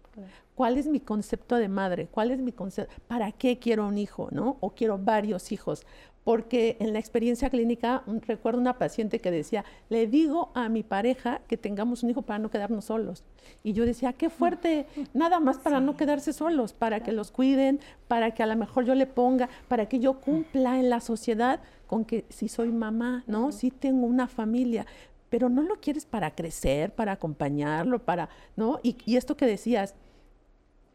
¿Cuál 0.61 0.77
es 0.77 0.89
mi 0.89 1.01
concepto 1.01 1.57
de 1.57 1.69
madre? 1.69 2.09
¿Cuál 2.09 2.31
es 2.33 2.39
mi 2.43 2.53
concepto? 2.53 2.93
¿Para 3.09 3.33
qué 3.33 3.59
quiero 3.59 3.89
un 3.89 3.97
hijo, 3.97 4.29
no? 4.31 4.59
O 4.61 4.75
quiero 4.75 4.99
varios 4.99 5.53
hijos. 5.53 5.87
Porque 6.23 6.77
en 6.81 6.93
la 6.93 6.99
experiencia 6.99 7.49
clínica 7.49 8.03
recuerdo 8.27 8.61
una 8.61 8.77
paciente 8.77 9.21
que 9.21 9.31
decía, 9.31 9.65
le 9.89 10.07
digo 10.07 10.51
a 10.55 10.69
mi 10.69 10.83
pareja 10.83 11.41
que 11.49 11.57
tengamos 11.57 12.03
un 12.03 12.11
hijo 12.11 12.21
para 12.21 12.39
no 12.39 12.51
quedarnos 12.51 12.85
solos. 12.85 13.25
Y 13.65 13.73
yo 13.73 13.87
decía, 13.87 14.13
qué 14.13 14.29
fuerte, 14.29 14.85
nada 15.15 15.41
más 15.41 15.57
para 15.57 15.81
no 15.81 15.97
quedarse 15.97 16.35
solos, 16.35 16.75
para 16.75 17.03
que 17.03 17.13
los 17.13 17.31
cuiden, 17.31 17.81
para 18.07 18.33
que 18.33 18.43
a 18.43 18.47
lo 18.47 18.55
mejor 18.55 18.85
yo 18.85 18.95
le 18.95 19.07
ponga, 19.07 19.49
para 19.67 19.89
que 19.89 19.99
yo 19.99 20.21
cumpla 20.21 20.79
en 20.79 20.91
la 20.91 21.01
sociedad 21.01 21.61
con 21.87 22.05
que 22.05 22.27
si 22.29 22.49
soy 22.49 22.71
mamá, 22.71 23.25
¿no? 23.27 23.51
Si 23.51 23.71
tengo 23.71 24.07
una 24.07 24.29
familia, 24.29 24.85
pero 25.31 25.49
no 25.49 25.63
lo 25.63 25.77
quieres 25.77 26.05
para 26.05 26.35
crecer, 26.35 26.95
para 26.95 27.13
acompañarlo, 27.13 28.01
para, 28.01 28.29
¿no? 28.57 28.79
Y, 28.83 28.99
y 29.07 29.17
esto 29.17 29.39
que 29.39 29.47
decías, 29.47 29.95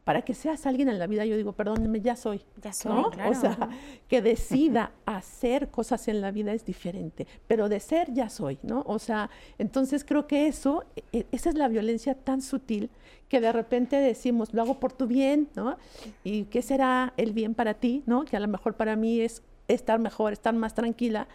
para 0.06 0.22
que 0.22 0.36
seas 0.36 0.68
alguien 0.68 0.88
en 0.88 1.00
la 1.00 1.08
vida, 1.08 1.26
yo 1.26 1.36
digo, 1.36 1.54
perdóneme, 1.54 2.00
ya 2.00 2.16
soy. 2.16 2.42
Ya 2.62 2.72
soy, 2.72 3.04
claro. 3.12 3.32
O 3.32 3.34
sea, 3.34 3.58
que 4.08 4.22
decida 4.22 4.92
hacer 5.06 5.70
cosas 5.70 6.08
en 6.08 6.22
la 6.22 6.30
vida 6.30 6.54
es 6.54 6.64
diferente, 6.64 7.26
pero 7.48 7.70
de 7.70 7.80
ser 7.80 8.14
ya 8.14 8.30
soy, 8.30 8.60
¿no? 8.62 8.84
O 8.86 9.00
sea, 9.00 9.32
entonces 9.58 10.06
creo 10.06 10.28
que 10.28 10.46
eso, 10.46 10.86
e, 10.96 11.04
e, 11.12 11.26
esa 11.32 11.50
es 11.50 11.56
la 11.56 11.68
violencia 11.68 12.14
tan 12.14 12.44
sutil 12.44 12.92
que 13.28 13.42
de 13.42 13.52
repente 13.52 13.96
decimos, 13.96 14.54
lo 14.54 14.62
hago 14.62 14.80
por 14.80 14.94
tu 14.94 15.08
bien, 15.08 15.50
¿no? 15.56 15.76
¿Y 16.24 16.44
qué 16.46 16.62
será 16.62 17.14
el 17.18 17.34
bien 17.34 17.56
para 17.56 17.74
ti, 17.74 18.04
¿no? 18.06 18.26
Que 18.26 18.38
a 18.38 18.40
lo 18.40 18.48
mejor 18.48 18.76
para 18.76 18.96
mí 18.96 19.22
es 19.22 19.42
estar 19.68 19.98
mejor, 20.00 20.34
estar 20.34 20.54
más 20.54 20.76
tranquila, 20.76 21.28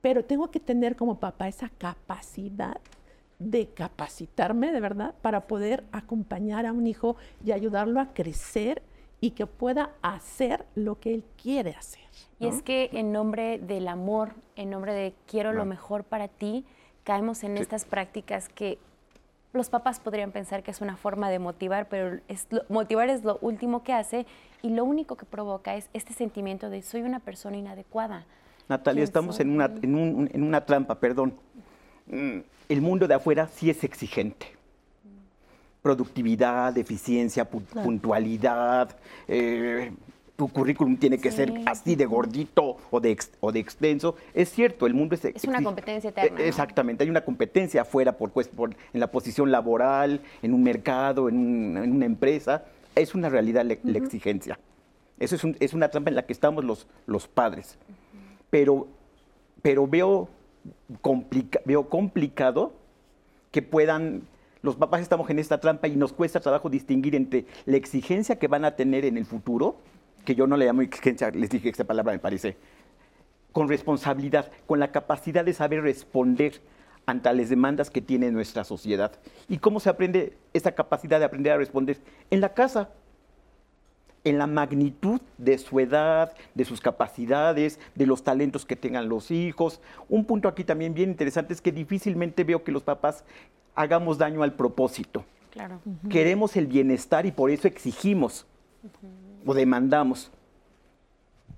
pero 0.00 0.24
tengo 0.24 0.52
que 0.52 0.60
tener 0.60 0.94
como 0.94 1.18
papá 1.18 1.48
esa 1.48 1.68
capacidad 1.68 2.80
de 3.38 3.68
capacitarme 3.68 4.72
de 4.72 4.80
verdad 4.80 5.14
para 5.22 5.46
poder 5.46 5.84
acompañar 5.92 6.66
a 6.66 6.72
un 6.72 6.86
hijo 6.86 7.16
y 7.44 7.52
ayudarlo 7.52 8.00
a 8.00 8.12
crecer 8.14 8.82
y 9.20 9.30
que 9.30 9.46
pueda 9.46 9.90
hacer 10.02 10.66
lo 10.74 11.00
que 11.00 11.14
él 11.14 11.24
quiere 11.40 11.70
hacer. 11.70 12.02
Y 12.38 12.46
es 12.46 12.62
que 12.62 12.90
en 12.92 13.12
nombre 13.12 13.58
del 13.58 13.88
amor, 13.88 14.34
en 14.56 14.70
nombre 14.70 14.92
de 14.92 15.14
quiero 15.26 15.52
lo 15.52 15.64
mejor 15.64 16.04
para 16.04 16.28
ti, 16.28 16.64
caemos 17.04 17.42
en 17.44 17.56
estas 17.56 17.84
prácticas 17.84 18.48
que 18.48 18.78
los 19.54 19.70
papás 19.70 20.00
podrían 20.00 20.32
pensar 20.32 20.62
que 20.62 20.72
es 20.72 20.80
una 20.80 20.96
forma 20.96 21.30
de 21.30 21.38
motivar, 21.38 21.88
pero 21.88 22.20
es 22.28 22.48
motivar 22.68 23.08
es 23.08 23.24
lo 23.24 23.38
último 23.40 23.84
que 23.84 23.92
hace 23.92 24.26
y 24.62 24.70
lo 24.70 24.84
único 24.84 25.16
que 25.16 25.24
provoca 25.24 25.76
es 25.76 25.88
este 25.92 26.12
sentimiento 26.12 26.70
de 26.70 26.82
soy 26.82 27.02
una 27.02 27.20
persona 27.20 27.56
inadecuada. 27.56 28.26
Natalia, 28.68 29.04
estamos 29.04 29.38
en 29.40 29.50
una, 29.50 29.66
en, 29.66 30.42
una 30.42 30.64
trampa, 30.64 30.98
perdón. 30.98 31.34
El 32.08 32.80
mundo 32.80 33.08
de 33.08 33.14
afuera 33.14 33.48
sí 33.48 33.70
es 33.70 33.84
exigente. 33.84 34.46
Productividad, 35.82 36.76
eficiencia, 36.78 37.44
puntualidad. 37.44 38.96
Eh, 39.28 39.92
tu 40.36 40.48
currículum 40.48 40.96
tiene 40.96 41.18
que 41.18 41.30
ser 41.30 41.52
así 41.66 41.94
de 41.94 42.06
gordito 42.06 42.76
o 42.90 43.00
de, 43.00 43.16
o 43.40 43.52
de 43.52 43.60
extenso. 43.60 44.16
Es 44.32 44.50
cierto, 44.50 44.86
el 44.86 44.94
mundo 44.94 45.14
es... 45.14 45.24
Es 45.24 45.44
una 45.44 45.62
competencia 45.62 46.10
eterna. 46.10 46.40
Exactamente, 46.40 47.04
hay 47.04 47.10
una 47.10 47.24
competencia 47.24 47.82
afuera 47.82 48.16
por, 48.16 48.30
pues, 48.30 48.48
por, 48.48 48.70
en 48.70 49.00
la 49.00 49.10
posición 49.10 49.52
laboral, 49.52 50.20
en 50.42 50.54
un 50.54 50.62
mercado, 50.62 51.28
en, 51.28 51.76
una 51.76 52.06
empresa. 52.06 52.64
Es 52.94 53.14
una 53.14 53.28
realidad 53.28 53.64
la, 53.64 53.98
exigencia. 53.98 54.58
Eso 55.20 55.36
es, 55.36 55.44
es, 55.60 55.72
una 55.72 55.88
trampa 55.88 56.10
en 56.10 56.16
la 56.16 56.26
que 56.26 56.32
estamos 56.32 56.64
los, 56.64 56.88
los 57.06 57.28
padres. 57.28 57.78
pero, 58.50 58.88
pero 59.62 59.86
veo, 59.86 60.28
veo 61.64 61.88
complicado 61.88 62.72
que 63.50 63.62
puedan, 63.62 64.22
los 64.62 64.76
papás 64.76 65.00
estamos 65.00 65.28
en 65.30 65.38
esta 65.38 65.60
trampa 65.60 65.88
y 65.88 65.96
nos 65.96 66.12
cuesta 66.12 66.40
trabajo 66.40 66.68
distinguir 66.68 67.14
entre 67.14 67.46
la 67.66 67.76
exigencia 67.76 68.38
que 68.38 68.48
van 68.48 68.64
a 68.64 68.76
tener 68.76 69.04
en 69.04 69.16
el 69.16 69.26
futuro, 69.26 69.76
que 70.24 70.34
yo 70.34 70.46
no 70.46 70.56
le 70.56 70.66
llamo 70.66 70.82
exigencia, 70.82 71.30
les 71.30 71.50
dije 71.50 71.68
esta 71.68 71.84
palabra 71.84 72.12
me 72.12 72.18
parece, 72.18 72.56
con 73.52 73.68
responsabilidad, 73.68 74.50
con 74.66 74.80
la 74.80 74.90
capacidad 74.90 75.44
de 75.44 75.52
saber 75.52 75.82
responder 75.82 76.60
ante 77.06 77.32
las 77.32 77.48
demandas 77.48 77.90
que 77.90 78.00
tiene 78.00 78.30
nuestra 78.30 78.64
sociedad. 78.64 79.12
¿Y 79.48 79.58
cómo 79.58 79.78
se 79.80 79.90
aprende 79.90 80.36
esa 80.52 80.72
capacidad 80.72 81.18
de 81.18 81.26
aprender 81.26 81.52
a 81.52 81.58
responder? 81.58 81.98
En 82.30 82.40
la 82.40 82.54
casa, 82.54 82.90
en 84.24 84.38
la 84.38 84.46
magnitud 84.46 85.20
de 85.38 85.58
su 85.58 85.78
edad, 85.78 86.34
de 86.54 86.64
sus 86.64 86.80
capacidades, 86.80 87.78
de 87.94 88.06
los 88.06 88.24
talentos 88.24 88.64
que 88.64 88.74
tengan 88.74 89.08
los 89.08 89.30
hijos. 89.30 89.80
Un 90.08 90.24
punto 90.24 90.48
aquí 90.48 90.64
también 90.64 90.94
bien 90.94 91.10
interesante 91.10 91.52
es 91.52 91.60
que 91.60 91.72
difícilmente 91.72 92.42
veo 92.42 92.64
que 92.64 92.72
los 92.72 92.82
papás 92.82 93.24
hagamos 93.74 94.18
daño 94.18 94.42
al 94.42 94.54
propósito. 94.54 95.24
Claro. 95.50 95.80
Queremos 96.08 96.56
el 96.56 96.66
bienestar 96.66 97.26
y 97.26 97.32
por 97.32 97.50
eso 97.50 97.68
exigimos 97.68 98.46
o 99.46 99.54
demandamos. 99.54 100.32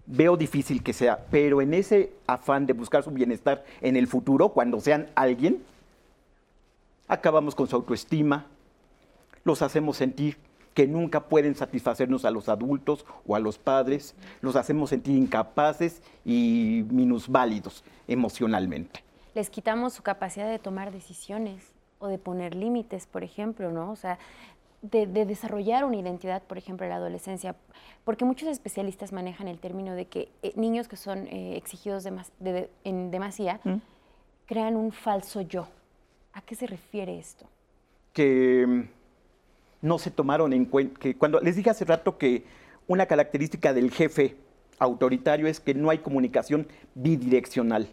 Veo 0.05 0.37
difícil 0.37 0.83
que 0.83 0.93
sea, 0.93 1.25
pero 1.31 1.63
en 1.63 1.73
ese 1.73 2.13
afán 2.27 2.67
de 2.67 2.73
buscar 2.73 3.03
su 3.03 3.11
bienestar 3.11 3.65
en 3.81 3.97
el 3.97 4.07
futuro, 4.07 4.51
cuando 4.51 4.81
sean 4.81 5.09
alguien, 5.15 5.63
acabamos 7.09 7.55
con 7.55 7.67
su 7.67 7.75
autoestima, 7.75 8.47
los 9.45 9.63
hacemos 9.63 9.97
sentir 9.97 10.37
que 10.77 10.87
nunca 10.87 11.21
pueden 11.21 11.55
satisfacernos 11.55 12.27
a 12.27 12.31
los 12.31 12.51
adultos 12.51 13.07
o 13.27 13.35
a 13.35 13.39
los 13.39 13.57
padres, 13.57 14.15
los 14.43 14.57
hacemos 14.57 14.91
sentir 14.91 15.17
incapaces 15.17 16.03
y 16.23 16.85
minusválidos 16.91 17.83
emocionalmente. 18.07 19.03
Les 19.35 19.49
quitamos 19.49 19.95
su 19.95 20.03
capacidad 20.03 20.51
de 20.51 20.59
tomar 20.59 20.93
decisiones 20.93 21.73
o 21.99 22.09
de 22.09 22.19
poner 22.19 22.55
límites, 22.55 23.07
por 23.07 23.25
ejemplo, 23.25 23.73
¿no? 23.73 23.91
O 23.91 23.97
sea, 23.97 24.19
de, 24.83 25.07
desarrollar 25.07 25.83
una 25.87 25.97
identidad, 25.97 26.43
por 26.43 26.59
ejemplo, 26.59 26.85
en 26.85 26.91
la 26.91 26.97
adolescencia, 26.97 27.57
porque 28.05 28.27
muchos 28.27 28.47
especialistas 28.51 29.13
manejan 29.13 29.49
el 29.49 29.59
término 29.59 29.95
de 29.95 30.05
que 30.05 30.29
eh, 30.43 30.53
niños 30.57 30.89
que 30.89 30.97
son 30.97 31.27
eh, 31.29 31.57
exigidos 31.57 32.05
en 32.85 33.11
demasía 33.11 33.61
¿Mm? 33.65 33.77
crean 34.45 34.77
un 34.77 34.93
falso 34.93 35.41
yo. 35.41 35.69
¿A 36.35 36.43
qué 36.43 36.55
se 36.55 36.67
refiere 36.67 37.19
esto? 37.19 37.47
Que 38.13 38.91
no 39.87 39.99
se 39.99 40.11
tomaron 40.11 40.53
en 40.53 40.65
cuenta, 40.65 40.99
que 40.99 41.17
cuando 41.17 41.41
les 41.41 41.57
dije 41.57 41.71
hace 41.71 41.85
rato 41.85 42.19
que 42.19 42.45
una 42.87 43.07
característica 43.07 43.73
del 43.73 43.91
jefe 43.91 44.37
autoritario 44.79 45.47
es 45.47 45.61
que 45.61 45.75
no 45.75 45.91
hay 45.91 45.99
comunicación 45.99 46.67
bidireccional. 46.95 47.89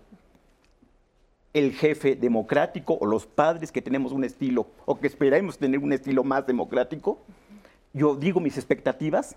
El 1.53 1.71
jefe 1.73 2.15
democrático 2.15 2.97
o 2.99 3.05
los 3.05 3.27
padres 3.27 3.71
que 3.71 3.81
tenemos 3.81 4.11
un 4.11 4.23
estilo 4.23 4.67
o 4.85 4.99
que 4.99 5.07
esperamos 5.07 5.57
tener 5.57 5.79
un 5.79 5.93
estilo 5.93 6.23
más 6.23 6.47
democrático, 6.47 7.19
yo 7.93 8.15
digo 8.15 8.39
mis 8.39 8.57
expectativas, 8.57 9.35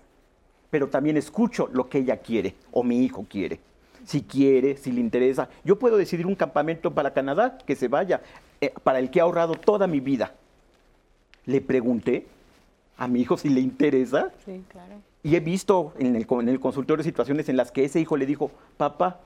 pero 0.71 0.89
también 0.89 1.15
escucho 1.15 1.69
lo 1.71 1.87
que 1.87 1.99
ella 1.99 2.17
quiere 2.17 2.55
o 2.71 2.83
mi 2.83 3.03
hijo 3.03 3.25
quiere. 3.29 3.59
Si 4.03 4.23
quiere, 4.23 4.77
si 4.77 4.91
le 4.91 5.01
interesa. 5.01 5.49
Yo 5.63 5.77
puedo 5.77 5.97
decidir 5.97 6.25
un 6.25 6.35
campamento 6.35 6.93
para 6.93 7.13
Canadá, 7.13 7.57
que 7.57 7.75
se 7.75 7.87
vaya, 7.87 8.21
eh, 8.61 8.73
para 8.83 8.99
el 8.99 9.11
que 9.11 9.19
he 9.19 9.21
ahorrado 9.21 9.53
toda 9.53 9.85
mi 9.85 9.99
vida. 9.99 10.33
Le 11.45 11.61
pregunté 11.61 12.25
a 12.97 13.07
mi 13.07 13.21
hijo 13.21 13.37
si 13.37 13.49
le 13.49 13.61
interesa. 13.61 14.31
Sí, 14.45 14.63
claro. 14.67 14.95
Y 15.23 15.35
he 15.35 15.39
visto 15.39 15.93
en 15.99 16.15
el, 16.15 16.25
en 16.29 16.49
el 16.49 16.59
consultorio 16.59 17.03
situaciones 17.03 17.49
en 17.49 17.57
las 17.57 17.71
que 17.71 17.83
ese 17.83 17.99
hijo 17.99 18.15
le 18.17 18.25
dijo, 18.25 18.49
papá, 18.77 19.19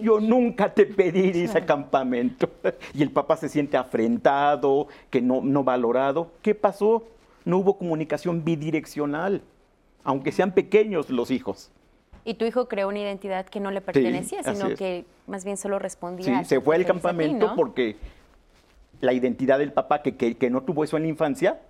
yo, 0.00 0.18
nunca 0.18 0.72
te 0.72 0.86
pedí 0.86 1.42
ese 1.42 1.64
campamento. 1.64 2.48
Y 2.94 3.02
el 3.02 3.10
papá 3.10 3.36
se 3.36 3.48
siente 3.48 3.76
afrentado, 3.76 4.88
que 5.10 5.20
no, 5.20 5.40
no 5.42 5.62
valorado. 5.62 6.30
¿Qué 6.42 6.54
pasó? 6.54 7.04
No 7.44 7.58
hubo 7.58 7.76
comunicación 7.76 8.44
bidireccional, 8.44 9.42
aunque 10.04 10.32
sean 10.32 10.52
pequeños 10.52 11.10
los 11.10 11.30
hijos. 11.30 11.70
Y 12.24 12.34
tu 12.34 12.44
hijo 12.44 12.68
creó 12.68 12.88
una 12.88 13.00
identidad 13.00 13.46
que 13.46 13.60
no 13.60 13.70
le 13.70 13.80
pertenecía, 13.80 14.42
sino 14.44 14.74
que 14.74 15.04
más 15.26 15.44
bien 15.44 15.56
solo 15.56 15.78
respondía. 15.78 16.38
Sí, 16.38 16.44
se 16.44 16.60
fue 16.60 16.76
al 16.76 16.86
campamento 16.86 17.52
porque 17.56 17.96
la 19.00 19.12
identidad 19.12 19.58
del 19.58 19.72
papá, 19.72 20.02
que, 20.02 20.16
que, 20.16 20.36
que 20.36 20.48
no 20.48 20.62
tuvo 20.62 20.84
eso 20.84 20.96
en 20.96 21.02
la 21.02 21.08
infancia, 21.08 21.60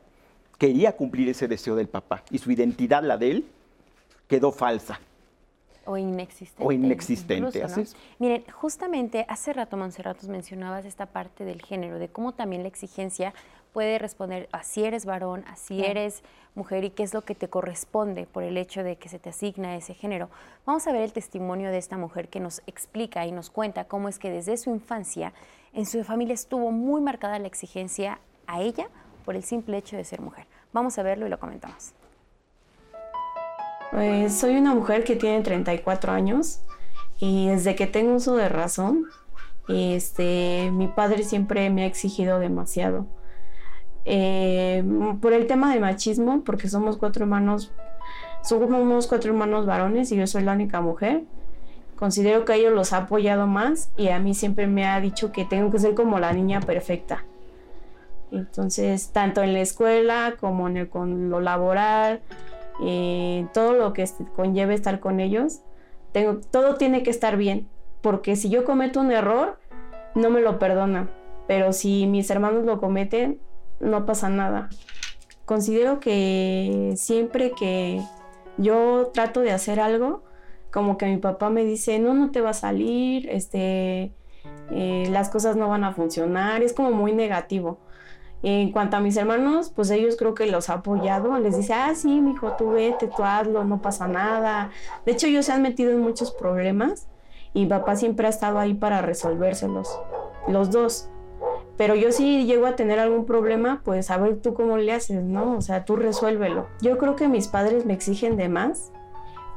quería 0.62 0.92
cumplir 0.92 1.28
ese 1.28 1.48
deseo 1.48 1.74
del 1.74 1.88
papá 1.88 2.22
y 2.30 2.38
su 2.38 2.52
identidad, 2.52 3.02
la 3.02 3.16
de 3.16 3.32
él, 3.32 3.46
quedó 4.28 4.52
falsa. 4.52 5.00
O 5.84 5.96
inexistente. 5.96 6.64
O 6.64 6.70
inexistente, 6.70 7.64
Miren, 8.20 8.44
justamente 8.52 9.26
hace 9.28 9.52
rato, 9.52 9.76
Monserrat, 9.76 10.22
mencionabas 10.22 10.84
esta 10.84 11.06
parte 11.06 11.44
del 11.44 11.60
género, 11.62 11.98
de 11.98 12.06
cómo 12.06 12.34
también 12.34 12.62
la 12.62 12.68
exigencia 12.68 13.34
puede 13.72 13.98
responder 13.98 14.48
a 14.52 14.62
si 14.62 14.84
eres 14.84 15.04
varón, 15.04 15.44
a 15.48 15.56
si 15.56 15.84
eres 15.84 16.22
mujer 16.54 16.84
y 16.84 16.90
qué 16.90 17.02
es 17.02 17.12
lo 17.12 17.22
que 17.22 17.34
te 17.34 17.48
corresponde 17.48 18.26
por 18.26 18.44
el 18.44 18.56
hecho 18.56 18.84
de 18.84 18.94
que 18.94 19.08
se 19.08 19.18
te 19.18 19.30
asigna 19.30 19.74
ese 19.74 19.94
género. 19.94 20.30
Vamos 20.64 20.86
a 20.86 20.92
ver 20.92 21.02
el 21.02 21.12
testimonio 21.12 21.72
de 21.72 21.78
esta 21.78 21.98
mujer 21.98 22.28
que 22.28 22.38
nos 22.38 22.62
explica 22.68 23.26
y 23.26 23.32
nos 23.32 23.50
cuenta 23.50 23.86
cómo 23.86 24.08
es 24.08 24.20
que 24.20 24.30
desde 24.30 24.56
su 24.56 24.70
infancia 24.70 25.32
en 25.72 25.86
su 25.86 26.04
familia 26.04 26.34
estuvo 26.34 26.70
muy 26.70 27.00
marcada 27.00 27.40
la 27.40 27.48
exigencia 27.48 28.20
a 28.46 28.62
ella 28.62 28.88
por 29.22 29.36
el 29.36 29.42
simple 29.42 29.78
hecho 29.78 29.96
de 29.96 30.04
ser 30.04 30.20
mujer. 30.20 30.46
Vamos 30.72 30.98
a 30.98 31.02
verlo 31.02 31.26
y 31.26 31.30
lo 31.30 31.38
comentamos. 31.38 31.92
Pues 33.90 34.34
soy 34.34 34.56
una 34.56 34.74
mujer 34.74 35.04
que 35.04 35.16
tiene 35.16 35.42
34 35.42 36.12
años 36.12 36.60
y 37.18 37.48
desde 37.48 37.74
que 37.74 37.86
tengo 37.86 38.14
uso 38.14 38.36
de 38.36 38.48
razón, 38.48 39.06
este, 39.68 40.70
mi 40.72 40.88
padre 40.88 41.22
siempre 41.24 41.68
me 41.70 41.82
ha 41.82 41.86
exigido 41.86 42.38
demasiado. 42.38 43.06
Eh, 44.04 44.82
por 45.20 45.32
el 45.32 45.46
tema 45.46 45.72
de 45.72 45.78
machismo, 45.78 46.42
porque 46.42 46.68
somos 46.68 46.96
cuatro 46.96 47.24
hermanos, 47.24 47.70
somos 48.42 49.06
cuatro 49.06 49.30
hermanos 49.30 49.66
varones 49.66 50.10
y 50.10 50.16
yo 50.16 50.26
soy 50.26 50.42
la 50.42 50.52
única 50.52 50.80
mujer. 50.80 51.24
Considero 51.96 52.44
que 52.44 52.54
a 52.54 52.56
ellos 52.56 52.72
los 52.72 52.92
ha 52.92 52.96
apoyado 52.96 53.46
más 53.46 53.92
y 53.96 54.08
a 54.08 54.18
mí 54.18 54.34
siempre 54.34 54.66
me 54.66 54.86
ha 54.86 55.00
dicho 55.00 55.30
que 55.30 55.44
tengo 55.44 55.70
que 55.70 55.78
ser 55.78 55.94
como 55.94 56.18
la 56.18 56.32
niña 56.32 56.60
perfecta. 56.60 57.24
Entonces, 58.32 59.10
tanto 59.12 59.42
en 59.42 59.52
la 59.52 59.60
escuela 59.60 60.34
como 60.40 60.66
en 60.68 60.86
con 60.86 61.28
lo 61.28 61.40
laboral, 61.40 62.22
eh, 62.82 63.46
todo 63.52 63.74
lo 63.74 63.92
que 63.92 64.08
conlleve 64.34 64.74
estar 64.74 65.00
con 65.00 65.20
ellos, 65.20 65.60
todo 66.50 66.76
tiene 66.76 67.02
que 67.02 67.10
estar 67.10 67.36
bien, 67.36 67.68
porque 68.00 68.36
si 68.36 68.48
yo 68.48 68.64
cometo 68.64 69.00
un 69.00 69.12
error, 69.12 69.58
no 70.14 70.30
me 70.30 70.40
lo 70.40 70.58
perdona, 70.58 71.10
pero 71.46 71.72
si 71.72 72.06
mis 72.06 72.30
hermanos 72.30 72.64
lo 72.64 72.80
cometen, 72.80 73.38
no 73.80 74.06
pasa 74.06 74.28
nada. 74.28 74.70
Considero 75.44 76.00
que 76.00 76.94
siempre 76.96 77.52
que 77.52 78.00
yo 78.56 79.10
trato 79.12 79.40
de 79.40 79.52
hacer 79.52 79.78
algo, 79.78 80.22
como 80.70 80.96
que 80.96 81.06
mi 81.06 81.18
papá 81.18 81.50
me 81.50 81.64
dice, 81.64 81.98
no, 81.98 82.14
no 82.14 82.30
te 82.30 82.40
va 82.40 82.50
a 82.50 82.54
salir, 82.54 83.28
este, 83.28 84.12
eh, 84.70 85.06
las 85.10 85.28
cosas 85.28 85.56
no 85.56 85.68
van 85.68 85.84
a 85.84 85.92
funcionar, 85.92 86.62
es 86.62 86.72
como 86.72 86.92
muy 86.92 87.12
negativo. 87.12 87.78
En 88.42 88.72
cuanto 88.72 88.96
a 88.96 89.00
mis 89.00 89.16
hermanos, 89.16 89.70
pues 89.74 89.90
ellos 89.90 90.16
creo 90.16 90.34
que 90.34 90.46
los 90.46 90.68
ha 90.68 90.74
apoyado. 90.74 91.38
Les 91.38 91.56
dice, 91.56 91.74
ah, 91.74 91.94
sí, 91.94 92.20
mi 92.20 92.32
hijo, 92.32 92.52
tú 92.58 92.70
vete, 92.70 93.06
tú 93.06 93.22
hazlo, 93.22 93.64
no 93.64 93.80
pasa 93.80 94.08
nada. 94.08 94.70
De 95.06 95.12
hecho, 95.12 95.28
ellos 95.28 95.46
se 95.46 95.52
han 95.52 95.62
metido 95.62 95.92
en 95.92 96.00
muchos 96.00 96.32
problemas 96.32 97.08
y 97.54 97.66
papá 97.66 97.96
siempre 97.96 98.26
ha 98.26 98.30
estado 98.30 98.58
ahí 98.58 98.74
para 98.74 99.02
resolvérselos, 99.02 99.88
los 100.48 100.70
dos. 100.70 101.08
Pero 101.76 101.94
yo 101.94 102.12
si 102.12 102.44
llego 102.44 102.66
a 102.66 102.76
tener 102.76 102.98
algún 102.98 103.24
problema, 103.24 103.80
pues 103.84 104.10
a 104.10 104.18
ver 104.18 104.40
tú 104.40 104.54
cómo 104.54 104.76
le 104.76 104.92
haces, 104.92 105.22
¿no? 105.22 105.56
O 105.56 105.60
sea, 105.60 105.84
tú 105.84 105.96
resuélvelo. 105.96 106.66
Yo 106.80 106.98
creo 106.98 107.16
que 107.16 107.28
mis 107.28 107.48
padres 107.48 107.86
me 107.86 107.94
exigen 107.94 108.36
de 108.36 108.48
más 108.48 108.92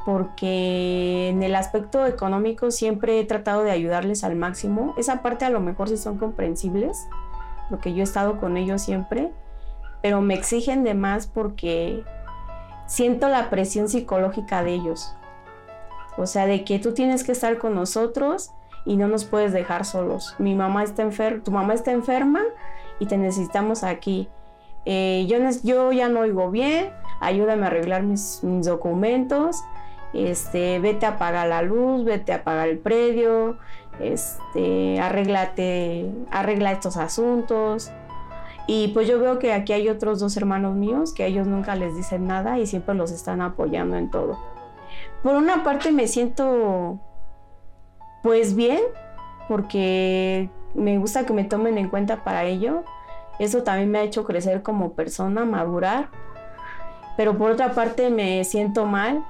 porque 0.06 1.30
en 1.30 1.42
el 1.42 1.56
aspecto 1.56 2.06
económico 2.06 2.70
siempre 2.70 3.20
he 3.20 3.26
tratado 3.26 3.64
de 3.64 3.72
ayudarles 3.72 4.24
al 4.24 4.36
máximo. 4.36 4.94
Esa 4.98 5.22
parte 5.24 5.46
a 5.46 5.50
lo 5.50 5.60
mejor 5.60 5.90
sí 5.90 5.98
son 5.98 6.18
comprensibles, 6.18 7.08
porque 7.70 7.94
yo 7.94 8.02
he 8.02 8.04
estado 8.04 8.40
con 8.40 8.58
ellos 8.58 8.82
siempre, 8.82 9.32
pero 10.02 10.22
me 10.22 10.34
exigen 10.36 10.84
de 10.84 10.94
más 10.94 11.28
porque 11.28 12.04
siento 12.86 13.28
la 13.30 13.50
presión 13.50 13.90
psicológica 13.90 14.64
de 14.64 14.74
ellos. 14.74 15.16
O 16.18 16.28
sea, 16.28 16.46
de 16.46 16.64
que 16.64 16.80
tú 16.80 16.94
tienes 16.94 17.24
que 17.24 17.34
estar 17.34 17.58
con 17.58 17.76
nosotros 17.76 18.52
y 18.86 18.96
no 18.98 19.08
nos 19.08 19.26
puedes 19.26 19.52
dejar 19.52 19.86
solos. 19.86 20.36
Mi 20.38 20.56
mamá 20.56 20.84
está 20.84 21.08
tu 21.44 21.52
mamá 21.52 21.74
está 21.74 21.92
enferma 21.92 22.42
y 23.00 23.08
te 23.08 23.18
necesitamos 23.18 23.84
aquí. 23.84 24.30
Eh, 24.86 25.26
yo, 25.28 25.38
yo 25.64 25.92
ya 25.92 26.10
no 26.10 26.22
oigo 26.22 26.52
bien, 26.52 26.92
ayúdame 27.20 27.64
a 27.64 27.68
arreglar 27.68 28.04
mis, 28.04 28.40
documentos, 28.44 29.64
este, 30.14 30.80
vete 30.80 31.08
a 31.08 31.18
pagar 31.18 31.48
la 31.48 31.64
luz, 31.64 32.06
vete 32.06 32.32
a 32.32 32.44
pagar 32.44 32.70
el 32.70 32.78
predio, 32.78 33.58
este, 34.00 35.00
arréglate, 35.00 36.12
arregla 36.32 36.72
estos 36.72 36.98
asuntos. 36.98 37.92
Y 38.68 38.90
pues 38.90 39.08
yo 39.08 39.20
veo 39.20 39.38
que 39.38 39.54
aquí 39.54 39.74
hay 39.74 39.90
otros 39.90 40.20
dos 40.20 40.36
hermanos 40.38 40.76
míos 40.76 41.14
que 41.14 41.24
a 41.24 41.28
ellos 41.28 41.48
nunca 41.48 41.76
les 41.76 41.96
dicen 41.96 42.26
nada 42.26 42.58
y 42.58 42.66
siempre 42.66 42.96
los 42.96 43.12
están 43.12 43.42
apoyando 43.42 43.96
en 43.96 44.10
todo. 44.10 44.40
Por 45.22 45.36
una 45.36 45.64
parte 45.64 45.92
me 45.92 46.08
siento 46.08 47.00
Pues 48.24 48.56
bien, 48.56 48.80
porque 49.48 50.50
me 50.74 50.98
gusta 50.98 51.26
que 51.26 51.34
me 51.34 51.44
tomen 51.44 51.78
en 51.78 51.90
cuenta 51.90 52.24
para 52.24 52.44
ello. 52.46 52.84
Eso 53.38 53.64
también 53.64 53.92
me 53.92 54.00
ha 54.00 54.04
hecho 54.04 54.24
crecer 54.24 54.64
como 54.64 54.94
persona, 54.94 55.46
madurar. 55.46 56.10
Pero 57.18 57.38
por 57.38 57.52
otra 57.52 57.74
parte 57.74 58.10
me 58.10 58.44
siento 58.44 58.86
mal 58.86 59.24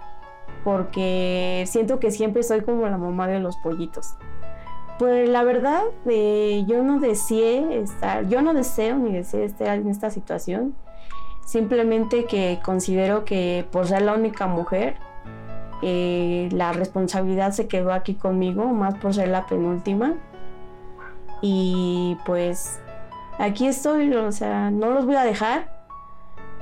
porque 0.64 1.64
siento 1.68 2.00
que 2.00 2.10
siempre 2.10 2.42
soy 2.42 2.62
como 2.62 2.88
la 2.88 2.98
mamá 2.98 3.28
de 3.28 3.40
los 3.40 3.56
pollitos. 3.58 4.16
Pues 4.98 5.28
la 5.28 5.44
verdad, 5.44 5.84
eh, 6.06 6.64
yo 6.68 6.82
no 6.82 7.00
deseé 7.00 7.82
estar, 7.82 8.28
yo 8.30 8.42
no 8.42 8.54
deseo 8.54 8.98
ni 8.98 9.12
deseo 9.12 9.44
estar 9.44 9.78
en 9.78 9.90
esta 9.90 10.10
situación. 10.10 10.74
Simplemente 11.46 12.26
que 12.26 12.60
considero 12.64 13.26
que 13.26 13.66
por 13.72 13.88
ser 13.88 14.04
la 14.04 14.14
única 14.14 14.48
mujer, 14.48 14.96
eh, 15.82 16.48
la 16.52 16.72
responsabilidad 16.72 17.52
se 17.52 17.68
quedó 17.68 17.92
aquí 17.92 18.16
conmigo, 18.16 18.66
más 18.68 18.96
por 18.96 19.14
ser 19.14 19.28
la 19.28 19.46
penúltima. 19.46 20.16
Y 21.42 22.18
pues 22.26 22.80
aquí 23.38 23.68
estoy, 23.68 24.14
o 24.14 24.32
sea, 24.32 24.72
no 24.72 24.92
los 24.92 25.06
voy 25.06 25.16
a 25.16 25.24
dejar, 25.24 25.76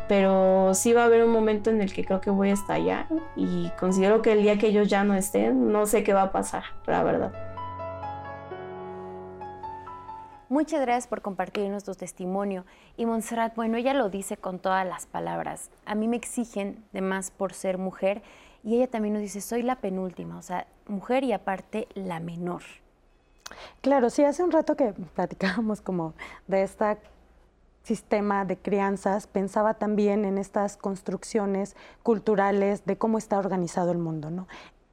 pero 0.08 0.74
sí 0.74 0.92
va 0.92 1.04
a 1.04 1.06
haber 1.06 1.24
un 1.24 1.32
momento 1.32 1.70
en 1.70 1.82
el 1.82 1.94
que 1.94 2.04
creo 2.04 2.20
que 2.20 2.32
voy 2.32 2.50
a 2.50 2.54
estallar 2.54 3.06
y 3.36 3.70
considero 3.80 4.22
que 4.22 4.34
el 4.34 4.42
día 4.42 4.58
que 4.58 4.68
ellos 4.68 4.90
ya 4.90 5.04
no 5.04 5.14
estén, 5.14 5.72
no 5.72 5.86
sé 5.86 6.04
qué 6.04 6.14
va 6.14 6.24
a 6.24 6.32
pasar, 6.32 6.64
la 6.88 7.04
verdad. 7.04 7.53
Muchas 10.54 10.82
gracias 10.82 11.08
por 11.08 11.24
compartirnos 11.24 11.84
tu 11.84 11.96
testimonio. 11.96 12.64
Y 12.96 13.08
Montserrat, 13.08 13.56
bueno, 13.56 13.76
ella 13.76 13.96
lo 13.96 14.12
dice 14.12 14.38
con 14.38 14.60
todas 14.60 14.86
las 14.86 15.08
palabras. 15.08 15.72
A 15.84 15.96
mí 15.96 16.08
me 16.08 16.16
exigen 16.16 16.86
de 16.94 17.02
más 17.02 17.32
por 17.32 17.56
ser 17.56 17.80
mujer 17.80 18.22
y 18.64 18.76
ella 18.76 18.88
también 18.88 19.16
nos 19.16 19.24
dice, 19.24 19.42
soy 19.42 19.64
la 19.64 19.78
penúltima, 19.78 20.38
o 20.38 20.44
sea, 20.44 20.68
mujer 20.86 21.24
y 21.24 21.32
aparte 21.34 21.88
la 21.96 22.20
menor. 22.20 22.62
Claro, 23.82 24.12
sí, 24.12 24.24
hace 24.24 24.44
un 24.44 24.52
rato 24.52 24.76
que 24.76 24.94
platicábamos 25.16 25.82
como 25.82 26.14
de 26.46 26.62
este 26.62 27.00
sistema 27.82 28.46
de 28.46 28.56
crianzas, 28.56 29.26
pensaba 29.26 29.74
también 29.74 30.24
en 30.24 30.38
estas 30.38 30.78
construcciones 30.78 31.76
culturales 32.04 32.86
de 32.86 32.96
cómo 32.96 33.18
está 33.18 33.40
organizado 33.40 33.92
el 33.92 33.98
mundo, 33.98 34.30
¿no? 34.30 34.48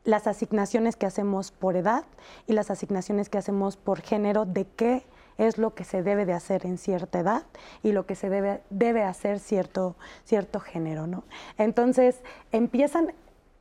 Las 0.05 0.27
asignaciones 0.27 0.96
que 0.96 1.05
hacemos 1.05 1.51
por 1.51 1.77
edad 1.77 2.05
y 2.46 2.55
las 2.55 2.70
asignaciones 2.70 3.29
que 3.29 3.37
hacemos 3.37 3.77
por 3.77 4.01
género, 4.01 4.46
de 4.46 4.64
qué 4.64 5.05
es 5.40 5.57
lo 5.57 5.74
que 5.74 5.85
se 5.85 6.03
debe 6.03 6.26
de 6.26 6.35
hacer 6.35 6.66
en 6.66 6.76
cierta 6.76 7.20
edad 7.20 7.42
y 7.83 7.92
lo 7.92 8.05
que 8.05 8.14
se 8.14 8.29
debe, 8.29 8.61
debe 8.68 9.03
hacer 9.03 9.38
cierto, 9.38 9.96
cierto 10.24 10.61
género, 10.61 11.07
¿no? 11.07 11.24
Entonces, 11.57 12.20
empiezan 12.53 13.14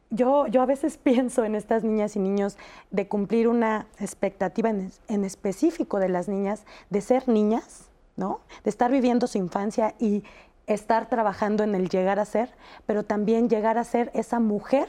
yo, 0.10 0.48
yo 0.48 0.62
a 0.62 0.66
veces 0.66 0.98
pienso 1.04 1.46
en 1.46 1.56
estas 1.56 1.84
niñas 1.84 2.18
y 2.18 2.20
niños 2.20 2.58
de 2.92 3.08
cumplir 3.08 3.48
una 3.48 3.88
expectativa 4.00 4.70
en, 4.70 5.24
específico 5.24 6.00
de 6.00 6.10
las 6.10 6.28
niñas, 6.28 6.66
de 6.90 7.00
ser 7.00 7.30
niñas, 7.30 7.90
¿no? 8.18 8.42
De 8.66 8.70
estar 8.70 8.92
viviendo 8.92 9.28
su 9.28 9.38
infancia 9.38 9.96
y 10.00 10.24
estar 10.68 11.08
trabajando 11.08 11.64
en 11.64 11.76
el 11.76 11.88
llegar 11.88 12.20
a 12.20 12.26
ser, 12.26 12.50
pero 12.86 13.04
también 13.04 13.50
llegar 13.50 13.78
a 13.78 13.86
ser 13.86 14.12
esa 14.14 14.40
mujer 14.40 14.88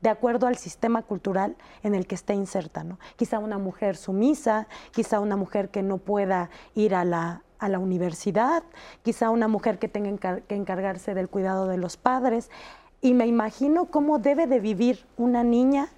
de 0.00 0.08
acuerdo 0.08 0.46
al 0.46 0.56
sistema 0.56 1.02
cultural 1.02 1.56
en 1.82 1.94
el 1.94 2.06
que 2.06 2.14
esté 2.14 2.34
inserta, 2.34 2.84
¿no? 2.84 2.98
Quizá 3.16 3.38
una 3.38 3.58
mujer 3.58 3.96
sumisa, 3.96 4.68
quizá 4.92 5.20
una 5.20 5.36
mujer 5.36 5.70
que 5.70 5.82
no 5.82 5.98
pueda 5.98 6.50
ir 6.74 6.94
a 6.94 7.04
la, 7.04 7.42
a 7.58 7.68
la 7.68 7.78
universidad, 7.78 8.62
quizá 9.02 9.30
una 9.30 9.48
mujer 9.48 9.78
que 9.78 9.88
tenga 9.88 10.40
que 10.40 10.54
encargarse 10.54 11.14
del 11.14 11.28
cuidado 11.28 11.66
de 11.66 11.78
los 11.78 11.96
padres 11.96 12.50
y 13.00 13.14
me 13.14 13.26
imagino 13.26 13.86
cómo 13.86 14.18
debe 14.18 14.46
de 14.46 14.60
vivir 14.60 15.06
una 15.16 15.44
niña 15.44 15.88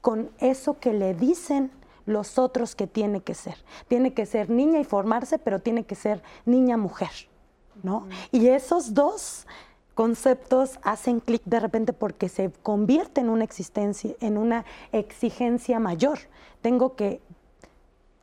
con 0.00 0.30
eso 0.38 0.78
que 0.78 0.92
le 0.92 1.14
dicen 1.14 1.70
los 2.06 2.38
otros 2.38 2.74
que 2.74 2.86
tiene 2.86 3.22
que 3.22 3.34
ser. 3.34 3.56
Tiene 3.88 4.14
que 4.14 4.26
ser 4.26 4.50
niña 4.50 4.78
y 4.78 4.84
formarse, 4.84 5.38
pero 5.38 5.60
tiene 5.60 5.84
que 5.84 5.94
ser 5.94 6.22
niña 6.44 6.76
mujer, 6.76 7.10
¿no? 7.82 8.06
Y 8.30 8.48
esos 8.48 8.94
dos 8.94 9.46
conceptos 9.94 10.78
hacen 10.82 11.20
clic 11.20 11.42
de 11.44 11.60
repente 11.60 11.92
porque 11.92 12.28
se 12.28 12.50
convierte 12.62 13.20
en 13.20 13.28
una 13.28 13.44
existencia, 13.44 14.14
en 14.20 14.38
una 14.38 14.64
exigencia 14.92 15.78
mayor. 15.78 16.18
Tengo 16.62 16.96
que 16.96 17.20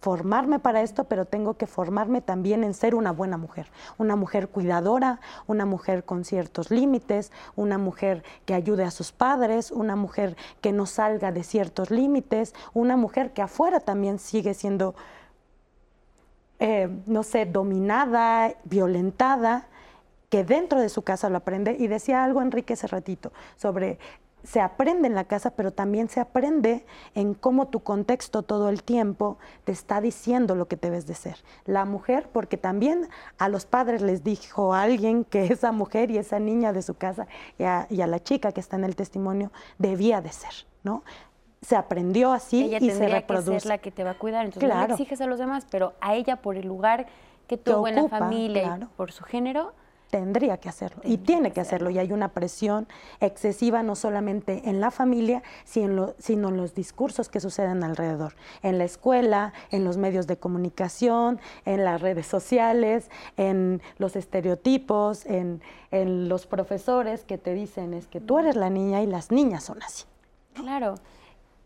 formarme 0.02 0.58
para 0.58 0.82
esto, 0.82 1.04
pero 1.04 1.26
tengo 1.26 1.54
que 1.54 1.68
formarme 1.68 2.22
también 2.22 2.64
en 2.64 2.74
ser 2.74 2.96
una 2.96 3.12
buena 3.12 3.38
mujer, 3.38 3.72
una 4.00 4.16
mujer 4.16 4.50
cuidadora, 4.50 5.20
una 5.46 5.66
mujer 5.66 6.04
con 6.04 6.26
ciertos 6.26 6.72
límites, 6.72 7.32
una 7.56 7.78
mujer 7.78 8.24
que 8.46 8.56
ayude 8.56 8.84
a 8.84 8.90
sus 8.90 9.12
padres, 9.12 9.70
una 9.70 9.96
mujer 9.96 10.36
que 10.60 10.72
no 10.72 10.88
salga 10.88 11.32
de 11.32 11.44
ciertos 11.44 11.92
límites, 11.92 12.56
una 12.74 12.98
mujer 12.98 13.32
que 13.32 13.44
afuera 13.44 13.80
también 13.80 14.18
sigue 14.18 14.56
siendo, 14.56 14.96
eh, 16.58 16.90
no 17.06 17.22
sé, 17.22 17.46
dominada, 17.46 18.56
violentada, 18.64 19.68
que 20.32 20.46
dentro 20.46 20.80
de 20.80 20.90
su 20.90 21.04
casa 21.04 21.30
lo 21.30 21.38
aprende. 21.38 21.76
Y 21.78 21.88
decía 21.88 22.24
algo 22.24 22.42
Enrique 22.42 22.74
hace 22.74 22.88
ratito 22.88 23.32
sobre 23.58 24.00
se 24.44 24.60
aprende 24.60 25.08
en 25.08 25.14
la 25.14 25.26
casa, 25.26 25.52
pero 25.52 25.72
también 25.72 26.10
se 26.10 26.20
aprende 26.20 26.84
en 27.14 27.36
cómo 27.36 27.68
tu 27.68 27.82
contexto 27.82 28.42
todo 28.42 28.70
el 28.70 28.82
tiempo 28.82 29.38
te 29.66 29.72
está 29.72 30.02
diciendo 30.02 30.56
lo 30.56 30.68
que 30.68 30.78
debes 30.78 31.06
de 31.06 31.14
ser. 31.14 31.44
La 31.66 31.86
mujer, 31.86 32.28
porque 32.32 32.58
también 32.58 33.08
a 33.38 33.50
los 33.50 33.66
padres 33.66 34.02
les 34.02 34.24
dijo 34.24 34.74
alguien 34.74 35.26
que 35.26 35.46
esa 35.52 35.72
mujer 35.72 36.10
y 36.10 36.18
esa 36.18 36.40
niña 36.40 36.74
de 36.74 36.82
su 36.82 36.96
casa 36.96 37.28
y 37.60 37.64
a, 37.66 37.88
la 37.90 38.24
chica 38.24 38.52
que 38.52 38.62
está 38.62 38.78
en 38.78 38.86
el 38.86 38.96
testimonio 38.96 39.52
debía 39.78 40.22
de 40.22 40.32
ser, 40.32 40.66
¿no? 40.84 41.04
Se 41.62 41.76
aprendió 41.76 42.32
así 42.32 42.64
ella 42.64 42.80
y 42.82 42.90
se 42.90 43.08
reproduce. 43.08 43.52
Que 43.52 43.60
ser 43.60 43.70
la 43.70 43.78
que 43.78 43.92
te 43.92 44.04
va 44.04 44.12
a 44.12 44.18
cuidar, 44.18 44.46
entonces 44.46 44.68
no 44.68 44.88
le 44.88 44.94
exiges 44.94 45.22
a 45.22 45.28
los 45.28 45.38
demás, 45.38 45.68
pero 45.70 45.94
a 46.02 46.16
ella 46.16 46.38
por 46.38 46.56
el 46.56 46.68
lugar 46.68 47.06
que 47.46 47.58
tuvo 47.58 47.88
en 47.88 47.96
la 47.96 48.08
familia 48.08 48.80
y 48.82 48.86
por 48.96 49.12
su 49.12 49.24
género, 49.24 49.74
tendría 50.12 50.58
que 50.58 50.70
hacerlo 50.70 51.02
y 51.04 51.18
tiene 51.18 51.52
que 51.52 51.62
hacerlo. 51.62 51.90
Y 51.90 51.98
hay 51.98 52.12
una 52.12 52.28
presión 52.28 52.88
excesiva 53.20 53.82
no 53.82 53.96
solamente 53.96 54.70
en 54.70 54.80
la 54.80 54.92
familia, 54.92 55.42
sino, 55.64 56.14
sino 56.20 56.50
en 56.50 56.58
los 56.58 56.76
discursos 56.76 57.30
que 57.30 57.40
suceden 57.40 57.84
alrededor, 57.84 58.36
en 58.62 58.78
la 58.78 58.84
escuela, 58.84 59.54
en 59.72 59.84
los 59.86 59.98
medios 59.98 60.28
de 60.28 60.38
comunicación, 60.38 61.40
en 61.66 61.84
las 61.86 62.02
redes 62.02 62.28
sociales, 62.28 63.10
en 63.38 63.82
los 63.98 64.16
estereotipos, 64.16 65.26
en, 65.26 65.62
en 65.90 66.30
los 66.30 66.46
profesores 66.46 67.24
que 67.24 67.38
te 67.38 67.54
dicen 67.54 67.94
es 67.94 68.06
que 68.08 68.20
tú 68.20 68.38
eres 68.38 68.56
la 68.56 68.70
niña 68.70 69.02
y 69.02 69.08
las 69.08 69.32
niñas 69.32 69.64
son 69.64 69.82
así. 69.82 70.04
Claro. 70.54 70.96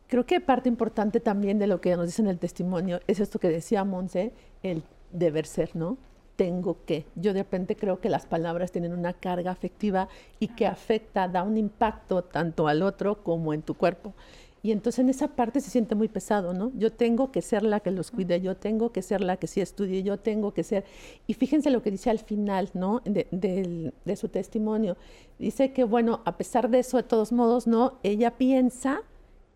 Creo 0.08 0.28
que 0.28 0.40
parte 0.40 0.70
importante 0.70 1.20
también 1.20 1.58
de 1.58 1.66
lo 1.66 1.82
que 1.82 1.96
nos 1.96 2.06
dice 2.06 2.22
en 2.22 2.28
el 2.28 2.38
testimonio 2.38 3.00
es 3.08 3.20
esto 3.20 3.40
que 3.40 3.50
decía 3.50 3.84
Monse, 3.84 4.34
el 4.62 4.84
deber 5.12 5.48
ser, 5.48 5.76
¿no? 5.76 5.98
Tengo 6.36 6.78
que. 6.86 7.06
Yo 7.16 7.34
de 7.34 7.44
repente 7.44 7.76
creo 7.76 8.00
que 8.00 8.10
las 8.10 8.26
palabras 8.26 8.72
tienen 8.72 8.94
una 8.94 9.14
carga 9.14 9.52
afectiva 9.52 10.08
y 10.40 10.50
que 10.50 10.68
afecta, 10.68 11.28
da 11.28 11.44
un 11.44 11.58
impacto 11.58 12.24
tanto 12.24 12.68
al 12.68 12.82
otro 12.82 13.24
como 13.24 13.54
en 13.54 13.62
tu 13.62 13.76
cuerpo. 13.76 14.14
Y 14.62 14.72
entonces 14.72 15.00
en 15.00 15.10
esa 15.10 15.28
parte 15.28 15.62
se 15.62 15.70
siente 15.70 15.94
muy 15.94 16.08
pesado, 16.08 16.56
¿no? 16.56 16.72
Yo 16.76 16.92
tengo 16.92 17.32
que 17.32 17.44
ser 17.44 17.62
la 17.62 17.82
que 17.82 17.92
los 17.92 18.10
cuide, 18.10 18.42
yo 18.42 18.58
tengo 18.58 18.92
que 18.92 19.04
ser 19.04 19.22
la 19.22 19.38
que 19.38 19.46
sí 19.46 19.62
estudie, 19.62 20.02
yo 20.02 20.18
tengo 20.18 20.56
que 20.56 20.64
ser... 20.64 20.86
Y 21.28 21.36
fíjense 21.36 21.70
lo 21.70 21.84
que 21.84 21.92
dice 21.92 22.10
al 22.10 22.18
final, 22.18 22.72
¿no? 22.74 23.00
De, 23.06 23.94
de 24.04 24.16
su 24.16 24.28
testimonio. 24.28 24.98
Dice 25.38 25.72
que, 25.72 25.84
bueno, 25.84 26.22
a 26.26 26.36
pesar 26.38 26.72
de 26.72 26.80
eso, 26.80 26.98
de 26.98 27.04
todos 27.04 27.32
modos, 27.32 27.68
¿no? 27.68 28.00
Ella 28.02 28.32
piensa 28.32 29.04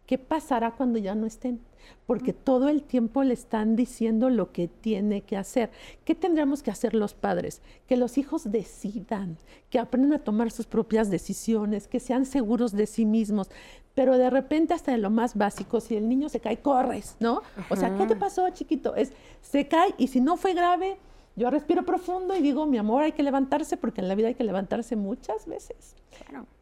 qué 0.06 0.20
pasará 0.20 0.76
cuando 0.76 1.00
ya 1.00 1.16
no 1.16 1.26
estén 1.26 1.60
porque 2.06 2.34
todo 2.34 2.70
el 2.70 2.84
tiempo 2.84 3.24
le 3.24 3.34
están 3.34 3.76
diciendo 3.76 4.30
lo 4.30 4.52
que 4.52 4.68
tiene 4.68 5.22
que 5.22 5.38
hacer. 5.38 5.70
¿Qué 6.06 6.16
tendremos 6.16 6.64
que 6.64 6.72
hacer 6.72 6.96
los 6.96 7.14
padres? 7.14 7.62
Que 7.88 7.98
los 7.98 8.18
hijos 8.18 8.52
decidan, 8.52 9.38
que 9.70 9.80
aprendan 9.80 10.14
a 10.14 10.24
tomar 10.24 10.52
sus 10.52 10.66
propias 10.66 11.10
decisiones, 11.10 11.88
que 11.88 12.00
sean 12.00 12.26
seguros 12.26 12.72
de 12.72 12.88
sí 12.88 13.06
mismos. 13.06 13.50
Pero 13.96 14.18
de 14.18 14.30
repente 14.30 14.74
hasta 14.74 14.92
de 14.92 14.98
lo 14.98 15.10
más 15.10 15.36
básico, 15.36 15.82
si 15.82 15.96
el 15.96 16.08
niño 16.10 16.30
se 16.30 16.40
cae, 16.40 16.58
corres, 16.58 17.16
¿no? 17.20 17.42
O 17.70 17.76
sea, 17.76 17.96
¿qué 17.98 18.06
te 18.06 18.16
pasó, 18.16 18.50
chiquito? 18.50 18.96
Es, 18.96 19.12
se 19.42 19.68
cae 19.68 19.94
y 19.98 20.08
si 20.08 20.22
no 20.22 20.38
fue 20.38 20.54
grave, 20.54 20.98
yo 21.36 21.50
respiro 21.50 21.84
profundo 21.84 22.36
y 22.36 22.42
digo, 22.42 22.66
mi 22.66 22.78
amor, 22.78 23.04
hay 23.04 23.12
que 23.12 23.24
levantarse 23.24 23.78
porque 23.78 24.02
en 24.02 24.08
la 24.08 24.16
vida 24.16 24.28
hay 24.28 24.36
que 24.36 24.44
levantarse 24.44 24.96
muchas 24.96 25.46
veces. 25.48 25.96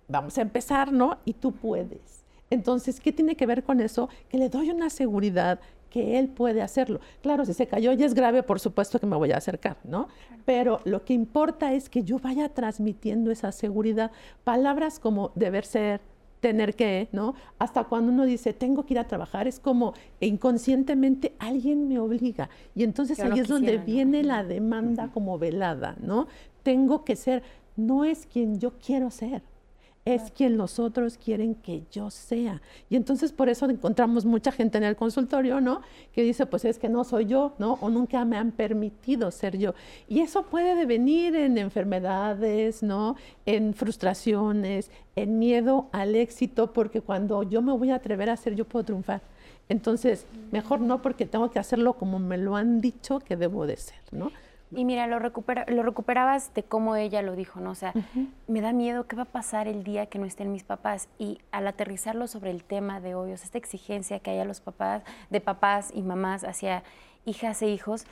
Vamos 0.07 0.37
a 0.37 0.41
empezar, 0.41 0.91
¿no? 0.91 1.17
Y 1.25 1.33
tú 1.33 1.51
puedes. 1.51 2.16
Entonces, 2.49 2.99
¿qué 2.99 3.11
tiene 3.11 3.35
que 3.35 3.45
ver 3.45 3.63
con 3.63 3.81
eso? 3.81 4.09
Que 4.29 4.37
le 4.37 4.49
doy 4.49 4.69
una 4.69 4.89
seguridad 4.89 5.59
que 5.89 6.19
él 6.19 6.27
puede 6.29 6.61
hacerlo. 6.61 6.99
Claro, 7.21 7.45
si 7.45 7.53
se 7.53 7.67
cayó 7.67 7.91
y 7.93 8.03
es 8.03 8.13
grave, 8.13 8.43
por 8.43 8.59
supuesto 8.59 8.99
que 8.99 9.05
me 9.05 9.15
voy 9.15 9.31
a 9.31 9.37
acercar, 9.37 9.77
¿no? 9.83 10.07
Pero 10.45 10.79
lo 10.85 11.03
que 11.03 11.13
importa 11.13 11.73
es 11.73 11.89
que 11.89 12.03
yo 12.03 12.19
vaya 12.19 12.49
transmitiendo 12.49 13.31
esa 13.31 13.51
seguridad. 13.51 14.11
Palabras 14.43 14.99
como 14.99 15.31
deber 15.35 15.65
ser, 15.65 16.01
tener 16.39 16.75
que, 16.75 17.09
¿no? 17.11 17.35
Hasta 17.57 17.85
cuando 17.85 18.11
uno 18.11 18.25
dice, 18.25 18.53
tengo 18.53 18.85
que 18.85 18.93
ir 18.93 18.99
a 18.99 19.07
trabajar, 19.07 19.47
es 19.47 19.59
como 19.59 19.93
inconscientemente 20.19 21.33
alguien 21.39 21.87
me 21.87 21.99
obliga. 21.99 22.49
Y 22.75 22.83
entonces 22.83 23.19
ahí 23.19 23.39
es 23.39 23.47
donde 23.47 23.77
viene 23.77 24.23
la 24.23 24.43
demanda 24.43 25.09
como 25.13 25.39
velada, 25.39 25.95
¿no? 26.01 26.27
Tengo 26.63 27.03
que 27.03 27.15
ser, 27.15 27.43
no 27.75 28.05
es 28.05 28.25
quien 28.25 28.59
yo 28.59 28.73
quiero 28.77 29.09
ser 29.09 29.41
es 30.13 30.31
quien 30.31 30.55
los 30.57 30.79
otros 30.79 31.17
quieren 31.17 31.53
que 31.53 31.83
yo 31.91 32.09
sea. 32.09 32.61
Y 32.89 32.95
entonces 32.95 33.33
por 33.33 33.49
eso 33.49 33.69
encontramos 33.69 34.23
mucha 34.23 34.53
gente 34.53 34.77
en 34.77 34.85
el 34.85 34.95
consultorio, 34.95 35.59
¿no? 35.59 35.81
Que 36.13 36.23
dice, 36.23 36.45
pues 36.45 36.63
es 36.63 36.79
que 36.79 36.87
no 36.87 37.03
soy 37.03 37.25
yo, 37.25 37.53
¿no? 37.59 37.73
O 37.81 37.89
nunca 37.89 38.23
me 38.23 38.37
han 38.37 38.51
permitido 38.51 39.31
ser 39.31 39.57
yo. 39.57 39.73
Y 40.07 40.21
eso 40.21 40.43
puede 40.43 40.75
devenir 40.75 41.35
en 41.35 41.57
enfermedades, 41.57 42.83
¿no? 42.83 43.17
En 43.45 43.73
frustraciones, 43.73 44.91
en 45.17 45.39
miedo 45.39 45.89
al 45.91 46.15
éxito, 46.15 46.71
porque 46.71 47.01
cuando 47.01 47.43
yo 47.43 47.61
me 47.61 47.73
voy 47.73 47.89
a 47.89 47.95
atrever 47.95 48.29
a 48.29 48.37
ser, 48.37 48.55
yo 48.55 48.63
puedo 48.63 48.85
triunfar. 48.85 49.21
Entonces, 49.67 50.25
mejor 50.51 50.79
no 50.79 51.01
porque 51.01 51.25
tengo 51.25 51.51
que 51.51 51.59
hacerlo 51.59 51.93
como 51.93 52.17
me 52.17 52.37
lo 52.37 52.55
han 52.55 52.79
dicho 52.79 53.19
que 53.19 53.35
debo 53.35 53.67
de 53.67 53.75
ser, 53.75 53.99
¿no? 54.11 54.31
Y 54.71 54.83
mira, 54.83 55.07
lo, 55.07 55.19
recupera, 55.19 55.65
lo 55.67 55.81
recuperabas 55.81 56.53
de 56.53 56.63
cómo 56.63 56.97
ella 56.97 57.21
lo 57.21 57.35
dijo, 57.35 57.61
¿no? 57.61 57.71
O 57.71 57.75
sea, 57.75 57.93
me 58.47 58.59
da 58.59 58.73
miedo 58.73 59.07
qué 59.07 59.15
va 59.15 59.23
a 59.23 59.25
pasar 59.25 59.67
el 59.67 59.83
día 59.83 60.07
que 60.07 60.19
no 60.19 60.25
estén 60.25 60.51
mis 60.51 60.63
papás. 60.63 61.07
Y 61.17 61.39
al 61.51 61.67
aterrizarlo 61.67 62.27
sobre 62.27 62.51
el 62.51 62.63
tema 62.63 62.99
de 62.99 63.15
hoy, 63.15 63.31
esta 63.31 63.57
exigencia 63.57 64.19
que 64.19 64.31
hay 64.31 64.39
a 64.39 64.45
los 64.45 64.59
papás, 64.59 65.03
de 65.29 65.39
papás 65.39 65.91
y 65.93 66.01
mamás 66.01 66.43
hacia 66.43 66.83
hijas 67.25 67.61
e 67.61 67.67
hijos, 67.69 68.05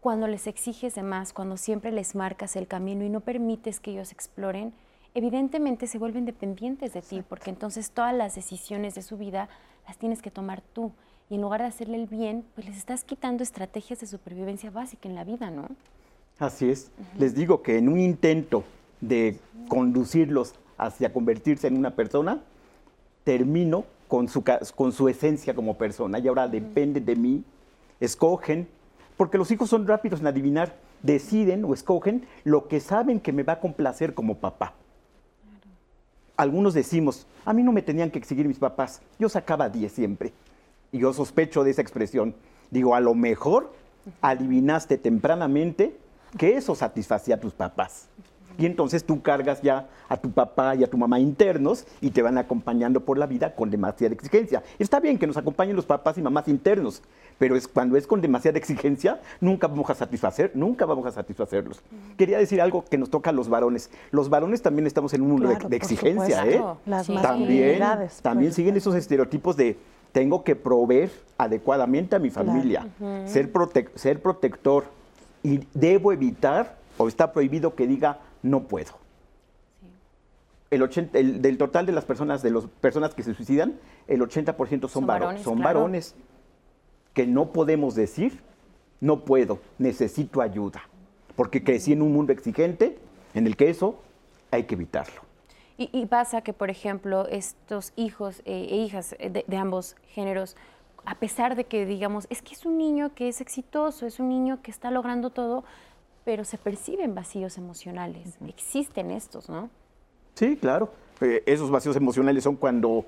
cuando 0.00 0.26
les 0.26 0.46
exiges 0.46 0.94
de 0.94 1.02
más, 1.02 1.32
cuando 1.32 1.56
siempre 1.56 1.92
les 1.92 2.14
marcas 2.14 2.56
el 2.56 2.66
camino 2.66 3.04
y 3.04 3.10
no 3.10 3.20
permites 3.20 3.80
que 3.80 3.90
ellos 3.90 4.12
exploren, 4.12 4.72
evidentemente 5.14 5.86
se 5.86 5.98
vuelven 5.98 6.24
dependientes 6.24 6.92
de 6.92 7.02
ti, 7.02 7.22
porque 7.26 7.50
entonces 7.50 7.90
todas 7.90 8.14
las 8.14 8.34
decisiones 8.34 8.94
de 8.94 9.02
su 9.02 9.16
vida 9.16 9.48
las 9.86 9.96
tienes 9.96 10.22
que 10.22 10.30
tomar 10.30 10.60
tú 10.60 10.92
y 11.30 11.36
en 11.36 11.40
lugar 11.40 11.60
de 11.60 11.66
hacerle 11.66 11.96
el 11.96 12.06
bien, 12.06 12.44
pues 12.54 12.66
les 12.66 12.76
estás 12.76 13.04
quitando 13.04 13.42
estrategias 13.42 14.00
de 14.00 14.06
supervivencia 14.06 14.70
básica 14.70 15.08
en 15.08 15.14
la 15.14 15.24
vida, 15.24 15.50
¿no? 15.50 15.68
Así 16.38 16.68
es. 16.68 16.90
Les 17.18 17.34
digo 17.34 17.62
que 17.62 17.78
en 17.78 17.88
un 17.88 17.98
intento 17.98 18.64
de 19.00 19.38
conducirlos 19.68 20.54
hacia 20.76 21.12
convertirse 21.12 21.66
en 21.66 21.76
una 21.76 21.94
persona, 21.94 22.42
termino 23.22 23.84
con 24.08 24.28
su, 24.28 24.44
con 24.74 24.92
su 24.92 25.08
esencia 25.08 25.54
como 25.54 25.78
persona. 25.78 26.18
Y 26.18 26.28
ahora 26.28 26.46
depende 26.46 27.00
de 27.00 27.16
mí, 27.16 27.44
escogen, 28.00 28.68
porque 29.16 29.38
los 29.38 29.50
hijos 29.50 29.70
son 29.70 29.86
rápidos 29.86 30.20
en 30.20 30.26
adivinar, 30.26 30.74
deciden 31.02 31.64
o 31.64 31.72
escogen 31.72 32.26
lo 32.42 32.68
que 32.68 32.80
saben 32.80 33.20
que 33.20 33.32
me 33.32 33.44
va 33.44 33.54
a 33.54 33.60
complacer 33.60 34.14
como 34.14 34.38
papá. 34.38 34.74
Algunos 36.36 36.74
decimos, 36.74 37.26
a 37.44 37.52
mí 37.52 37.62
no 37.62 37.70
me 37.72 37.80
tenían 37.80 38.10
que 38.10 38.18
exigir 38.18 38.46
mis 38.48 38.58
papás, 38.58 39.00
yo 39.18 39.28
sacaba 39.28 39.68
10 39.68 39.92
siempre 39.92 40.32
y 40.94 41.00
yo 41.00 41.12
sospecho 41.12 41.64
de 41.64 41.72
esa 41.72 41.82
expresión. 41.82 42.36
Digo, 42.70 42.94
a 42.94 43.00
lo 43.00 43.14
mejor 43.14 43.72
adivinaste 44.22 44.96
tempranamente 44.96 45.96
que 46.38 46.56
eso 46.56 46.76
satisfacía 46.76 47.34
a 47.34 47.40
tus 47.40 47.52
papás. 47.52 48.08
Y 48.56 48.66
entonces 48.66 49.02
tú 49.02 49.20
cargas 49.20 49.60
ya 49.60 49.88
a 50.08 50.16
tu 50.16 50.30
papá 50.30 50.76
y 50.76 50.84
a 50.84 50.86
tu 50.86 50.96
mamá 50.96 51.18
internos 51.18 51.84
y 52.00 52.10
te 52.10 52.22
van 52.22 52.38
acompañando 52.38 53.00
por 53.00 53.18
la 53.18 53.26
vida 53.26 53.56
con 53.56 53.70
demasiada 53.70 54.14
exigencia. 54.14 54.62
Está 54.78 55.00
bien 55.00 55.18
que 55.18 55.26
nos 55.26 55.36
acompañen 55.36 55.74
los 55.74 55.84
papás 55.84 56.16
y 56.16 56.22
mamás 56.22 56.46
internos, 56.46 57.02
pero 57.38 57.56
es, 57.56 57.66
cuando 57.66 57.96
es 57.96 58.06
con 58.06 58.20
demasiada 58.20 58.56
exigencia, 58.56 59.20
nunca 59.40 59.66
vamos 59.66 59.90
a 59.90 59.96
satisfacer, 59.96 60.52
nunca 60.54 60.86
vamos 60.86 61.06
a 61.06 61.10
satisfacerlos. 61.10 61.82
Quería 62.16 62.38
decir 62.38 62.60
algo 62.60 62.84
que 62.84 62.98
nos 62.98 63.10
toca 63.10 63.30
a 63.30 63.32
los 63.32 63.48
varones. 63.48 63.90
Los 64.12 64.30
varones 64.30 64.62
también 64.62 64.86
estamos 64.86 65.12
en 65.14 65.22
un 65.22 65.30
mundo 65.30 65.48
de, 65.48 65.76
exigencia, 65.76 66.46
¿eh? 66.46 66.62
Las 66.86 67.08
también, 67.08 67.82
también 68.22 68.52
siguen 68.52 68.76
esos 68.76 68.94
estereotipos 68.94 69.56
de 69.56 69.76
tengo 70.14 70.44
que 70.44 70.54
proveer 70.54 71.10
adecuadamente 71.38 72.14
a 72.14 72.20
mi 72.20 72.30
familia, 72.30 72.86
ser, 73.26 73.50
ser 73.96 74.22
protector 74.22 74.84
y 75.42 75.66
debo 75.74 76.12
evitar 76.12 76.78
o 76.96 77.08
está 77.08 77.32
prohibido 77.32 77.74
que 77.74 77.88
diga 77.88 78.20
no 78.40 78.62
puedo. 78.62 78.92
El, 80.70 81.42
del 81.42 81.58
total 81.58 81.84
de 81.84 81.92
las 81.92 82.04
personas, 82.04 82.42
de 82.42 82.50
las 82.52 82.64
personas 82.80 83.12
que 83.12 83.24
se 83.24 83.34
suicidan, 83.34 83.74
el 84.06 84.20
80% 84.20 84.82
son, 84.82 84.88
son, 84.88 85.06
varones, 85.06 85.42
son 85.42 85.58
varones 85.58 86.14
que 87.12 87.26
no 87.26 87.52
podemos 87.52 87.96
decir 87.96 88.40
no 89.00 89.24
puedo, 89.24 89.58
necesito 89.78 90.40
ayuda, 90.40 90.82
porque 91.34 91.64
crecí 91.64 91.92
en 91.92 92.02
un 92.02 92.12
mundo 92.12 92.32
exigente 92.32 92.98
en 93.34 93.48
el 93.48 93.56
que 93.56 93.68
eso 93.68 94.00
hay 94.52 94.62
que 94.62 94.76
evitarlo. 94.76 95.22
Y, 95.76 96.06
pasa 96.06 96.42
que, 96.42 96.52
por 96.52 96.70
ejemplo, 96.70 97.26
estos 97.26 97.92
hijos 97.96 98.42
eh, 98.44 98.68
e 98.70 98.76
hijas 98.76 99.16
de, 99.18 99.56
ambos 99.56 99.96
géneros, 100.06 100.56
a 101.04 101.16
pesar 101.16 101.56
de 101.56 101.64
que 101.64 101.84
digamos, 101.84 102.28
es 102.30 102.42
que 102.42 102.54
es 102.54 102.64
un 102.64 102.78
niño 102.78 103.12
que 103.16 103.28
es 103.28 103.40
exitoso, 103.40 104.06
es 104.06 104.20
un 104.20 104.28
niño 104.28 104.60
que 104.62 104.70
está 104.70 104.92
logrando 104.92 105.30
todo, 105.30 105.64
pero 106.24 106.44
se 106.44 106.58
perciben 106.58 107.16
vacíos 107.16 107.58
emocionales. 107.58 108.38
Existen 108.46 109.10
estos, 109.10 109.48
¿no? 109.48 109.68
Sí, 110.34 110.56
claro. 110.56 110.90
Eh, 111.20 111.42
esos 111.44 111.72
vacíos 111.72 111.96
emocionales 111.96 112.44
son 112.44 112.54
cuando 112.54 113.04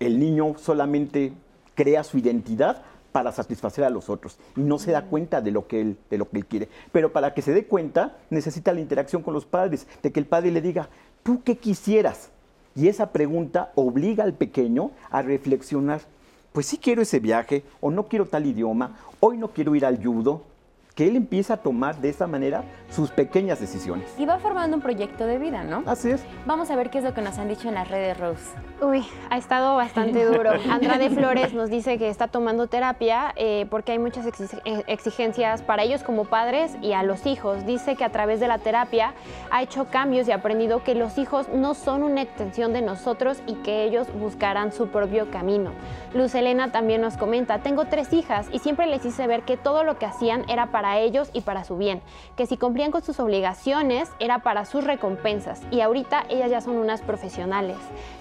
el 0.00 0.18
niño 0.18 0.54
solamente 0.56 1.34
crea 1.74 2.02
su 2.02 2.16
identidad 2.16 2.82
para 3.12 3.32
satisfacer 3.32 3.84
a 3.84 3.90
los 3.90 4.10
otros 4.10 4.38
y 4.56 4.60
no 4.60 4.78
se 4.78 4.90
da 4.90 5.06
cuenta 5.06 5.40
de 5.40 5.50
lo 5.50 5.66
que 5.66 5.80
él 5.80 5.96
de 6.10 6.18
lo 6.18 6.28
que 6.28 6.38
él 6.38 6.46
quiere. 6.46 6.68
Pero 6.92 7.12
para 7.12 7.32
que 7.32 7.40
se 7.40 7.54
dé 7.54 7.64
cuenta 7.64 8.18
necesita 8.28 8.72
la 8.72 8.80
interacción 8.80 9.22
con 9.22 9.32
los 9.32 9.46
padres, 9.46 9.86
de 10.02 10.12
que 10.12 10.20
el 10.20 10.26
padre 10.26 10.50
le 10.50 10.60
diga, 10.60 10.90
¿tú 11.26 11.42
qué 11.42 11.56
quisieras? 11.56 12.30
Y 12.76 12.86
esa 12.86 13.10
pregunta 13.10 13.72
obliga 13.74 14.22
al 14.22 14.32
pequeño 14.32 14.92
a 15.10 15.22
reflexionar, 15.22 16.02
pues 16.52 16.66
sí 16.66 16.78
quiero 16.78 17.02
ese 17.02 17.18
viaje, 17.18 17.64
o 17.80 17.90
no 17.90 18.04
quiero 18.04 18.26
tal 18.26 18.46
idioma, 18.46 18.96
hoy 19.18 19.36
no 19.36 19.48
quiero 19.48 19.74
ir 19.74 19.84
al 19.84 20.00
judo, 20.00 20.44
que 20.96 21.06
él 21.06 21.14
empieza 21.14 21.54
a 21.54 21.56
tomar 21.58 22.00
de 22.00 22.08
esa 22.08 22.26
manera 22.26 22.64
sus 22.88 23.10
pequeñas 23.10 23.60
decisiones. 23.60 24.08
Y 24.18 24.24
va 24.24 24.38
formando 24.38 24.78
un 24.78 24.82
proyecto 24.82 25.26
de 25.26 25.38
vida, 25.38 25.62
¿no? 25.62 25.82
Así 25.84 26.10
es. 26.10 26.24
Vamos 26.46 26.70
a 26.70 26.76
ver 26.76 26.88
qué 26.88 26.98
es 26.98 27.04
lo 27.04 27.12
que 27.12 27.20
nos 27.20 27.36
han 27.36 27.48
dicho 27.48 27.68
en 27.68 27.74
las 27.74 27.88
redes, 27.88 28.18
Rose. 28.18 28.42
Uy, 28.80 29.06
ha 29.28 29.36
estado 29.36 29.76
bastante 29.76 30.24
duro. 30.24 30.52
Andrade 30.70 31.10
Flores 31.10 31.52
nos 31.52 31.68
dice 31.68 31.98
que 31.98 32.08
está 32.08 32.28
tomando 32.28 32.66
terapia 32.66 33.34
eh, 33.36 33.66
porque 33.68 33.92
hay 33.92 33.98
muchas 33.98 34.26
exigencias 34.86 35.60
para 35.60 35.82
ellos 35.82 36.02
como 36.02 36.24
padres 36.24 36.74
y 36.80 36.92
a 36.92 37.02
los 37.02 37.26
hijos. 37.26 37.66
Dice 37.66 37.96
que 37.96 38.04
a 38.04 38.10
través 38.10 38.40
de 38.40 38.48
la 38.48 38.56
terapia 38.56 39.12
ha 39.50 39.62
hecho 39.62 39.88
cambios 39.90 40.26
y 40.28 40.32
ha 40.32 40.36
aprendido 40.36 40.82
que 40.82 40.94
los 40.94 41.18
hijos 41.18 41.46
no 41.50 41.74
son 41.74 42.04
una 42.04 42.22
extensión 42.22 42.72
de 42.72 42.80
nosotros 42.80 43.42
y 43.46 43.54
que 43.56 43.84
ellos 43.84 44.06
buscarán 44.18 44.72
su 44.72 44.88
propio 44.88 45.30
camino. 45.30 45.72
Luz 46.14 46.34
Elena 46.34 46.72
también 46.72 47.02
nos 47.02 47.18
comenta, 47.18 47.58
tengo 47.58 47.84
tres 47.84 48.14
hijas 48.14 48.46
y 48.50 48.60
siempre 48.60 48.86
les 48.86 49.04
hice 49.04 49.26
ver 49.26 49.42
que 49.42 49.58
todo 49.58 49.84
lo 49.84 49.98
que 49.98 50.06
hacían 50.06 50.48
era 50.48 50.70
para 50.70 50.85
ellos 50.98 51.30
y 51.32 51.40
para 51.40 51.64
su 51.64 51.76
bien, 51.76 52.00
que 52.36 52.46
si 52.46 52.56
cumplían 52.56 52.90
con 52.90 53.02
sus 53.02 53.18
obligaciones 53.20 54.10
era 54.20 54.38
para 54.38 54.64
sus 54.64 54.84
recompensas 54.84 55.62
y 55.70 55.80
ahorita 55.80 56.24
ellas 56.28 56.50
ya 56.50 56.60
son 56.60 56.76
unas 56.76 57.02
profesionales. 57.02 57.76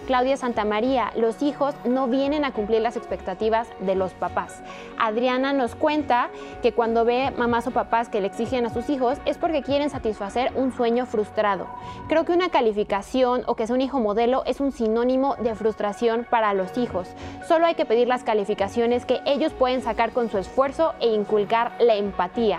Claudia 0.07 0.37
Santamaría, 0.37 1.11
los 1.15 1.41
hijos 1.41 1.73
no 1.83 2.07
vienen 2.07 2.45
a 2.45 2.51
cumplir 2.51 2.81
las 2.81 2.95
expectativas 2.95 3.67
de 3.79 3.95
los 3.95 4.13
papás. 4.13 4.61
Adriana 4.99 5.53
nos 5.53 5.75
cuenta 5.75 6.29
que 6.61 6.73
cuando 6.73 7.05
ve 7.05 7.31
mamás 7.37 7.67
o 7.67 7.71
papás 7.71 8.09
que 8.09 8.21
le 8.21 8.27
exigen 8.27 8.65
a 8.65 8.69
sus 8.69 8.89
hijos 8.89 9.17
es 9.25 9.37
porque 9.37 9.63
quieren 9.63 9.89
satisfacer 9.89 10.51
un 10.55 10.71
sueño 10.71 11.05
frustrado. 11.05 11.67
Creo 12.07 12.25
que 12.25 12.33
una 12.33 12.49
calificación 12.49 13.43
o 13.47 13.55
que 13.55 13.65
sea 13.65 13.75
un 13.75 13.81
hijo 13.81 13.99
modelo 13.99 14.43
es 14.45 14.59
un 14.59 14.71
sinónimo 14.71 15.35
de 15.37 15.55
frustración 15.55 16.27
para 16.29 16.53
los 16.53 16.77
hijos. 16.77 17.07
Solo 17.47 17.65
hay 17.65 17.75
que 17.75 17.85
pedir 17.85 18.07
las 18.07 18.23
calificaciones 18.23 19.05
que 19.05 19.21
ellos 19.25 19.53
pueden 19.53 19.81
sacar 19.81 20.11
con 20.11 20.29
su 20.29 20.37
esfuerzo 20.37 20.93
e 20.99 21.07
inculcar 21.07 21.73
la 21.79 21.95
empatía. 21.95 22.54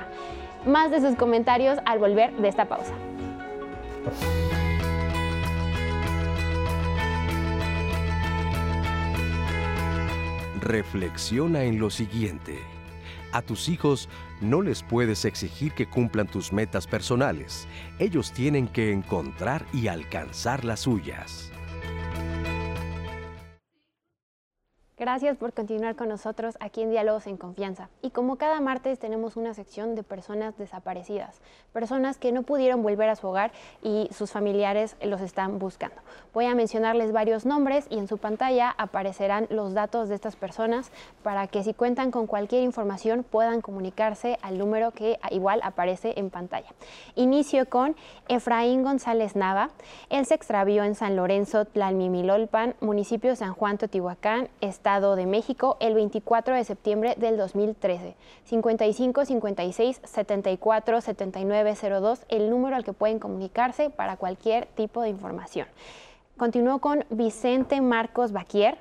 Más 0.66 0.90
de 0.90 1.00
sus 1.00 1.14
comentarios 1.16 1.78
al 1.84 1.98
volver 1.98 2.32
de 2.36 2.48
esta 2.48 2.66
pausa. 2.66 2.92
Reflexiona 10.60 11.62
en 11.62 11.78
lo 11.78 11.90
siguiente. 11.90 12.58
A 13.32 13.42
tus 13.42 13.68
hijos 13.68 14.08
no 14.40 14.62
les 14.62 14.82
puedes 14.82 15.24
exigir 15.24 15.72
que 15.72 15.86
cumplan 15.86 16.26
tus 16.26 16.52
metas 16.52 16.86
personales. 16.86 17.68
Ellos 17.98 18.32
tienen 18.32 18.66
que 18.66 18.92
encontrar 18.92 19.64
y 19.72 19.88
alcanzar 19.88 20.64
las 20.64 20.80
suyas. 20.80 21.52
Gracias 24.98 25.36
por 25.36 25.52
continuar 25.52 25.94
con 25.94 26.08
nosotros 26.08 26.56
aquí 26.58 26.80
en 26.80 26.88
Diálogos 26.88 27.26
en 27.26 27.36
Confianza. 27.36 27.90
Y 28.00 28.12
como 28.12 28.36
cada 28.36 28.62
martes 28.62 28.98
tenemos 28.98 29.36
una 29.36 29.52
sección 29.52 29.94
de 29.94 30.02
personas 30.02 30.56
desaparecidas, 30.56 31.42
personas 31.74 32.16
que 32.16 32.32
no 32.32 32.44
pudieron 32.44 32.82
volver 32.82 33.10
a 33.10 33.16
su 33.16 33.26
hogar 33.26 33.52
y 33.82 34.08
sus 34.10 34.32
familiares 34.32 34.96
los 35.02 35.20
están 35.20 35.58
buscando. 35.58 35.96
Voy 36.32 36.46
a 36.46 36.54
mencionarles 36.54 37.12
varios 37.12 37.44
nombres 37.44 37.86
y 37.90 37.98
en 37.98 38.08
su 38.08 38.16
pantalla 38.16 38.74
aparecerán 38.78 39.46
los 39.50 39.74
datos 39.74 40.08
de 40.08 40.14
estas 40.14 40.34
personas 40.34 40.90
para 41.22 41.46
que 41.46 41.62
si 41.62 41.74
cuentan 41.74 42.10
con 42.10 42.26
cualquier 42.26 42.62
información 42.62 43.22
puedan 43.22 43.60
comunicarse 43.60 44.38
al 44.40 44.56
número 44.56 44.92
que 44.92 45.18
igual 45.30 45.60
aparece 45.62 46.14
en 46.16 46.30
pantalla. 46.30 46.72
Inicio 47.16 47.68
con 47.68 47.96
Efraín 48.28 48.82
González 48.82 49.36
Nava. 49.36 49.68
Él 50.08 50.24
se 50.24 50.32
extravió 50.32 50.84
en 50.84 50.94
San 50.94 51.16
Lorenzo, 51.16 51.66
Tlalmimilolpan, 51.66 52.76
municipio 52.80 53.28
de 53.28 53.36
San 53.36 53.52
Juan, 53.52 53.76
Totihuacán, 53.76 54.48
Estado 54.86 55.16
de 55.16 55.26
México 55.26 55.76
el 55.80 55.94
24 55.94 56.54
de 56.54 56.62
septiembre 56.62 57.16
del 57.18 57.36
2013. 57.36 58.14
55 58.44 59.24
56 59.24 60.00
74 60.04 61.00
79 61.00 61.74
02, 62.00 62.24
el 62.28 62.50
número 62.50 62.76
al 62.76 62.84
que 62.84 62.92
pueden 62.92 63.18
comunicarse 63.18 63.90
para 63.90 64.16
cualquier 64.16 64.66
tipo 64.76 65.02
de 65.02 65.08
información. 65.08 65.66
continuó 66.36 66.78
con 66.78 67.04
Vicente 67.10 67.80
Marcos 67.80 68.30
Baquier. 68.30 68.78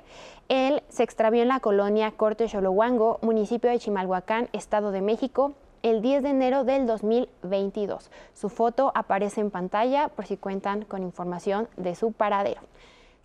Él 0.48 0.84
se 0.88 1.02
extravió 1.02 1.42
en 1.42 1.48
la 1.48 1.58
colonia 1.58 2.12
Corte 2.12 2.46
Xolohuango, 2.46 3.18
municipio 3.22 3.68
de 3.68 3.80
Chimalhuacán, 3.80 4.48
Estado 4.52 4.92
de 4.92 5.00
México, 5.00 5.54
el 5.82 6.02
10 6.02 6.22
de 6.22 6.28
enero 6.28 6.62
del 6.62 6.86
2022. 6.86 8.12
Su 8.32 8.48
foto 8.48 8.92
aparece 8.94 9.40
en 9.40 9.50
pantalla 9.50 10.06
por 10.06 10.24
si 10.24 10.36
cuentan 10.36 10.84
con 10.84 11.02
información 11.02 11.66
de 11.76 11.96
su 11.96 12.12
paradero. 12.12 12.60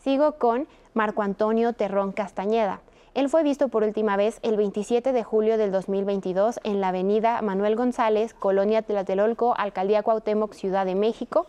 Sigo 0.03 0.31
con 0.39 0.67
Marco 0.95 1.21
Antonio 1.21 1.73
Terrón 1.73 2.11
Castañeda. 2.11 2.81
Él 3.13 3.29
fue 3.29 3.43
visto 3.43 3.67
por 3.67 3.83
última 3.83 4.17
vez 4.17 4.39
el 4.41 4.57
27 4.57 5.11
de 5.13 5.23
julio 5.23 5.59
del 5.59 5.71
2022 5.71 6.59
en 6.63 6.81
la 6.81 6.87
avenida 6.87 7.39
Manuel 7.43 7.75
González, 7.75 8.33
Colonia 8.33 8.81
Tlatelolco, 8.81 9.53
Alcaldía 9.55 10.01
Cuauhtémoc, 10.01 10.53
Ciudad 10.53 10.87
de 10.87 10.95
México. 10.95 11.45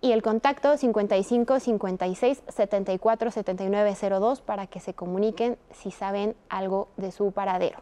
Y 0.00 0.12
el 0.12 0.22
contacto 0.22 0.78
55 0.78 1.60
56 1.60 2.42
74 2.48 3.30
79 3.32 3.94
02 4.00 4.40
para 4.40 4.66
que 4.66 4.80
se 4.80 4.94
comuniquen 4.94 5.58
si 5.70 5.90
saben 5.90 6.34
algo 6.48 6.88
de 6.96 7.12
su 7.12 7.32
paradero. 7.32 7.80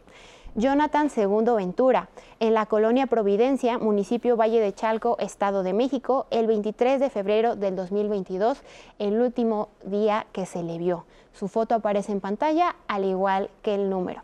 Jonathan 0.59 1.09
Segundo 1.09 1.55
Ventura, 1.55 2.09
en 2.41 2.53
la 2.53 2.67
colonia 2.67 3.07
Providencia, 3.07 3.79
municipio 3.79 4.37
Valle 4.37 4.61
de 4.61 4.75
Chalco, 4.75 5.17
Estado 5.21 5.63
de 5.63 5.73
México, 5.73 6.27
el 6.33 6.49
23 6.49 6.99
de 6.99 7.11
febrero 7.11 7.55
del 7.55 7.77
2022, 7.77 8.59
el 8.99 9.21
último 9.21 9.69
día 9.85 10.27
que 10.33 10.47
se 10.47 10.65
le 10.65 10.79
vio. 10.79 11.05
Su 11.33 11.47
foto 11.47 11.77
aparece 11.77 12.11
en 12.11 12.21
pantalla, 12.21 12.75
al 12.89 13.05
igual 13.05 13.51
que 13.63 13.77
el 13.77 13.89
número. 13.89 14.23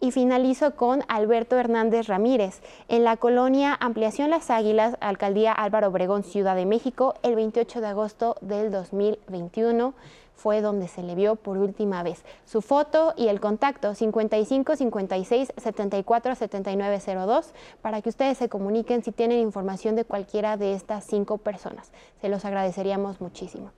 Y 0.00 0.12
finalizo 0.12 0.76
con 0.76 1.02
Alberto 1.08 1.56
Hernández 1.58 2.06
Ramírez, 2.06 2.62
en 2.88 3.04
la 3.04 3.18
colonia 3.18 3.76
Ampliación 3.78 4.30
Las 4.30 4.48
Águilas, 4.48 4.96
Alcaldía 5.00 5.52
Álvaro 5.52 5.88
Obregón, 5.88 6.22
Ciudad 6.22 6.56
de 6.56 6.64
México, 6.64 7.16
el 7.22 7.34
28 7.34 7.82
de 7.82 7.86
agosto 7.86 8.36
del 8.40 8.70
2021 8.70 9.92
fue 10.36 10.60
donde 10.60 10.86
se 10.86 11.02
le 11.02 11.14
vio 11.14 11.34
por 11.34 11.58
última 11.58 12.02
vez. 12.02 12.24
Su 12.44 12.62
foto 12.62 13.14
y 13.16 13.28
el 13.28 13.40
contacto 13.40 13.94
55 13.94 14.76
56 14.76 15.52
74 15.56 16.34
79 16.34 17.00
02 17.26 17.52
para 17.82 18.02
que 18.02 18.10
ustedes 18.10 18.38
se 18.38 18.48
comuniquen 18.48 19.02
si 19.02 19.10
tienen 19.10 19.40
información 19.40 19.96
de 19.96 20.04
cualquiera 20.04 20.56
de 20.56 20.74
estas 20.74 21.04
cinco 21.04 21.38
personas. 21.38 21.90
Se 22.20 22.28
los 22.28 22.44
agradeceríamos 22.44 23.20
muchísimo. 23.20 23.72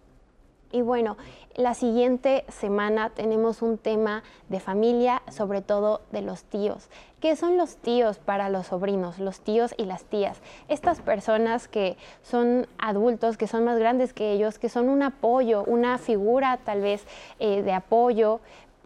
Y 0.70 0.82
bueno, 0.82 1.16
la 1.56 1.72
siguiente 1.72 2.44
semana 2.48 3.10
tenemos 3.10 3.62
un 3.62 3.78
tema 3.78 4.22
de 4.50 4.60
familia, 4.60 5.22
sobre 5.30 5.62
todo 5.62 6.02
de 6.12 6.20
los 6.20 6.44
tíos. 6.44 6.88
¿Qué 7.20 7.36
son 7.36 7.56
los 7.56 7.76
tíos 7.76 8.18
para 8.18 8.50
los 8.50 8.66
sobrinos, 8.66 9.18
los 9.18 9.40
tíos 9.40 9.74
y 9.78 9.86
las 9.86 10.04
tías? 10.04 10.40
Estas 10.68 11.00
personas 11.00 11.66
que 11.66 11.96
son 12.22 12.66
adultos, 12.78 13.38
que 13.38 13.46
son 13.46 13.64
más 13.64 13.78
grandes 13.78 14.12
que 14.12 14.32
ellos, 14.32 14.58
que 14.58 14.68
son 14.68 14.90
un 14.90 15.02
apoyo, 15.02 15.64
una 15.64 15.96
figura 15.96 16.58
tal 16.64 16.82
vez 16.82 17.06
eh, 17.38 17.62
de 17.62 17.72
apoyo, 17.72 18.40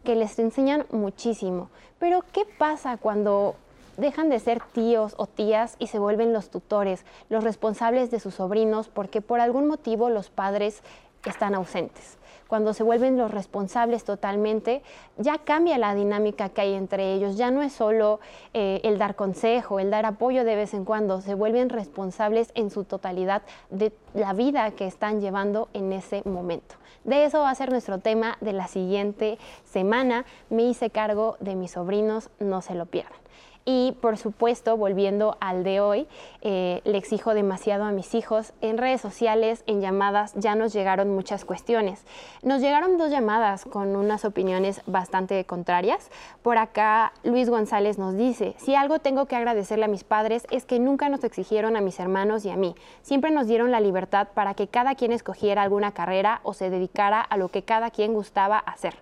que 0.04 0.14
les 0.14 0.38
enseñan 0.38 0.86
muchísimo. 0.92 1.68
Pero 1.98 2.24
¿qué 2.32 2.44
pasa 2.58 2.96
cuando 2.96 3.56
dejan 3.96 4.28
de 4.28 4.38
ser 4.38 4.62
tíos 4.72 5.14
o 5.16 5.26
tías 5.26 5.76
y 5.78 5.88
se 5.88 5.98
vuelven 5.98 6.32
los 6.32 6.48
tutores, 6.48 7.04
los 7.28 7.44
responsables 7.44 8.10
de 8.10 8.20
sus 8.20 8.34
sobrinos, 8.34 8.88
porque 8.88 9.20
por 9.20 9.40
algún 9.40 9.66
motivo 9.68 10.08
los 10.08 10.30
padres 10.30 10.82
están 11.30 11.54
ausentes. 11.54 12.18
Cuando 12.52 12.74
se 12.74 12.82
vuelven 12.82 13.16
los 13.16 13.30
responsables 13.30 14.04
totalmente, 14.04 14.82
ya 15.16 15.38
cambia 15.38 15.78
la 15.78 15.94
dinámica 15.94 16.50
que 16.50 16.60
hay 16.60 16.74
entre 16.74 17.14
ellos. 17.14 17.38
Ya 17.38 17.50
no 17.50 17.62
es 17.62 17.72
solo 17.72 18.20
eh, 18.52 18.82
el 18.84 18.98
dar 18.98 19.16
consejo, 19.16 19.80
el 19.80 19.90
dar 19.90 20.04
apoyo 20.04 20.44
de 20.44 20.54
vez 20.54 20.74
en 20.74 20.84
cuando, 20.84 21.22
se 21.22 21.32
vuelven 21.34 21.70
responsables 21.70 22.52
en 22.54 22.68
su 22.68 22.84
totalidad 22.84 23.40
de 23.70 23.90
la 24.12 24.34
vida 24.34 24.70
que 24.72 24.86
están 24.86 25.22
llevando 25.22 25.70
en 25.72 25.94
ese 25.94 26.20
momento. 26.26 26.74
De 27.04 27.24
eso 27.24 27.40
va 27.40 27.48
a 27.48 27.54
ser 27.54 27.70
nuestro 27.70 28.00
tema 28.00 28.36
de 28.42 28.52
la 28.52 28.68
siguiente 28.68 29.38
semana. 29.64 30.26
Me 30.50 30.64
hice 30.64 30.90
cargo 30.90 31.38
de 31.40 31.54
mis 31.54 31.70
sobrinos, 31.70 32.28
no 32.38 32.60
se 32.60 32.74
lo 32.74 32.84
pierdan. 32.84 33.21
Y 33.64 33.92
por 34.00 34.18
supuesto, 34.18 34.76
volviendo 34.76 35.36
al 35.40 35.62
de 35.62 35.80
hoy, 35.80 36.08
eh, 36.40 36.80
le 36.84 36.98
exijo 36.98 37.32
demasiado 37.32 37.84
a 37.84 37.92
mis 37.92 38.14
hijos. 38.14 38.52
En 38.60 38.76
redes 38.76 39.00
sociales, 39.00 39.62
en 39.68 39.80
llamadas, 39.80 40.32
ya 40.34 40.56
nos 40.56 40.72
llegaron 40.72 41.14
muchas 41.14 41.44
cuestiones. 41.44 42.04
Nos 42.42 42.60
llegaron 42.60 42.98
dos 42.98 43.10
llamadas 43.10 43.64
con 43.64 43.94
unas 43.94 44.24
opiniones 44.24 44.82
bastante 44.86 45.44
contrarias. 45.44 46.10
Por 46.42 46.58
acá, 46.58 47.12
Luis 47.22 47.48
González 47.48 47.98
nos 47.98 48.16
dice, 48.16 48.56
si 48.58 48.74
algo 48.74 48.98
tengo 48.98 49.26
que 49.26 49.36
agradecerle 49.36 49.84
a 49.84 49.88
mis 49.88 50.02
padres 50.02 50.44
es 50.50 50.64
que 50.64 50.80
nunca 50.80 51.08
nos 51.08 51.22
exigieron 51.22 51.76
a 51.76 51.80
mis 51.80 52.00
hermanos 52.00 52.44
y 52.44 52.50
a 52.50 52.56
mí. 52.56 52.74
Siempre 53.02 53.30
nos 53.30 53.46
dieron 53.46 53.70
la 53.70 53.80
libertad 53.80 54.28
para 54.34 54.54
que 54.54 54.66
cada 54.66 54.96
quien 54.96 55.12
escogiera 55.12 55.62
alguna 55.62 55.92
carrera 55.92 56.40
o 56.42 56.52
se 56.52 56.68
dedicara 56.68 57.20
a 57.20 57.36
lo 57.36 57.48
que 57.48 57.62
cada 57.62 57.90
quien 57.90 58.12
gustaba 58.12 58.58
hacer. 58.58 58.94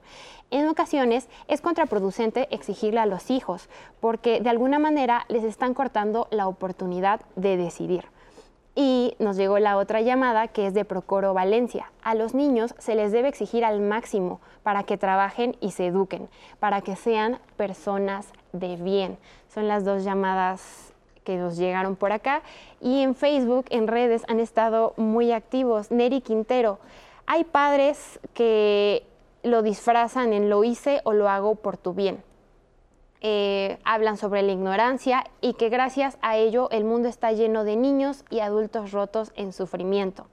En 0.51 0.69
ocasiones 0.69 1.29
es 1.47 1.61
contraproducente 1.61 2.49
exigirle 2.51 2.99
a 2.99 3.07
los 3.07 3.31
hijos 3.31 3.69
porque 4.01 4.41
de 4.41 4.51
alguna 4.51 4.81
manera 4.81 5.25
les 5.29 5.45
están 5.45 5.75
cortando 5.75 6.27
la 6.31 6.49
oportunidad 6.49 7.21
de 7.37 7.57
decidir. 7.57 8.07
Y 8.75 9.15
nos 9.19 9.37
llegó 9.37 9.59
la 9.59 9.77
otra 9.77 10.01
llamada 10.01 10.49
que 10.49 10.67
es 10.67 10.75
de 10.75 10.85
Procoro 10.85 11.35
Valencia. 11.35 11.91
A 12.03 12.15
los 12.15 12.35
niños 12.35 12.75
se 12.79 12.95
les 12.95 13.13
debe 13.13 13.29
exigir 13.29 13.65
al 13.65 13.81
máximo 13.81 14.41
para 14.63 14.83
que 14.85 14.97
trabajen 14.97 15.57
y 15.61 15.73
se 15.73 15.87
eduquen, 15.87 16.29
para 16.59 16.81
que 16.81 16.97
sean 16.97 17.39
personas 17.57 18.27
de 18.53 18.77
bien. 18.77 19.19
Son 19.53 19.69
las 19.69 19.85
dos 19.85 20.03
llamadas 20.03 20.93
que 21.25 21.37
nos 21.37 21.57
llegaron 21.57 21.95
por 21.95 22.13
acá. 22.13 22.43
Y 22.81 23.03
en 23.03 23.15
Facebook, 23.15 23.67
en 23.71 23.87
redes, 23.87 24.23
han 24.29 24.41
estado 24.41 24.95
muy 24.97 25.33
activos. 25.33 25.91
Neri 25.91 26.21
Quintero. 26.21 26.79
Hay 27.27 27.45
padres 27.45 28.19
que 28.35 29.05
lo 29.43 29.63
disfrazan 29.63 30.33
en 30.33 30.51
lo 30.51 30.65
hice 30.65 31.01
o 31.05 31.13
lo 31.13 31.29
hago 31.29 31.55
por 31.57 31.77
tu 31.77 31.95
bien. 31.95 32.23
Eh, 33.23 33.79
hablan 33.85 34.17
sobre 34.17 34.43
la 34.43 34.53
ignorancia 34.53 35.25
y 35.43 35.53
que 35.55 35.69
gracias 35.69 36.17
a 36.23 36.39
ello 36.39 36.71
el 36.71 36.85
mundo 36.85 37.09
está 37.09 37.33
lleno 37.33 37.65
de 37.65 37.77
niños 37.77 38.25
y 38.31 38.41
adultos 38.41 38.93
rotos 38.93 39.33
en 39.37 39.53
sufrimiento. 39.53 40.27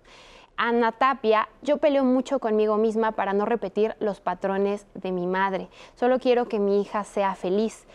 Ana 0.55 0.91
Tapia, 0.91 1.49
yo 1.61 1.77
peleo 1.77 2.03
mucho 2.03 2.39
conmigo 2.39 2.77
misma 2.77 3.11
para 3.11 3.33
no 3.33 3.45
repetir 3.45 3.95
los 3.99 4.21
patrones 4.21 4.87
de 4.95 5.11
mi 5.11 5.27
madre. 5.27 5.67
Solo 5.95 6.19
quiero 6.19 6.47
que 6.47 6.59
mi 6.59 6.81
hija 6.81 7.03
sea 7.03 7.35
feliz. 7.35 7.85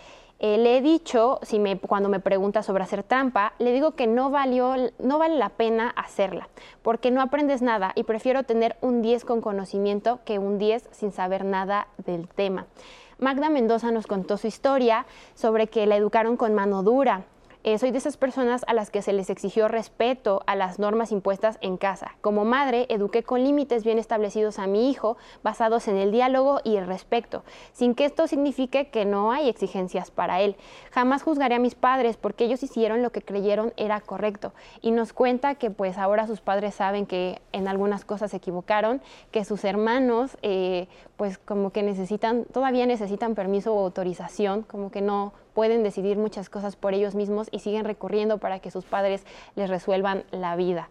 Eh, 0.44 0.58
le 0.58 0.76
he 0.76 0.82
dicho, 0.82 1.38
si 1.42 1.60
me, 1.60 1.78
cuando 1.78 2.08
me 2.08 2.18
pregunta 2.18 2.64
sobre 2.64 2.82
hacer 2.82 3.04
trampa, 3.04 3.52
le 3.60 3.72
digo 3.72 3.92
que 3.92 4.08
no, 4.08 4.28
valió, 4.28 4.74
no 4.98 5.18
vale 5.18 5.36
la 5.36 5.50
pena 5.50 5.90
hacerla, 5.90 6.48
porque 6.82 7.12
no 7.12 7.22
aprendes 7.22 7.62
nada 7.62 7.92
y 7.94 8.02
prefiero 8.02 8.42
tener 8.42 8.76
un 8.80 9.02
10 9.02 9.24
con 9.24 9.40
conocimiento 9.40 10.18
que 10.24 10.40
un 10.40 10.58
10 10.58 10.88
sin 10.90 11.12
saber 11.12 11.44
nada 11.44 11.86
del 11.96 12.26
tema. 12.26 12.66
Magda 13.20 13.50
Mendoza 13.50 13.92
nos 13.92 14.08
contó 14.08 14.36
su 14.36 14.48
historia 14.48 15.06
sobre 15.36 15.68
que 15.68 15.86
la 15.86 15.96
educaron 15.96 16.36
con 16.36 16.54
mano 16.54 16.82
dura, 16.82 17.22
eh, 17.64 17.78
soy 17.78 17.92
de 17.92 17.98
esas 17.98 18.16
personas 18.16 18.64
a 18.66 18.74
las 18.74 18.90
que 18.90 19.02
se 19.02 19.12
les 19.12 19.30
exigió 19.30 19.68
respeto 19.68 20.42
a 20.46 20.56
las 20.56 20.80
normas 20.80 21.12
impuestas 21.12 21.58
en 21.60 21.76
casa. 21.76 22.16
Como 22.20 22.44
madre, 22.44 22.86
eduqué 22.88 23.22
con 23.22 23.44
límites 23.44 23.84
bien 23.84 23.98
establecidos 23.98 24.58
a 24.58 24.66
mi 24.66 24.90
hijo, 24.90 25.16
basados 25.44 25.86
en 25.86 25.96
el 25.96 26.10
diálogo 26.10 26.60
y 26.64 26.76
el 26.76 26.88
respeto, 26.88 27.44
sin 27.72 27.94
que 27.94 28.04
esto 28.04 28.26
signifique 28.26 28.88
que 28.90 29.04
no 29.04 29.30
hay 29.30 29.48
exigencias 29.48 30.10
para 30.10 30.40
él. 30.40 30.56
Jamás 30.90 31.22
juzgaré 31.22 31.54
a 31.54 31.60
mis 31.60 31.76
padres 31.76 32.16
porque 32.16 32.44
ellos 32.44 32.62
hicieron 32.64 33.00
lo 33.00 33.12
que 33.12 33.22
creyeron 33.22 33.72
era 33.76 34.00
correcto. 34.00 34.52
Y 34.80 34.90
nos 34.90 35.12
cuenta 35.12 35.54
que 35.54 35.70
pues 35.70 35.98
ahora 35.98 36.26
sus 36.26 36.40
padres 36.40 36.74
saben 36.74 37.06
que 37.06 37.40
en 37.52 37.68
algunas 37.68 38.04
cosas 38.04 38.32
se 38.32 38.38
equivocaron, 38.38 39.00
que 39.30 39.44
sus 39.44 39.64
hermanos 39.64 40.36
eh, 40.42 40.88
pues 41.16 41.38
como 41.38 41.70
que 41.70 41.84
necesitan, 41.84 42.44
todavía 42.46 42.86
necesitan 42.86 43.36
permiso 43.36 43.72
o 43.72 43.84
autorización, 43.84 44.62
como 44.62 44.90
que 44.90 45.00
no 45.00 45.32
pueden 45.54 45.82
decidir 45.82 46.16
muchas 46.16 46.48
cosas 46.48 46.76
por 46.76 46.94
ellos 46.94 47.14
mismos 47.14 47.48
y 47.50 47.60
siguen 47.60 47.84
recurriendo 47.84 48.38
para 48.38 48.58
que 48.60 48.70
sus 48.70 48.84
padres 48.84 49.24
les 49.56 49.70
resuelvan 49.70 50.24
la 50.30 50.56
vida. 50.56 50.88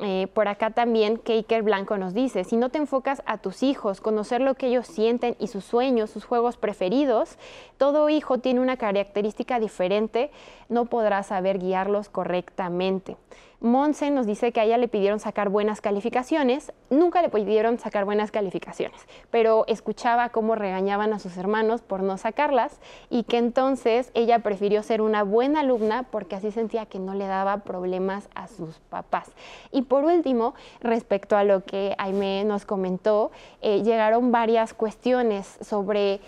Eh, 0.00 0.26
por 0.34 0.48
acá 0.48 0.70
también 0.70 1.18
Keiker 1.18 1.62
Blanco 1.62 1.96
nos 1.96 2.14
dice, 2.14 2.42
si 2.42 2.56
no 2.56 2.68
te 2.68 2.78
enfocas 2.78 3.22
a 3.26 3.38
tus 3.38 3.62
hijos, 3.62 4.00
conocer 4.00 4.40
lo 4.40 4.54
que 4.54 4.66
ellos 4.66 4.88
sienten 4.88 5.36
y 5.38 5.46
sus 5.46 5.64
sueños, 5.64 6.10
sus 6.10 6.24
juegos 6.24 6.56
preferidos, 6.56 7.38
todo 7.78 8.08
hijo 8.08 8.38
tiene 8.38 8.60
una 8.60 8.76
característica 8.76 9.60
diferente, 9.60 10.32
no 10.68 10.86
podrás 10.86 11.28
saber 11.28 11.60
guiarlos 11.60 12.08
correctamente. 12.08 13.16
Monse 13.64 14.10
nos 14.10 14.26
dice 14.26 14.52
que 14.52 14.60
a 14.60 14.64
ella 14.64 14.76
le 14.76 14.88
pidieron 14.88 15.20
sacar 15.20 15.48
buenas 15.48 15.80
calificaciones, 15.80 16.70
nunca 16.90 17.22
le 17.22 17.30
pidieron 17.30 17.78
sacar 17.78 18.04
buenas 18.04 18.30
calificaciones, 18.30 19.00
pero 19.30 19.64
escuchaba 19.68 20.28
cómo 20.28 20.54
regañaban 20.54 21.14
a 21.14 21.18
sus 21.18 21.38
hermanos 21.38 21.80
por 21.80 22.02
no 22.02 22.18
sacarlas 22.18 22.78
y 23.08 23.22
que 23.22 23.38
entonces 23.38 24.10
ella 24.12 24.40
prefirió 24.40 24.82
ser 24.82 25.00
una 25.00 25.22
buena 25.22 25.60
alumna 25.60 26.02
porque 26.10 26.36
así 26.36 26.50
sentía 26.50 26.84
que 26.84 26.98
no 26.98 27.14
le 27.14 27.26
daba 27.26 27.64
problemas 27.64 28.28
a 28.34 28.48
sus 28.48 28.80
papás. 28.90 29.32
Y 29.72 29.80
por 29.80 30.04
último, 30.04 30.52
respecto 30.80 31.34
a 31.34 31.42
lo 31.42 31.64
que 31.64 31.94
Aime 31.96 32.44
nos 32.44 32.66
comentó, 32.66 33.30
eh, 33.62 33.82
llegaron 33.82 34.30
varias 34.30 34.74
cuestiones 34.74 35.56
sobre... 35.62 36.20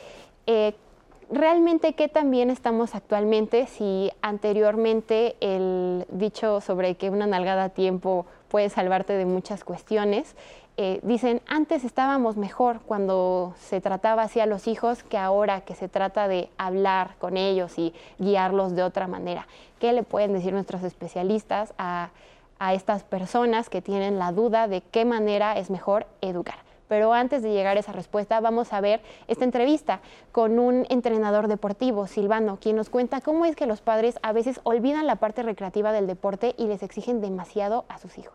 Eh, 0.47 0.72
realmente 1.31 1.95
qué 1.95 2.09
también 2.09 2.51
estamos 2.51 2.95
actualmente 2.95 3.66
si 3.66 4.11
anteriormente 4.22 5.37
el 5.41 6.07
dicho 6.11 6.61
sobre 6.61 6.95
que 6.97 7.11
una 7.11 7.27
nalgada 7.27 7.64
a 7.64 7.68
tiempo 7.70 8.27
puede 8.49 8.68
salvarte 8.68 9.12
de 9.14 9.27
muchas 9.27 9.64
cuestiones, 9.64 10.37
eh, 10.79 11.01
dicen 11.03 11.41
antes 11.47 11.85
estábamos 11.85 12.37
mejor 12.37 12.81
cuando 12.81 13.55
se 13.59 13.81
trataba 13.81 14.22
así 14.22 14.41
a 14.41 14.47
los 14.47 14.68
hijos 14.68 15.03
que 15.03 15.16
ahora 15.16 15.62
que 15.62 15.74
se 15.74 15.89
trata 15.89 16.29
de 16.29 16.51
hablar 16.59 17.14
con 17.18 17.39
ellos 17.39 17.79
y 17.79 17.95
guiarlos 18.18 18.77
de 18.77 18.83
otra 18.83 19.07
manera. 19.07 19.47
¿Qué 19.81 19.93
le 19.93 20.03
pueden 20.03 20.35
decir 20.35 20.53
nuestros 20.53 20.83
especialistas 20.83 21.72
a, 21.79 22.11
a 22.59 22.74
estas 22.74 23.05
personas 23.05 23.70
que 23.70 23.81
tienen 23.81 24.18
la 24.18 24.33
duda 24.33 24.68
de 24.68 24.83
qué 24.83 25.05
manera 25.07 25.59
es 25.59 25.70
mejor 25.70 26.07
educar? 26.20 26.66
Pero 26.89 27.12
antes 27.12 27.43
de 27.43 27.53
llegar 27.53 27.76
a 27.76 27.80
esa 27.80 27.93
respuesta, 27.93 28.41
vamos 28.41 28.72
a 28.72 28.80
ver 28.80 29.01
esta 29.28 29.45
entrevista 29.45 30.01
con 30.32 30.59
un 30.59 30.87
entrenador 30.89 31.49
deportivo, 31.49 32.07
Silvano, 32.07 32.59
quien 32.61 32.76
nos 32.76 32.91
cuenta 32.91 33.20
cómo 33.20 33.45
es 33.45 33.57
que 33.57 33.66
los 33.66 33.80
padres 33.80 34.18
a 34.22 34.32
veces 34.32 34.61
olvidan 34.62 35.07
la 35.07 35.16
parte 35.16 35.43
recreativa 35.43 35.93
del 35.93 36.07
deporte 36.07 36.55
y 36.57 36.66
les 36.66 36.82
exigen 36.82 37.20
demasiado 37.20 37.84
a 37.89 37.99
sus 37.99 38.18
hijos. 38.18 38.34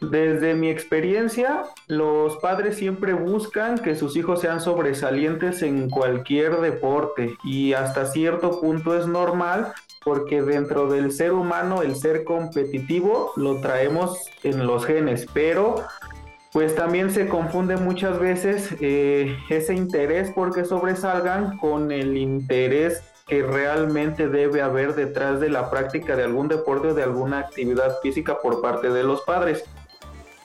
Desde 0.00 0.54
mi 0.54 0.70
experiencia, 0.70 1.64
los 1.86 2.38
padres 2.38 2.76
siempre 2.76 3.12
buscan 3.12 3.78
que 3.78 3.94
sus 3.94 4.16
hijos 4.16 4.40
sean 4.40 4.62
sobresalientes 4.62 5.62
en 5.62 5.90
cualquier 5.90 6.62
deporte 6.62 7.36
y 7.44 7.74
hasta 7.74 8.06
cierto 8.06 8.62
punto 8.62 8.98
es 8.98 9.06
normal 9.06 9.74
porque 10.02 10.40
dentro 10.40 10.90
del 10.90 11.12
ser 11.12 11.32
humano 11.32 11.82
el 11.82 11.96
ser 11.96 12.24
competitivo 12.24 13.32
lo 13.36 13.60
traemos 13.60 14.18
en 14.42 14.66
los 14.66 14.86
genes, 14.86 15.26
pero 15.34 15.74
pues 16.52 16.74
también 16.74 17.10
se 17.10 17.28
confunde 17.28 17.76
muchas 17.76 18.18
veces 18.18 18.74
eh, 18.80 19.36
ese 19.48 19.74
interés 19.74 20.32
porque 20.34 20.64
sobresalgan 20.64 21.58
con 21.58 21.92
el 21.92 22.16
interés 22.16 23.02
que 23.28 23.44
realmente 23.44 24.28
debe 24.28 24.60
haber 24.60 24.96
detrás 24.96 25.38
de 25.38 25.48
la 25.48 25.70
práctica 25.70 26.16
de 26.16 26.24
algún 26.24 26.48
deporte 26.48 26.88
o 26.88 26.94
de 26.94 27.04
alguna 27.04 27.38
actividad 27.38 28.00
física 28.02 28.38
por 28.40 28.60
parte 28.60 28.90
de 28.90 29.04
los 29.04 29.20
padres. 29.20 29.64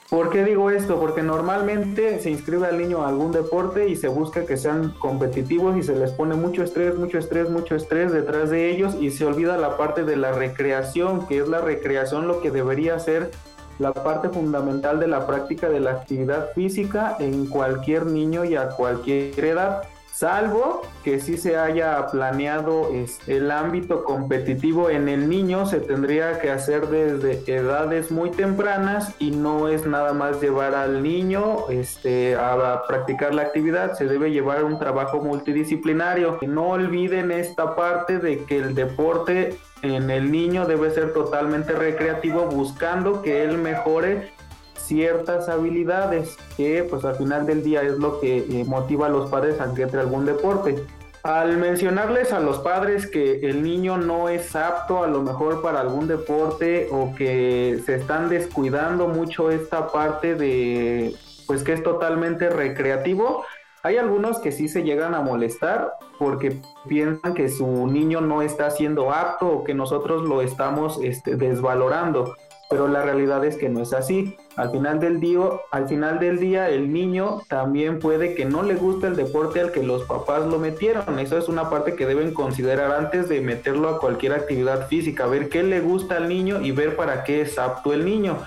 ¿Por 0.08 0.30
qué 0.30 0.44
digo 0.44 0.70
esto? 0.70 1.00
Porque 1.00 1.24
normalmente 1.24 2.20
se 2.20 2.30
inscribe 2.30 2.68
al 2.68 2.78
niño 2.78 3.02
a 3.02 3.08
algún 3.08 3.32
deporte 3.32 3.88
y 3.88 3.96
se 3.96 4.06
busca 4.06 4.46
que 4.46 4.56
sean 4.56 4.90
competitivos 5.00 5.76
y 5.76 5.82
se 5.82 5.96
les 5.96 6.12
pone 6.12 6.36
mucho 6.36 6.62
estrés, 6.62 6.94
mucho 6.94 7.18
estrés, 7.18 7.50
mucho 7.50 7.74
estrés 7.74 8.12
detrás 8.12 8.50
de 8.50 8.70
ellos 8.70 8.96
y 9.00 9.10
se 9.10 9.24
olvida 9.24 9.58
la 9.58 9.76
parte 9.76 10.04
de 10.04 10.14
la 10.14 10.30
recreación, 10.30 11.26
que 11.26 11.38
es 11.38 11.48
la 11.48 11.60
recreación 11.60 12.28
lo 12.28 12.40
que 12.40 12.52
debería 12.52 12.96
ser 13.00 13.32
la 13.78 13.92
parte 13.92 14.28
fundamental 14.28 14.98
de 15.00 15.06
la 15.06 15.26
práctica 15.26 15.68
de 15.68 15.80
la 15.80 15.92
actividad 15.92 16.52
física 16.54 17.16
en 17.20 17.46
cualquier 17.46 18.06
niño 18.06 18.44
y 18.44 18.56
a 18.56 18.70
cualquier 18.70 19.44
edad, 19.44 19.82
salvo 20.16 20.80
que 21.04 21.20
si 21.20 21.36
se 21.36 21.58
haya 21.58 22.06
planeado 22.06 22.88
el 23.26 23.50
ámbito 23.50 24.02
competitivo 24.02 24.88
en 24.88 25.10
el 25.10 25.28
niño, 25.28 25.66
se 25.66 25.78
tendría 25.78 26.38
que 26.40 26.50
hacer 26.50 26.88
desde 26.88 27.44
edades 27.54 28.10
muy 28.10 28.30
tempranas 28.30 29.14
y 29.18 29.30
no 29.30 29.68
es 29.68 29.84
nada 29.86 30.14
más 30.14 30.40
llevar 30.40 30.74
al 30.74 31.02
niño 31.02 31.68
este, 31.68 32.34
a 32.34 32.82
practicar 32.88 33.34
la 33.34 33.42
actividad, 33.42 33.92
se 33.92 34.06
debe 34.06 34.30
llevar 34.30 34.64
un 34.64 34.78
trabajo 34.78 35.20
multidisciplinario. 35.20 36.38
No 36.46 36.70
olviden 36.70 37.30
esta 37.30 37.76
parte 37.76 38.18
de 38.18 38.44
que 38.44 38.56
el 38.56 38.74
deporte 38.74 39.58
en 39.82 40.10
el 40.10 40.32
niño 40.32 40.64
debe 40.64 40.90
ser 40.92 41.12
totalmente 41.12 41.74
recreativo 41.74 42.46
buscando 42.46 43.20
que 43.20 43.44
él 43.44 43.58
mejore 43.58 44.32
ciertas 44.78 45.48
habilidades 45.48 46.36
que 46.56 46.86
pues 46.88 47.04
al 47.04 47.16
final 47.16 47.46
del 47.46 47.62
día 47.62 47.82
es 47.82 47.98
lo 47.98 48.20
que 48.20 48.38
eh, 48.38 48.64
motiva 48.66 49.06
a 49.06 49.10
los 49.10 49.30
padres 49.30 49.60
a 49.60 49.74
que 49.74 49.82
entre 49.82 50.00
algún 50.00 50.26
deporte. 50.26 50.84
Al 51.22 51.56
mencionarles 51.56 52.32
a 52.32 52.38
los 52.38 52.58
padres 52.60 53.08
que 53.08 53.40
el 53.40 53.62
niño 53.62 53.98
no 53.98 54.28
es 54.28 54.54
apto 54.54 55.02
a 55.02 55.08
lo 55.08 55.22
mejor 55.22 55.60
para 55.60 55.80
algún 55.80 56.06
deporte 56.06 56.88
o 56.92 57.14
que 57.16 57.80
se 57.84 57.96
están 57.96 58.28
descuidando 58.28 59.08
mucho 59.08 59.50
esta 59.50 59.88
parte 59.88 60.36
de 60.36 61.16
pues 61.46 61.62
que 61.62 61.72
es 61.72 61.82
totalmente 61.82 62.48
recreativo, 62.48 63.44
hay 63.86 63.98
algunos 63.98 64.40
que 64.40 64.50
sí 64.50 64.66
se 64.66 64.82
llegan 64.82 65.14
a 65.14 65.20
molestar 65.20 65.92
porque 66.18 66.60
piensan 66.88 67.34
que 67.34 67.48
su 67.48 67.86
niño 67.86 68.20
no 68.20 68.42
está 68.42 68.70
siendo 68.70 69.12
apto 69.12 69.46
o 69.48 69.64
que 69.64 69.74
nosotros 69.74 70.22
lo 70.22 70.42
estamos 70.42 70.98
este, 71.04 71.36
desvalorando, 71.36 72.34
pero 72.68 72.88
la 72.88 73.02
realidad 73.02 73.44
es 73.44 73.56
que 73.56 73.68
no 73.68 73.82
es 73.82 73.92
así. 73.92 74.36
Al 74.56 74.70
final 74.70 74.98
del 74.98 75.20
día, 75.20 75.40
al 75.70 75.88
final 75.88 76.18
del 76.18 76.38
día, 76.38 76.68
el 76.68 76.92
niño 76.92 77.42
también 77.48 77.98
puede 77.98 78.34
que 78.34 78.44
no 78.44 78.62
le 78.62 78.74
guste 78.74 79.06
el 79.06 79.16
deporte 79.16 79.60
al 79.60 79.72
que 79.72 79.82
los 79.82 80.04
papás 80.04 80.46
lo 80.46 80.58
metieron. 80.58 81.18
Eso 81.18 81.38
es 81.38 81.48
una 81.48 81.70
parte 81.70 81.94
que 81.94 82.06
deben 82.06 82.32
considerar 82.32 82.92
antes 82.92 83.28
de 83.28 83.40
meterlo 83.40 83.88
a 83.88 84.00
cualquier 84.00 84.32
actividad 84.32 84.88
física, 84.88 85.26
ver 85.26 85.48
qué 85.48 85.62
le 85.62 85.80
gusta 85.80 86.16
al 86.16 86.28
niño 86.28 86.60
y 86.60 86.72
ver 86.72 86.96
para 86.96 87.24
qué 87.24 87.42
es 87.42 87.58
apto 87.58 87.92
el 87.92 88.04
niño. 88.04 88.38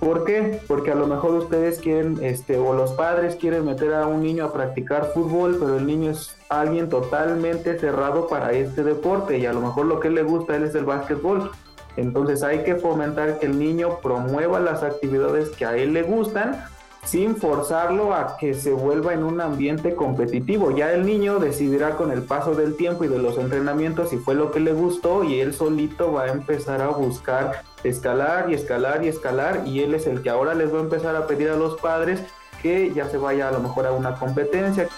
¿Por 0.00 0.24
qué? 0.24 0.60
Porque 0.68 0.92
a 0.92 0.94
lo 0.94 1.08
mejor 1.08 1.34
ustedes 1.34 1.80
quieren, 1.80 2.18
este, 2.22 2.56
o 2.56 2.72
los 2.72 2.92
padres 2.92 3.34
quieren 3.34 3.64
meter 3.64 3.92
a 3.94 4.06
un 4.06 4.22
niño 4.22 4.44
a 4.44 4.52
practicar 4.52 5.06
fútbol, 5.12 5.56
pero 5.58 5.76
el 5.76 5.86
niño 5.86 6.12
es 6.12 6.36
alguien 6.48 6.88
totalmente 6.88 7.76
cerrado 7.78 8.28
para 8.28 8.52
este 8.52 8.84
deporte 8.84 9.38
y 9.38 9.46
a 9.46 9.52
lo 9.52 9.60
mejor 9.60 9.86
lo 9.86 9.98
que 9.98 10.10
le 10.10 10.22
gusta 10.22 10.52
a 10.52 10.56
él 10.56 10.64
es 10.64 10.74
el 10.76 10.84
básquetbol. 10.84 11.50
Entonces 11.96 12.42
hay 12.42 12.62
que 12.62 12.76
fomentar 12.76 13.38
que 13.38 13.46
el 13.46 13.58
niño 13.58 13.98
promueva 14.00 14.60
las 14.60 14.82
actividades 14.82 15.50
que 15.50 15.64
a 15.64 15.76
él 15.76 15.92
le 15.92 16.02
gustan 16.02 16.64
sin 17.04 17.36
forzarlo 17.36 18.12
a 18.12 18.36
que 18.36 18.52
se 18.52 18.72
vuelva 18.72 19.14
en 19.14 19.24
un 19.24 19.40
ambiente 19.40 19.94
competitivo. 19.94 20.76
Ya 20.76 20.92
el 20.92 21.06
niño 21.06 21.38
decidirá 21.38 21.96
con 21.96 22.12
el 22.12 22.22
paso 22.22 22.54
del 22.54 22.76
tiempo 22.76 23.04
y 23.04 23.08
de 23.08 23.18
los 23.18 23.38
entrenamientos 23.38 24.10
si 24.10 24.18
fue 24.18 24.34
lo 24.34 24.52
que 24.52 24.60
le 24.60 24.72
gustó 24.72 25.24
y 25.24 25.40
él 25.40 25.54
solito 25.54 26.12
va 26.12 26.24
a 26.24 26.32
empezar 26.32 26.82
a 26.82 26.88
buscar 26.88 27.62
escalar 27.82 28.50
y 28.50 28.54
escalar 28.54 29.04
y 29.04 29.08
escalar 29.08 29.62
y 29.66 29.80
él 29.80 29.94
es 29.94 30.06
el 30.06 30.22
que 30.22 30.30
ahora 30.30 30.54
les 30.54 30.72
va 30.72 30.78
a 30.78 30.82
empezar 30.82 31.16
a 31.16 31.26
pedir 31.26 31.48
a 31.48 31.56
los 31.56 31.80
padres 31.80 32.22
que 32.60 32.92
ya 32.92 33.08
se 33.08 33.16
vaya 33.16 33.48
a 33.48 33.52
lo 33.52 33.60
mejor 33.60 33.86
a 33.86 33.92
una 33.92 34.14
competencia. 34.16 34.88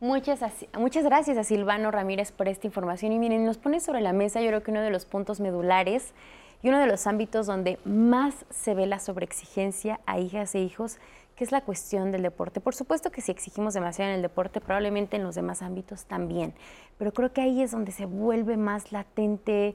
Muchas, 0.00 0.40
muchas 0.78 1.02
gracias 1.02 1.36
a 1.38 1.42
Silvano 1.42 1.90
Ramírez 1.90 2.30
por 2.30 2.46
esta 2.46 2.68
información 2.68 3.10
y 3.10 3.18
miren, 3.18 3.44
nos 3.44 3.58
pone 3.58 3.80
sobre 3.80 4.00
la 4.00 4.12
mesa 4.12 4.40
yo 4.40 4.46
creo 4.46 4.62
que 4.62 4.70
uno 4.70 4.80
de 4.80 4.90
los 4.90 5.04
puntos 5.04 5.40
medulares 5.40 6.14
y 6.62 6.68
uno 6.68 6.78
de 6.78 6.86
los 6.86 7.08
ámbitos 7.08 7.46
donde 7.48 7.80
más 7.84 8.46
se 8.48 8.74
ve 8.74 8.86
la 8.86 9.00
sobreexigencia 9.00 9.98
a 10.06 10.20
hijas 10.20 10.54
e 10.54 10.60
hijos, 10.60 10.98
que 11.34 11.42
es 11.42 11.50
la 11.50 11.62
cuestión 11.62 12.12
del 12.12 12.22
deporte. 12.22 12.60
Por 12.60 12.76
supuesto 12.76 13.10
que 13.10 13.22
si 13.22 13.32
exigimos 13.32 13.74
demasiado 13.74 14.12
en 14.12 14.16
el 14.18 14.22
deporte, 14.22 14.60
probablemente 14.60 15.16
en 15.16 15.24
los 15.24 15.34
demás 15.34 15.62
ámbitos 15.62 16.04
también, 16.04 16.54
pero 16.96 17.12
creo 17.12 17.32
que 17.32 17.40
ahí 17.40 17.60
es 17.60 17.72
donde 17.72 17.90
se 17.90 18.06
vuelve 18.06 18.56
más 18.56 18.92
latente 18.92 19.74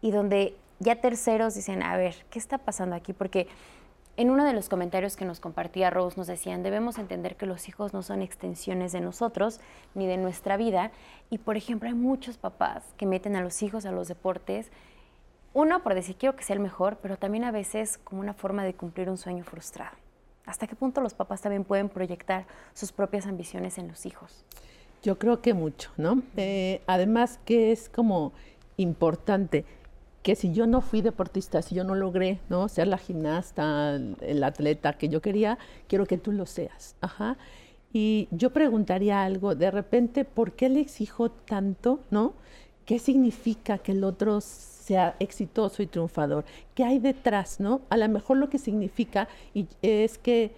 y 0.00 0.12
donde 0.12 0.54
ya 0.78 1.00
terceros 1.00 1.56
dicen, 1.56 1.82
a 1.82 1.96
ver, 1.96 2.14
¿qué 2.30 2.38
está 2.38 2.58
pasando 2.58 2.94
aquí? 2.94 3.12
Porque 3.12 3.48
en 4.16 4.30
uno 4.30 4.44
de 4.44 4.52
los 4.52 4.68
comentarios 4.68 5.16
que 5.16 5.24
nos 5.24 5.40
compartía 5.40 5.90
Rose 5.90 6.16
nos 6.16 6.26
decían, 6.26 6.62
debemos 6.62 6.98
entender 6.98 7.36
que 7.36 7.46
los 7.46 7.68
hijos 7.68 7.92
no 7.92 8.02
son 8.02 8.22
extensiones 8.22 8.92
de 8.92 9.00
nosotros 9.00 9.60
ni 9.94 10.06
de 10.06 10.16
nuestra 10.16 10.56
vida. 10.56 10.92
Y 11.30 11.38
por 11.38 11.56
ejemplo, 11.56 11.88
hay 11.88 11.94
muchos 11.94 12.36
papás 12.36 12.84
que 12.96 13.06
meten 13.06 13.34
a 13.34 13.42
los 13.42 13.62
hijos 13.62 13.86
a 13.86 13.92
los 13.92 14.08
deportes 14.08 14.70
uno, 15.54 15.84
por 15.84 15.94
decir 15.94 16.16
quiero 16.16 16.34
que 16.34 16.42
sea 16.42 16.54
el 16.54 16.60
mejor, 16.60 16.98
pero 17.00 17.16
también 17.16 17.44
a 17.44 17.52
veces 17.52 17.98
como 18.02 18.20
una 18.20 18.34
forma 18.34 18.64
de 18.64 18.74
cumplir 18.74 19.08
un 19.08 19.16
sueño 19.16 19.44
frustrado. 19.44 19.96
¿Hasta 20.46 20.66
qué 20.66 20.74
punto 20.74 21.00
los 21.00 21.14
papás 21.14 21.40
también 21.40 21.62
pueden 21.62 21.88
proyectar 21.88 22.44
sus 22.74 22.90
propias 22.90 23.26
ambiciones 23.26 23.78
en 23.78 23.86
los 23.86 24.04
hijos? 24.04 24.44
Yo 25.04 25.16
creo 25.16 25.40
que 25.40 25.54
mucho, 25.54 25.90
¿no? 25.96 26.22
Eh, 26.36 26.82
además 26.88 27.38
que 27.44 27.70
es 27.70 27.88
como 27.88 28.32
importante 28.76 29.64
que 30.24 30.34
si 30.34 30.52
yo 30.52 30.66
no 30.66 30.80
fui 30.80 31.02
deportista, 31.02 31.62
si 31.62 31.76
yo 31.76 31.84
no 31.84 31.94
logré 31.94 32.40
¿no? 32.48 32.68
ser 32.68 32.88
la 32.88 32.98
gimnasta, 32.98 33.94
el 33.94 34.42
atleta 34.42 34.94
que 34.94 35.08
yo 35.08 35.22
quería, 35.22 35.58
quiero 35.86 36.06
que 36.06 36.18
tú 36.18 36.32
lo 36.32 36.46
seas. 36.46 36.96
Ajá. 37.00 37.36
Y 37.92 38.26
yo 38.32 38.50
preguntaría 38.50 39.22
algo, 39.22 39.54
de 39.54 39.70
repente, 39.70 40.24
¿por 40.24 40.52
qué 40.52 40.68
le 40.68 40.80
exijo 40.80 41.30
tanto? 41.30 42.00
¿No? 42.10 42.32
¿Qué 42.86 42.98
significa 42.98 43.78
que 43.78 43.92
el 43.92 44.02
otro 44.02 44.40
sea 44.40 45.16
exitoso 45.18 45.82
y 45.82 45.86
triunfador. 45.86 46.44
¿Qué 46.74 46.84
hay 46.84 46.98
detrás, 46.98 47.58
no? 47.58 47.80
A 47.88 47.96
lo 47.96 48.06
mejor 48.08 48.36
lo 48.36 48.50
que 48.50 48.58
significa 48.58 49.28
es 49.80 50.18
que 50.18 50.52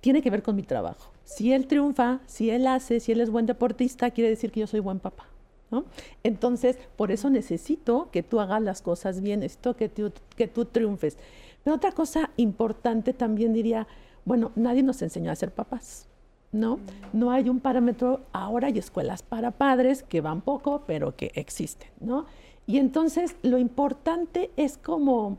tiene 0.00 0.22
que 0.22 0.30
ver 0.30 0.42
con 0.42 0.54
mi 0.54 0.62
trabajo. 0.62 1.10
Si 1.24 1.52
él 1.52 1.66
triunfa, 1.66 2.20
si 2.26 2.50
él 2.50 2.68
hace, 2.68 3.00
si 3.00 3.10
él 3.10 3.20
es 3.20 3.30
buen 3.30 3.46
deportista, 3.46 4.10
quiere 4.12 4.30
decir 4.30 4.52
que 4.52 4.60
yo 4.60 4.68
soy 4.68 4.80
buen 4.80 5.00
papá. 5.00 5.26
¿No? 5.70 5.84
Entonces, 6.22 6.78
por 6.96 7.10
eso 7.10 7.30
necesito 7.30 8.08
que 8.12 8.22
tú 8.22 8.40
hagas 8.40 8.62
las 8.62 8.82
cosas 8.82 9.20
bien, 9.20 9.40
necesito 9.40 9.76
que 9.76 9.88
tú, 9.88 10.12
que 10.36 10.48
tú 10.48 10.64
triunfes. 10.64 11.18
Pero 11.64 11.76
otra 11.76 11.92
cosa 11.92 12.30
importante 12.36 13.12
también 13.12 13.52
diría, 13.52 13.86
bueno, 14.24 14.52
nadie 14.54 14.82
nos 14.82 15.02
enseñó 15.02 15.30
a 15.30 15.36
ser 15.36 15.50
papás. 15.50 16.08
¿no? 16.52 16.78
No 17.12 17.30
hay 17.30 17.48
un 17.48 17.60
parámetro, 17.60 18.20
ahora 18.32 18.68
hay 18.68 18.78
escuelas 18.78 19.22
para 19.22 19.50
padres 19.50 20.02
que 20.02 20.20
van 20.20 20.40
poco, 20.40 20.84
pero 20.86 21.14
que 21.14 21.32
existen, 21.34 21.90
¿no? 22.00 22.26
Y 22.66 22.78
entonces 22.78 23.36
lo 23.42 23.58
importante 23.58 24.50
es 24.56 24.78
como 24.78 25.38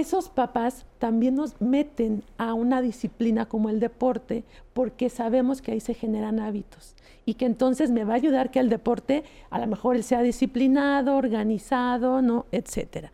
esos 0.00 0.28
papás 0.28 0.84
también 0.98 1.34
nos 1.34 1.60
meten 1.60 2.22
a 2.38 2.54
una 2.54 2.82
disciplina 2.82 3.46
como 3.46 3.70
el 3.70 3.80
deporte 3.80 4.44
porque 4.72 5.08
sabemos 5.08 5.62
que 5.62 5.72
ahí 5.72 5.80
se 5.80 5.94
generan 5.94 6.40
hábitos 6.40 6.94
y 7.24 7.34
que 7.34 7.46
entonces 7.46 7.90
me 7.90 8.04
va 8.04 8.14
a 8.14 8.16
ayudar 8.16 8.50
que 8.50 8.60
el 8.60 8.68
deporte 8.68 9.24
a 9.50 9.58
lo 9.58 9.66
mejor 9.66 10.02
sea 10.02 10.22
disciplinado, 10.22 11.16
organizado, 11.16 12.22
¿no? 12.22 12.46
etcétera. 12.52 13.12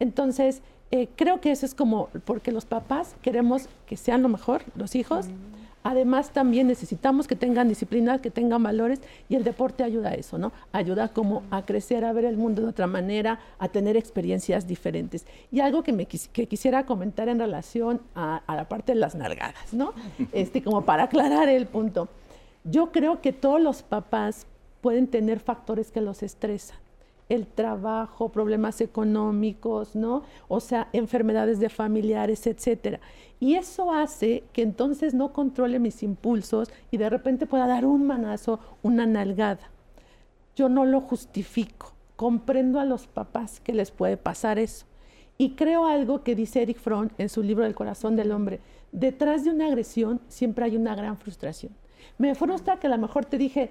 Entonces, 0.00 0.62
eh, 0.90 1.08
creo 1.16 1.40
que 1.40 1.50
eso 1.50 1.66
es 1.66 1.74
como 1.74 2.08
porque 2.24 2.52
los 2.52 2.66
papás 2.66 3.16
queremos 3.22 3.68
que 3.86 3.96
sean 3.96 4.22
lo 4.22 4.28
mejor, 4.28 4.62
los 4.76 4.94
hijos. 4.94 5.26
Además, 5.84 6.30
también 6.30 6.66
necesitamos 6.66 7.28
que 7.28 7.36
tengan 7.36 7.68
disciplina, 7.68 8.22
que 8.22 8.30
tengan 8.30 8.62
valores, 8.62 9.00
y 9.28 9.36
el 9.36 9.44
deporte 9.44 9.84
ayuda 9.84 10.08
a 10.08 10.14
eso, 10.14 10.38
¿no? 10.38 10.50
Ayuda 10.72 11.08
como 11.08 11.42
a 11.50 11.66
crecer, 11.66 12.06
a 12.06 12.12
ver 12.14 12.24
el 12.24 12.38
mundo 12.38 12.62
de 12.62 12.68
otra 12.68 12.86
manera, 12.86 13.38
a 13.58 13.68
tener 13.68 13.94
experiencias 13.94 14.66
diferentes. 14.66 15.26
Y 15.52 15.60
algo 15.60 15.82
que, 15.82 15.92
me 15.92 16.06
que 16.06 16.48
quisiera 16.48 16.86
comentar 16.86 17.28
en 17.28 17.38
relación 17.38 18.00
a, 18.14 18.42
la 18.48 18.66
parte 18.66 18.94
de 18.94 18.98
las 18.98 19.14
nalgadas, 19.14 19.74
¿no? 19.74 19.92
Este, 20.32 20.62
como 20.62 20.86
para 20.86 21.04
aclarar 21.04 21.50
el 21.50 21.66
punto. 21.66 22.08
Yo 22.64 22.90
creo 22.90 23.20
que 23.20 23.34
todos 23.34 23.60
los 23.60 23.82
papás 23.82 24.46
pueden 24.80 25.06
tener 25.06 25.38
factores 25.38 25.90
que 25.90 26.00
los 26.00 26.22
estresan 26.22 26.78
el 27.28 27.46
trabajo, 27.46 28.30
problemas 28.30 28.80
económicos, 28.80 29.96
¿no? 29.96 30.22
O 30.48 30.60
sea, 30.60 30.88
enfermedades 30.92 31.58
de 31.58 31.68
familiares, 31.68 32.46
etcétera. 32.46 33.00
Y 33.40 33.54
eso 33.54 33.92
hace 33.92 34.44
que 34.52 34.62
entonces 34.62 35.14
no 35.14 35.32
controle 35.32 35.78
mis 35.78 36.02
impulsos 36.02 36.70
y 36.90 36.96
de 36.96 37.10
repente 37.10 37.46
pueda 37.46 37.66
dar 37.66 37.86
un 37.86 38.06
manazo, 38.06 38.60
una 38.82 39.06
nalgada. 39.06 39.70
Yo 40.56 40.68
no 40.68 40.84
lo 40.84 41.00
justifico. 41.00 41.92
Comprendo 42.16 42.78
a 42.78 42.84
los 42.84 43.08
papás 43.08 43.58
que 43.58 43.72
les 43.72 43.90
puede 43.90 44.16
pasar 44.16 44.58
eso. 44.58 44.86
Y 45.36 45.56
creo 45.56 45.86
algo 45.86 46.22
que 46.22 46.36
dice 46.36 46.62
Eric 46.62 46.78
Fromm 46.78 47.08
en 47.18 47.28
su 47.28 47.42
libro 47.42 47.66
El 47.66 47.74
corazón 47.74 48.14
del 48.14 48.30
hombre. 48.30 48.60
Detrás 48.92 49.42
de 49.42 49.50
una 49.50 49.66
agresión 49.66 50.20
siempre 50.28 50.64
hay 50.64 50.76
una 50.76 50.94
gran 50.94 51.18
frustración. 51.18 51.72
Me 52.18 52.36
frustra 52.36 52.78
que 52.78 52.86
a 52.86 52.90
lo 52.90 52.98
mejor 52.98 53.24
te 53.24 53.36
dije, 53.36 53.70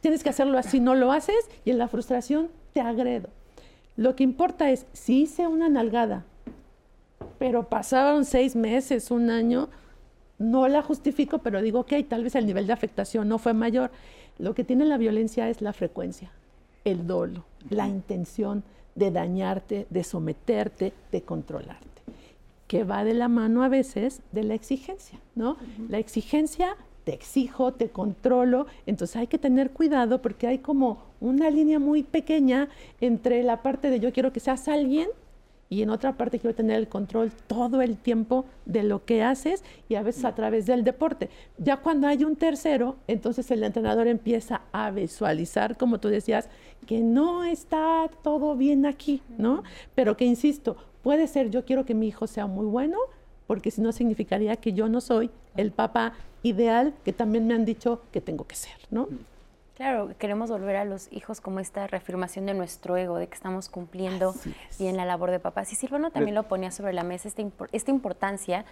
tienes 0.00 0.22
que 0.22 0.30
hacerlo 0.30 0.56
así, 0.56 0.80
no 0.80 0.94
lo 0.94 1.12
haces, 1.12 1.48
y 1.66 1.70
en 1.70 1.78
la 1.78 1.88
frustración 1.88 2.48
te 2.74 2.82
agredo. 2.82 3.30
Lo 3.96 4.14
que 4.14 4.24
importa 4.24 4.70
es, 4.70 4.86
si 4.92 5.22
hice 5.22 5.46
una 5.46 5.70
nalgada, 5.70 6.24
pero 7.38 7.68
pasaron 7.68 8.24
seis 8.26 8.54
meses, 8.56 9.10
un 9.10 9.30
año, 9.30 9.68
no 10.38 10.68
la 10.68 10.82
justifico, 10.82 11.38
pero 11.38 11.62
digo, 11.62 11.80
ok, 11.80 11.92
tal 12.08 12.24
vez 12.24 12.34
el 12.34 12.46
nivel 12.46 12.66
de 12.66 12.72
afectación 12.72 13.28
no 13.28 13.38
fue 13.38 13.54
mayor. 13.54 13.90
Lo 14.38 14.54
que 14.54 14.64
tiene 14.64 14.84
la 14.84 14.98
violencia 14.98 15.48
es 15.48 15.62
la 15.62 15.72
frecuencia, 15.72 16.32
el 16.84 17.06
dolo, 17.06 17.44
la 17.70 17.88
intención 17.88 18.64
de 18.96 19.12
dañarte, 19.12 19.86
de 19.90 20.04
someterte, 20.04 20.92
de 21.12 21.22
controlarte, 21.22 22.02
que 22.66 22.82
va 22.82 23.04
de 23.04 23.14
la 23.14 23.28
mano 23.28 23.62
a 23.62 23.68
veces 23.68 24.20
de 24.32 24.42
la 24.42 24.54
exigencia, 24.54 25.20
¿no? 25.36 25.56
La 25.88 25.98
exigencia 25.98 26.76
te 27.04 27.14
exijo, 27.14 27.72
te 27.72 27.90
controlo, 27.90 28.66
entonces 28.86 29.16
hay 29.16 29.26
que 29.28 29.38
tener 29.38 29.70
cuidado 29.70 30.22
porque 30.22 30.46
hay 30.46 30.58
como 30.58 30.98
una 31.24 31.50
línea 31.50 31.78
muy 31.78 32.02
pequeña 32.02 32.68
entre 33.00 33.42
la 33.42 33.62
parte 33.62 33.90
de 33.90 34.00
yo 34.00 34.12
quiero 34.12 34.32
que 34.32 34.40
seas 34.40 34.68
alguien 34.68 35.08
y 35.70 35.82
en 35.82 35.90
otra 35.90 36.16
parte 36.16 36.38
quiero 36.38 36.54
tener 36.54 36.76
el 36.76 36.88
control 36.88 37.32
todo 37.46 37.80
el 37.82 37.96
tiempo 37.96 38.44
de 38.66 38.82
lo 38.82 39.04
que 39.04 39.22
haces 39.22 39.64
y 39.88 39.94
a 39.94 40.02
veces 40.02 40.24
a 40.24 40.34
través 40.34 40.66
del 40.66 40.84
deporte. 40.84 41.30
Ya 41.58 41.78
cuando 41.78 42.06
hay 42.06 42.22
un 42.24 42.36
tercero, 42.36 42.96
entonces 43.08 43.50
el 43.50 43.64
entrenador 43.64 44.06
empieza 44.06 44.60
a 44.72 44.90
visualizar, 44.90 45.76
como 45.76 45.98
tú 45.98 46.08
decías, 46.08 46.48
que 46.86 47.00
no 47.00 47.44
está 47.44 48.08
todo 48.22 48.56
bien 48.56 48.84
aquí, 48.84 49.22
¿no? 49.38 49.62
Pero 49.94 50.16
que, 50.16 50.26
insisto, 50.26 50.76
puede 51.02 51.26
ser 51.26 51.50
yo 51.50 51.64
quiero 51.64 51.86
que 51.86 51.94
mi 51.94 52.08
hijo 52.08 52.26
sea 52.26 52.46
muy 52.46 52.66
bueno, 52.66 52.98
porque 53.46 53.70
si 53.70 53.80
no 53.80 53.92
significaría 53.92 54.56
que 54.56 54.74
yo 54.74 54.88
no 54.88 55.00
soy 55.00 55.30
el 55.56 55.72
papá 55.72 56.12
ideal 56.42 56.92
que 57.04 57.12
también 57.12 57.46
me 57.46 57.54
han 57.54 57.64
dicho 57.64 58.02
que 58.12 58.20
tengo 58.20 58.46
que 58.46 58.54
ser, 58.54 58.76
¿no? 58.90 59.08
Claro, 59.74 60.14
queremos 60.18 60.50
volver 60.50 60.76
a 60.76 60.84
los 60.84 61.12
hijos 61.12 61.40
como 61.40 61.58
esta 61.58 61.86
reafirmación 61.86 62.46
de 62.46 62.54
nuestro 62.54 62.96
ego, 62.96 63.16
de 63.16 63.26
que 63.26 63.34
estamos 63.34 63.68
cumpliendo 63.68 64.34
bien 64.78 64.96
la 64.96 65.04
labor 65.04 65.30
de 65.32 65.40
papás. 65.40 65.72
Y 65.72 65.76
Silvano 65.76 66.10
también 66.12 66.36
lo 66.36 66.44
ponía 66.44 66.70
sobre 66.70 66.92
la 66.92 67.02
mesa, 67.02 67.26
esta, 67.26 67.42
esta 67.72 67.90
importancia 67.90 68.64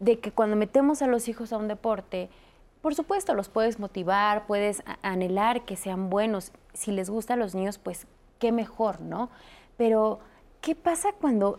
de 0.00 0.18
que 0.18 0.32
cuando 0.32 0.56
metemos 0.56 1.00
a 1.00 1.06
los 1.06 1.28
hijos 1.28 1.52
a 1.52 1.58
un 1.58 1.68
deporte, 1.68 2.28
por 2.82 2.94
supuesto, 2.94 3.34
los 3.34 3.48
puedes 3.48 3.78
motivar, 3.78 4.46
puedes 4.46 4.82
anhelar 5.02 5.64
que 5.64 5.76
sean 5.76 6.10
buenos. 6.10 6.52
Si 6.72 6.90
les 6.90 7.08
gusta 7.08 7.34
a 7.34 7.36
los 7.36 7.54
niños, 7.54 7.78
pues 7.78 8.06
qué 8.40 8.50
mejor, 8.50 9.00
¿no? 9.00 9.30
Pero, 9.76 10.18
¿qué 10.60 10.74
pasa 10.74 11.12
cuando 11.12 11.58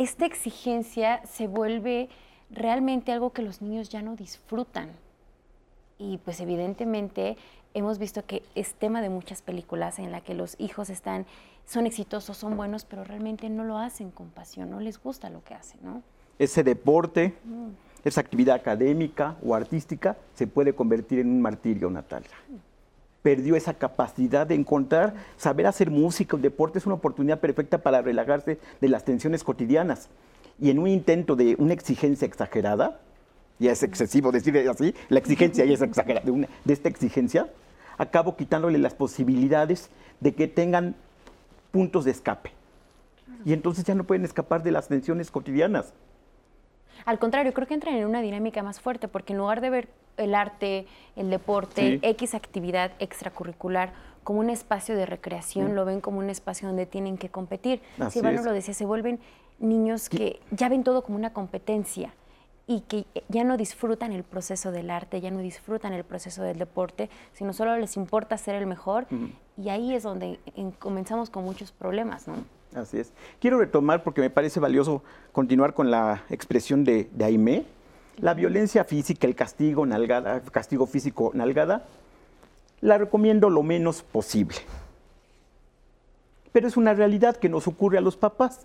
esta 0.00 0.24
exigencia 0.24 1.20
se 1.26 1.46
vuelve 1.46 2.08
realmente 2.50 3.12
algo 3.12 3.34
que 3.34 3.42
los 3.42 3.60
niños 3.60 3.90
ya 3.90 4.00
no 4.00 4.16
disfrutan. 4.16 4.90
Y 5.98 6.16
pues 6.18 6.40
evidentemente 6.40 7.36
hemos 7.74 7.98
visto 7.98 8.24
que 8.26 8.42
es 8.54 8.74
tema 8.74 9.00
de 9.02 9.08
muchas 9.08 9.42
películas 9.42 9.98
en 9.98 10.12
la 10.12 10.20
que 10.20 10.34
los 10.34 10.56
hijos 10.58 10.90
están, 10.90 11.26
son 11.66 11.86
exitosos, 11.86 12.36
son 12.36 12.56
buenos, 12.56 12.84
pero 12.84 13.04
realmente 13.04 13.48
no 13.48 13.64
lo 13.64 13.78
hacen 13.78 14.10
con 14.10 14.28
pasión, 14.30 14.70
no 14.70 14.80
les 14.80 15.00
gusta 15.00 15.30
lo 15.30 15.42
que 15.44 15.54
hacen, 15.54 15.80
¿no? 15.82 16.02
Ese 16.38 16.64
deporte, 16.64 17.34
esa 18.04 18.20
actividad 18.20 18.56
académica 18.56 19.36
o 19.44 19.54
artística 19.54 20.16
se 20.34 20.46
puede 20.46 20.72
convertir 20.72 21.18
en 21.18 21.28
un 21.28 21.42
martirio, 21.42 21.90
Natalia. 21.90 22.30
Perdió 23.22 23.56
esa 23.56 23.74
capacidad 23.74 24.46
de 24.46 24.54
encontrar, 24.54 25.14
saber 25.36 25.66
hacer 25.66 25.90
música, 25.90 26.36
el 26.36 26.42
deporte 26.42 26.78
es 26.78 26.86
una 26.86 26.94
oportunidad 26.94 27.40
perfecta 27.40 27.78
para 27.78 28.00
relajarse 28.00 28.58
de 28.80 28.88
las 28.88 29.04
tensiones 29.04 29.44
cotidianas 29.44 30.08
y 30.58 30.70
en 30.70 30.78
un 30.78 30.88
intento 30.88 31.36
de 31.36 31.56
una 31.58 31.74
exigencia 31.74 32.26
exagerada, 32.26 33.00
y 33.60 33.68
es 33.68 33.82
excesivo 33.82 34.32
decir 34.32 34.56
así, 34.68 34.94
la 35.10 35.18
exigencia 35.18 35.64
ya 35.64 35.74
es 35.74 35.82
exagerada, 35.82 36.24
de, 36.24 36.48
de 36.64 36.72
esta 36.72 36.88
exigencia, 36.88 37.48
acabo 37.98 38.34
quitándole 38.34 38.78
las 38.78 38.94
posibilidades 38.94 39.90
de 40.20 40.34
que 40.34 40.48
tengan 40.48 40.96
puntos 41.70 42.06
de 42.06 42.10
escape. 42.10 42.52
Y 43.44 43.52
entonces 43.52 43.84
ya 43.84 43.94
no 43.94 44.04
pueden 44.04 44.24
escapar 44.24 44.62
de 44.62 44.72
las 44.72 44.88
tensiones 44.88 45.30
cotidianas. 45.30 45.92
Al 47.04 47.18
contrario, 47.18 47.52
creo 47.52 47.68
que 47.68 47.74
entran 47.74 47.94
en 47.94 48.06
una 48.06 48.22
dinámica 48.22 48.62
más 48.62 48.80
fuerte, 48.80 49.08
porque 49.08 49.34
en 49.34 49.38
lugar 49.38 49.60
de 49.60 49.70
ver 49.70 49.88
el 50.16 50.34
arte, 50.34 50.86
el 51.16 51.30
deporte, 51.30 52.00
X 52.02 52.34
actividad 52.34 52.92
extracurricular 52.98 53.92
como 54.24 54.40
un 54.40 54.50
espacio 54.50 54.96
de 54.96 55.06
recreación, 55.06 55.74
lo 55.74 55.84
ven 55.84 56.00
como 56.00 56.18
un 56.18 56.30
espacio 56.30 56.68
donde 56.68 56.86
tienen 56.86 57.18
que 57.18 57.28
competir. 57.28 57.80
Si 58.10 58.18
Iván 58.18 58.42
lo 58.42 58.52
decía, 58.52 58.74
se 58.74 58.84
vuelven 58.84 59.18
niños 59.58 60.08
que 60.08 60.40
ya 60.50 60.68
ven 60.68 60.82
todo 60.84 61.02
como 61.02 61.16
una 61.16 61.32
competencia 61.32 62.12
y 62.70 62.82
que 62.82 63.04
ya 63.28 63.42
no 63.42 63.56
disfrutan 63.56 64.12
el 64.12 64.22
proceso 64.22 64.70
del 64.70 64.90
arte, 64.90 65.20
ya 65.20 65.32
no 65.32 65.40
disfrutan 65.40 65.92
el 65.92 66.04
proceso 66.04 66.44
del 66.44 66.56
deporte, 66.56 67.10
sino 67.32 67.52
solo 67.52 67.76
les 67.76 67.96
importa 67.96 68.38
ser 68.38 68.54
el 68.54 68.66
mejor 68.66 69.08
y 69.60 69.70
ahí 69.70 69.92
es 69.92 70.04
donde 70.04 70.38
comenzamos 70.78 71.30
con 71.30 71.42
muchos 71.42 71.72
problemas, 71.72 72.28
¿no? 72.28 72.34
Así 72.72 72.98
es. 73.00 73.12
Quiero 73.40 73.58
retomar 73.58 74.04
porque 74.04 74.20
me 74.20 74.30
parece 74.30 74.60
valioso 74.60 75.02
continuar 75.32 75.74
con 75.74 75.90
la 75.90 76.22
expresión 76.30 76.84
de, 76.84 77.10
de 77.12 77.24
Aimé. 77.24 77.64
La 78.18 78.34
violencia 78.34 78.84
física, 78.84 79.26
el 79.26 79.34
castigo, 79.34 79.84
nalgada, 79.84 80.40
castigo 80.40 80.86
físico, 80.86 81.32
nalgada, 81.34 81.88
la 82.80 82.98
recomiendo 82.98 83.50
lo 83.50 83.64
menos 83.64 84.04
posible. 84.04 84.58
Pero 86.52 86.68
es 86.68 86.76
una 86.76 86.94
realidad 86.94 87.36
que 87.36 87.48
nos 87.48 87.66
ocurre 87.66 87.98
a 87.98 88.00
los 88.00 88.16
papás 88.16 88.60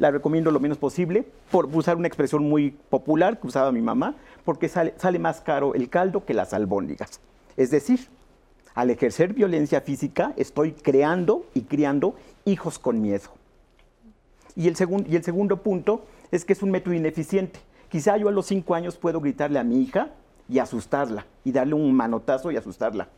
la 0.00 0.10
recomiendo 0.10 0.50
lo 0.50 0.60
menos 0.60 0.78
posible, 0.78 1.26
por 1.50 1.66
usar 1.66 1.96
una 1.96 2.08
expresión 2.08 2.48
muy 2.48 2.70
popular 2.70 3.38
que 3.38 3.46
usaba 3.46 3.70
mi 3.70 3.82
mamá, 3.82 4.14
porque 4.46 4.66
sale, 4.66 4.94
sale 4.96 5.18
más 5.18 5.42
caro 5.42 5.74
el 5.74 5.90
caldo 5.90 6.24
que 6.24 6.32
las 6.32 6.54
albóndigas. 6.54 7.20
Es 7.58 7.70
decir, 7.70 8.08
al 8.74 8.88
ejercer 8.88 9.34
violencia 9.34 9.82
física 9.82 10.32
estoy 10.38 10.72
creando 10.72 11.44
y 11.52 11.62
criando 11.62 12.14
hijos 12.46 12.78
con 12.78 13.02
miedo. 13.02 13.28
Y 14.56 14.68
el, 14.68 14.76
y 15.06 15.16
el 15.16 15.22
segundo 15.22 15.62
punto 15.62 16.06
es 16.30 16.46
que 16.46 16.54
es 16.54 16.62
un 16.62 16.70
método 16.70 16.94
ineficiente. 16.94 17.60
Quizá 17.90 18.16
yo 18.16 18.28
a 18.28 18.32
los 18.32 18.46
cinco 18.46 18.74
años 18.74 18.96
puedo 18.96 19.20
gritarle 19.20 19.58
a 19.58 19.64
mi 19.64 19.82
hija 19.82 20.12
y 20.48 20.60
asustarla, 20.60 21.26
y 21.44 21.52
darle 21.52 21.74
un 21.74 21.92
manotazo 21.92 22.50
y 22.50 22.56
asustarla. 22.56 23.08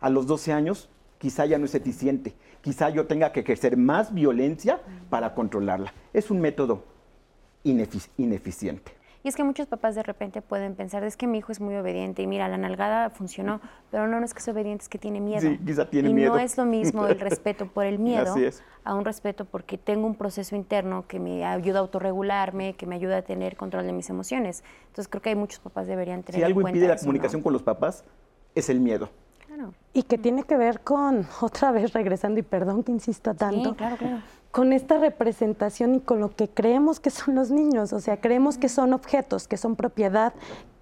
A 0.00 0.08
los 0.08 0.26
12 0.26 0.50
años 0.54 0.88
quizá 1.22 1.46
ya 1.46 1.56
no 1.56 1.66
es 1.66 1.74
eficiente, 1.76 2.34
quizá 2.62 2.90
yo 2.90 3.06
tenga 3.06 3.30
que 3.30 3.40
ejercer 3.40 3.76
más 3.76 4.12
violencia 4.12 4.80
para 5.08 5.36
controlarla. 5.36 5.94
Es 6.12 6.32
un 6.32 6.40
método 6.40 6.82
ineficiente. 7.62 8.90
Y 9.22 9.28
es 9.28 9.36
que 9.36 9.44
muchos 9.44 9.68
papás 9.68 9.94
de 9.94 10.02
repente 10.02 10.42
pueden 10.42 10.74
pensar, 10.74 11.04
es 11.04 11.16
que 11.16 11.28
mi 11.28 11.38
hijo 11.38 11.52
es 11.52 11.60
muy 11.60 11.76
obediente 11.76 12.22
y 12.22 12.26
mira, 12.26 12.48
la 12.48 12.58
nalgada 12.58 13.08
funcionó, 13.10 13.60
pero 13.92 14.08
no, 14.08 14.18
no 14.18 14.26
es 14.26 14.34
que 14.34 14.40
es 14.40 14.48
obediente, 14.48 14.82
es 14.82 14.88
que 14.88 14.98
tiene 14.98 15.20
miedo. 15.20 15.42
Sí, 15.42 15.60
quizá 15.64 15.88
tiene 15.88 16.10
y 16.10 16.12
miedo. 16.12 16.34
no 16.34 16.40
es 16.40 16.56
lo 16.56 16.64
mismo 16.64 17.06
el 17.06 17.20
respeto 17.20 17.66
por 17.66 17.86
el 17.86 18.00
miedo 18.00 18.34
a 18.82 18.94
un 18.96 19.04
respeto 19.04 19.44
porque 19.44 19.78
tengo 19.78 20.08
un 20.08 20.16
proceso 20.16 20.56
interno 20.56 21.06
que 21.06 21.20
me 21.20 21.44
ayuda 21.44 21.78
a 21.78 21.82
autorregularme, 21.82 22.74
que 22.74 22.86
me 22.86 22.96
ayuda 22.96 23.18
a 23.18 23.22
tener 23.22 23.56
control 23.56 23.86
de 23.86 23.92
mis 23.92 24.10
emociones. 24.10 24.64
Entonces 24.88 25.06
creo 25.06 25.22
que 25.22 25.28
hay 25.28 25.36
muchos 25.36 25.60
papás 25.60 25.86
deberían 25.86 26.24
tener 26.24 26.40
Si 26.40 26.44
algo 26.44 26.62
impide 26.62 26.88
la 26.88 26.96
comunicación 26.96 27.42
con 27.42 27.52
los 27.52 27.62
papás, 27.62 28.02
es 28.56 28.68
el 28.68 28.80
miedo. 28.80 29.08
Y 29.92 30.04
que 30.04 30.18
tiene 30.18 30.44
que 30.44 30.56
ver 30.56 30.80
con, 30.80 31.26
otra 31.40 31.72
vez 31.72 31.92
regresando, 31.92 32.40
y 32.40 32.42
perdón 32.42 32.82
que 32.82 32.92
insista 32.92 33.34
tanto, 33.34 33.76
con 34.50 34.72
esta 34.72 34.98
representación 34.98 35.94
y 35.94 36.00
con 36.00 36.20
lo 36.20 36.34
que 36.34 36.48
creemos 36.48 37.00
que 37.00 37.10
son 37.10 37.34
los 37.34 37.50
niños, 37.50 37.92
o 37.92 38.00
sea, 38.00 38.20
creemos 38.20 38.58
que 38.58 38.68
son 38.68 38.92
objetos, 38.92 39.48
que 39.48 39.56
son 39.56 39.76
propiedad, 39.76 40.34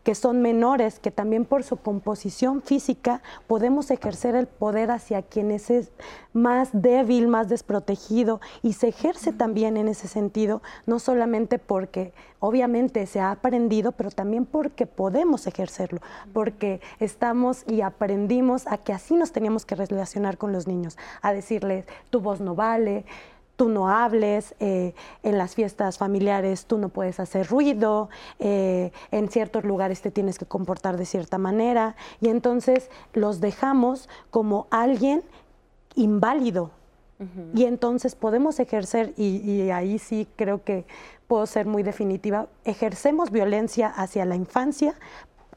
que 0.03 0.15
son 0.15 0.41
menores, 0.41 0.99
que 0.99 1.11
también 1.11 1.45
por 1.45 1.63
su 1.63 1.77
composición 1.77 2.63
física 2.63 3.23
podemos 3.47 3.91
ejercer 3.91 4.35
el 4.35 4.47
poder 4.47 4.91
hacia 4.91 5.23
quienes 5.23 5.71
es 5.71 5.91
más 6.33 6.71
débil, 6.73 7.29
más 7.29 7.49
desprotegido, 7.49 8.41
y 8.63 8.75
se 8.75 8.89
ejerce 8.89 9.33
también 9.33 9.77
en 9.77 9.89
ese 9.89 10.09
sentido, 10.09 10.63
no 10.87 10.99
solamente 10.99 11.59
porque 11.59 12.13
obviamente 12.39 13.07
se 13.07 13.21
ha 13.21 13.31
aprendido, 13.31 13.93
pero 13.93 14.11
también 14.11 14.47
porque 14.47 14.87
podemos 14.87 15.47
ejercerlo, 15.47 16.01
porque 16.33 16.81
estamos 16.99 17.65
y 17.67 17.83
aprendimos 17.83 18.67
a 18.67 18.79
que 18.79 18.93
así 18.93 19.15
nos 19.15 19.33
teníamos 19.33 19.67
que 19.67 19.75
relacionar 19.75 20.39
con 20.39 20.53
los 20.53 20.67
niños, 20.67 20.97
a 21.21 21.33
decirles, 21.33 21.87
tu 22.11 22.21
voz 22.21 22.41
no 22.41 22.55
vale, 22.55 23.05
tú 23.61 23.69
no 23.69 23.91
hables, 23.91 24.55
eh, 24.59 24.95
en 25.23 25.37
las 25.37 25.55
fiestas 25.55 25.99
familiares 25.99 26.65
tú 26.65 26.79
no 26.79 26.89
puedes 26.89 27.21
hacer 27.21 27.47
ruido, 27.47 28.09
eh, 28.39 28.91
en 29.11 29.29
ciertos 29.29 29.65
lugares 29.65 30.01
te 30.01 30.11
tienes 30.11 30.39
que 30.39 30.47
comportar 30.47 30.97
de 30.97 31.05
cierta 31.05 31.37
manera, 31.37 31.95
y 32.23 32.31
entonces 32.31 32.91
los 33.13 33.39
dejamos 33.43 34.09
como 34.31 34.67
alguien 34.71 35.23
inválido. 35.95 36.71
Y 37.55 37.67
entonces 37.67 38.15
podemos 38.15 38.61
ejercer, 38.61 39.13
y, 39.19 39.43
y 39.45 39.71
ahí 39.71 39.99
sí 39.99 40.27
creo 40.37 40.65
que 40.65 40.87
puedo 41.27 41.45
ser 41.45 41.67
muy 41.67 41.83
definitiva, 41.83 42.47
ejercemos 42.65 43.31
violencia 43.31 43.89
hacia 43.89 44.25
la 44.25 44.37
infancia 44.37 44.95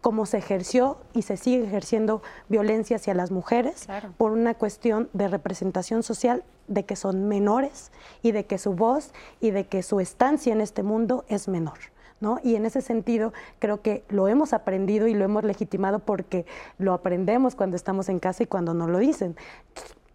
como 0.04 0.26
se 0.26 0.38
ejerció 0.38 0.98
y 1.14 1.22
se 1.22 1.38
sigue 1.38 1.64
ejerciendo 1.64 2.22
violencia 2.50 2.98
hacia 2.98 3.14
las 3.14 3.32
mujeres 3.32 3.88
por 4.18 4.34
una 4.34 4.54
cuestión 4.54 5.10
de 5.14 5.30
representación 5.30 6.04
social 6.04 6.44
de 6.68 6.84
que 6.84 6.98
son 6.98 7.30
menores 7.30 7.90
y 8.22 8.34
de 8.34 8.46
que 8.46 8.58
su 8.58 8.74
voz 8.74 9.14
y 9.40 9.52
de 9.52 9.66
que 9.66 9.82
su 9.82 10.02
estancia 10.02 10.52
en 10.52 10.60
este 10.60 10.84
mundo 10.84 11.24
es 11.30 11.48
menor. 11.48 11.80
¿No? 12.20 12.40
Y 12.44 12.56
en 12.56 12.66
ese 12.66 12.82
sentido 12.82 13.34
creo 13.60 13.82
que 13.82 14.04
lo 14.10 14.28
hemos 14.28 14.52
aprendido 14.54 15.08
y 15.08 15.14
lo 15.14 15.24
hemos 15.24 15.46
legitimado 15.46 16.00
porque 16.00 16.46
lo 16.78 16.94
aprendemos 16.94 17.56
cuando 17.56 17.78
estamos 17.78 18.10
en 18.10 18.20
casa 18.20 18.44
y 18.44 18.46
cuando 18.46 18.74
nos 18.74 18.90
lo 18.90 19.00
dicen. 19.00 19.38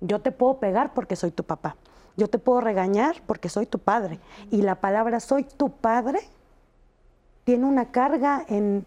Yo 0.00 0.20
te 0.20 0.32
puedo 0.32 0.58
pegar 0.58 0.92
porque 0.92 1.16
soy 1.16 1.30
tu 1.30 1.44
papá. 1.44 1.76
Yo 2.16 2.28
te 2.28 2.38
puedo 2.38 2.60
regañar 2.60 3.16
porque 3.26 3.48
soy 3.48 3.64
tu 3.64 3.78
padre. 3.78 4.20
Y 4.50 4.62
la 4.62 4.76
palabra 4.76 5.20
soy 5.20 5.44
tu 5.44 5.70
padre 5.70 6.20
tiene 7.44 7.64
una 7.64 7.90
carga 7.90 8.44
en, 8.46 8.84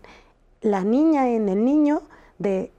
la 0.61 0.83
niña 0.83 1.29
en 1.29 1.49
el 1.49 1.65
niño 1.65 2.03
de 2.37 2.71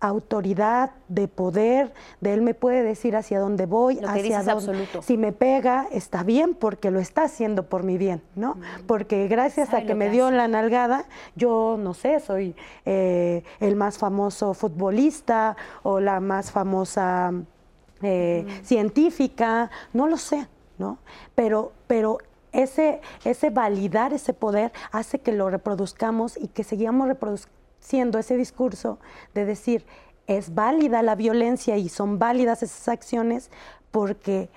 autoridad, 0.00 0.92
de 1.08 1.26
poder, 1.26 1.92
de 2.20 2.32
él 2.32 2.42
me 2.42 2.54
puede 2.54 2.82
decir 2.82 3.16
hacia 3.16 3.40
dónde 3.40 3.66
voy, 3.66 3.98
hacia 3.98 4.42
dónde. 4.42 4.86
Si 5.02 5.16
me 5.16 5.32
pega, 5.32 5.88
está 5.90 6.22
bien 6.22 6.54
porque 6.54 6.90
lo 6.90 7.00
está 7.00 7.24
haciendo 7.24 7.64
por 7.64 7.82
mi 7.82 7.98
bien, 7.98 8.22
¿no? 8.36 8.56
Porque 8.86 9.26
gracias 9.26 9.74
a 9.74 9.82
que 9.82 9.94
me 9.94 10.10
dio 10.10 10.30
la 10.30 10.46
nalgada, 10.46 11.06
yo 11.34 11.76
no 11.78 11.94
sé, 11.94 12.20
soy 12.20 12.54
eh, 12.84 13.42
el 13.60 13.74
más 13.74 13.98
famoso 13.98 14.54
futbolista 14.54 15.56
o 15.82 15.98
la 15.98 16.20
más 16.20 16.52
famosa 16.52 17.32
eh, 18.02 18.46
científica, 18.62 19.70
no 19.92 20.06
lo 20.06 20.16
sé, 20.16 20.46
¿no? 20.78 20.98
Pero, 21.34 21.72
pero 21.88 22.18
ese, 22.52 23.00
ese 23.24 23.50
validar 23.50 24.12
ese 24.12 24.32
poder 24.34 24.72
hace 24.92 25.18
que 25.20 25.32
lo 25.32 25.50
reproduzcamos 25.50 26.36
y 26.36 26.48
que 26.48 26.64
seguimos 26.64 27.08
reproduciendo 27.08 28.18
ese 28.18 28.36
discurso 28.36 28.98
de 29.34 29.44
decir, 29.44 29.84
es 30.26 30.54
válida 30.54 31.02
la 31.02 31.14
violencia 31.14 31.76
y 31.76 31.88
son 31.88 32.18
válidas 32.18 32.62
esas 32.62 32.88
acciones 32.88 33.50
porque 33.90 34.50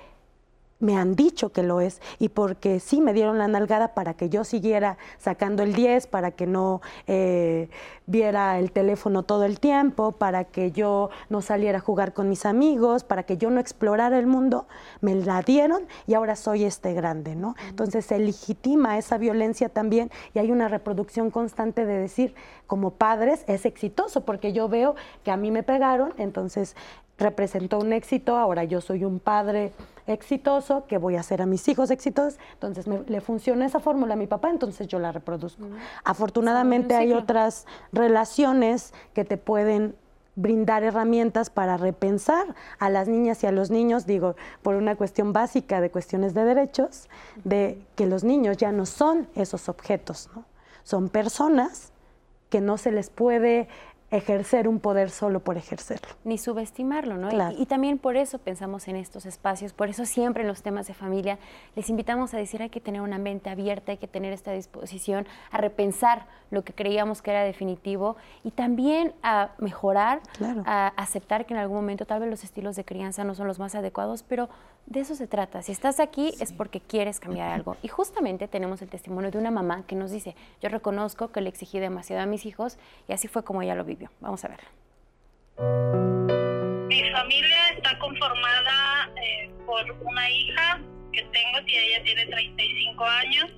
me 0.82 0.98
han 0.98 1.16
dicho 1.16 1.52
que 1.52 1.64
lo 1.64 1.80
es 1.80 2.02
y 2.20 2.30
porque 2.30 2.80
sí 2.80 3.00
me 3.00 3.14
dieron 3.14 3.38
la 3.38 3.48
nalgada 3.48 3.94
para 3.94 4.14
que 4.16 4.30
yo 4.30 4.44
siguiera 4.44 4.98
sacando 5.18 5.64
el 5.64 5.74
10, 5.74 6.08
para 6.08 6.32
que 6.32 6.48
no 6.48 6.82
eh, 7.08 7.70
viera 8.08 8.60
el 8.60 8.72
teléfono 8.72 9.24
todo 9.24 9.46
el 9.46 9.60
tiempo, 9.60 10.12
para 10.12 10.44
que 10.44 10.72
yo 10.72 11.10
no 11.30 11.42
saliera 11.42 11.78
a 11.78 11.82
jugar 11.82 12.14
con 12.14 12.28
mis 12.28 12.46
amigos, 12.46 13.04
para 13.04 13.24
que 13.24 13.38
yo 13.38 13.50
no 13.50 13.60
explorara 13.60 14.20
el 14.20 14.28
mundo, 14.28 14.68
me 15.00 15.16
la 15.16 15.42
dieron 15.42 15.84
y 16.08 16.16
ahora 16.16 16.36
soy 16.36 16.66
este 16.66 16.94
grande, 16.94 17.36
¿no? 17.36 17.56
Entonces 17.70 18.06
se 18.06 18.20
legitima 18.20 18.98
esa 18.98 19.18
violencia 19.18 19.70
también 19.70 20.12
y 20.34 20.40
hay 20.40 20.52
una 20.52 20.68
reproducción 20.68 21.32
constante 21.32 21.86
de 21.86 21.98
decir, 21.98 22.36
como 22.68 22.92
padres 22.92 23.44
es 23.48 23.66
exitoso, 23.66 24.22
porque 24.22 24.54
yo 24.54 24.68
veo 24.68 24.96
que 25.24 25.32
a 25.32 25.38
mí 25.38 25.52
me 25.52 25.64
pegaron, 25.64 26.14
entonces 26.18 26.76
representó 27.18 27.80
un 27.80 27.94
éxito, 27.94 28.38
ahora 28.38 28.64
yo 28.64 28.82
soy 28.82 29.06
un 29.06 29.20
padre 29.20 29.72
exitoso, 30.12 30.86
que 30.88 30.98
voy 30.98 31.16
a 31.16 31.22
hacer 31.22 31.42
a 31.42 31.46
mis 31.46 31.68
hijos 31.68 31.92
exitosos, 31.92 32.40
entonces 32.54 32.86
le 32.88 33.22
funciona 33.22 33.66
esa 33.66 33.80
fórmula 33.80 34.14
a 34.14 34.18
mi 34.18 34.28
papá, 34.28 34.50
entonces 34.50 34.88
yo 34.88 35.00
la 35.00 35.12
reproduzco. 35.12 35.66
Afortunadamente 36.04 36.96
hay 36.96 37.14
otras 37.14 37.66
relaciones 37.92 38.94
que 39.14 39.26
te 39.26 39.38
pueden 39.38 39.96
brindar 40.36 40.84
herramientas 40.84 41.50
para 41.50 41.78
repensar 41.78 42.56
a 42.80 42.90
las 42.90 43.08
niñas 43.08 43.44
y 43.44 43.48
a 43.48 43.52
los 43.52 43.70
niños, 43.70 44.06
digo, 44.06 44.36
por 44.62 44.76
una 44.76 44.96
cuestión 44.96 45.34
básica 45.34 45.82
de 45.82 45.92
cuestiones 45.92 46.34
de 46.34 46.46
derechos, 46.46 47.10
de 47.44 47.82
que 47.96 48.06
los 48.06 48.24
niños 48.24 48.58
ya 48.58 48.72
no 48.72 48.86
son 48.86 49.28
esos 49.36 49.68
objetos, 49.68 50.30
¿no? 50.36 50.46
son 50.84 51.10
personas 51.10 51.92
que 52.50 52.62
no 52.62 52.78
se 52.78 52.92
les 52.92 53.10
puede 53.10 53.68
ejercer 54.12 54.68
un 54.68 54.80
poder 54.80 55.10
solo 55.10 55.40
por 55.40 55.58
ejercerlo. 55.58 56.10
Ni 56.26 56.38
subestimarlo, 56.38 57.16
¿no? 57.16 57.30
Y, 57.58 57.66
también 57.66 57.98
por 57.98 58.18
eso 58.18 58.40
pensamos 58.40 58.90
en 58.90 58.98
estos 58.98 59.26
espacios, 59.26 59.72
por 59.72 59.88
eso 59.88 60.06
siempre 60.06 60.44
en 60.44 60.50
los 60.50 60.62
temas 60.62 60.86
de 60.88 60.94
familia 60.94 61.40
les 61.76 61.90
invitamos 61.90 62.34
a 62.34 62.38
decir 62.38 62.62
hay 62.62 62.70
que 62.70 62.82
tener 62.82 63.00
una 63.00 63.18
mente 63.18 63.50
abierta, 63.50 63.94
hay 63.94 63.98
que 63.98 64.08
tener 64.08 64.34
esta 64.34 64.52
disposición 64.52 65.26
a 65.52 65.58
repensar 65.58 66.26
lo 66.50 66.64
que 66.66 66.74
creíamos 66.74 67.22
que 67.22 67.32
era 67.32 67.44
definitivo 67.44 68.18
y 68.44 68.52
también 68.52 69.14
a 69.24 69.52
mejorar, 69.58 70.22
a 70.66 70.88
aceptar 70.98 71.46
que 71.46 71.54
en 71.54 71.62
algún 71.62 71.78
momento 71.78 72.06
tal 72.06 72.20
vez 72.20 72.30
los 72.30 72.44
estilos 72.44 72.76
de 72.76 72.84
crianza 72.84 73.24
no 73.24 73.34
son 73.34 73.48
los 73.48 73.60
más 73.60 73.74
adecuados, 73.76 74.24
pero 74.24 74.50
de 74.86 75.00
eso 75.00 75.16
se 75.16 75.28
trata. 75.28 75.62
Si 75.62 75.72
estás 75.72 76.00
aquí 76.00 76.34
es 76.40 76.52
porque 76.52 76.82
quieres 76.82 77.20
cambiar 77.20 77.52
algo. 77.52 77.78
Y 77.82 77.88
justamente 77.88 78.48
tenemos 78.48 78.82
el 78.82 78.90
testimonio 78.90 79.32
de 79.32 79.38
una 79.38 79.52
mamá 79.52 79.84
que 79.88 79.96
nos 79.96 80.12
dice, 80.12 80.36
yo 80.62 80.70
reconozco 80.70 81.32
que 81.32 81.40
le 81.40 81.50
exigí 81.50 81.80
demasiado 81.80 82.22
a 82.22 82.26
mis 82.26 82.46
hijos 82.46 82.78
y 83.08 83.14
así 83.14 83.28
fue 83.28 83.44
como 83.44 83.62
ella 83.62 83.76
lo 83.76 83.86
vivió. 83.86 84.01
Vamos 84.20 84.44
a 84.46 84.48
ver. 84.50 84.60
Mi 86.88 87.10
familia 87.12 87.70
está 87.76 87.98
conformada 88.00 89.10
eh, 89.22 89.50
por 89.66 89.92
una 89.92 90.30
hija 90.30 90.80
que 91.14 91.22
tengo, 91.24 91.60
si 91.66 91.78
ella 91.78 92.04
tiene 92.04 92.26
35 92.26 93.04
años, 93.04 93.52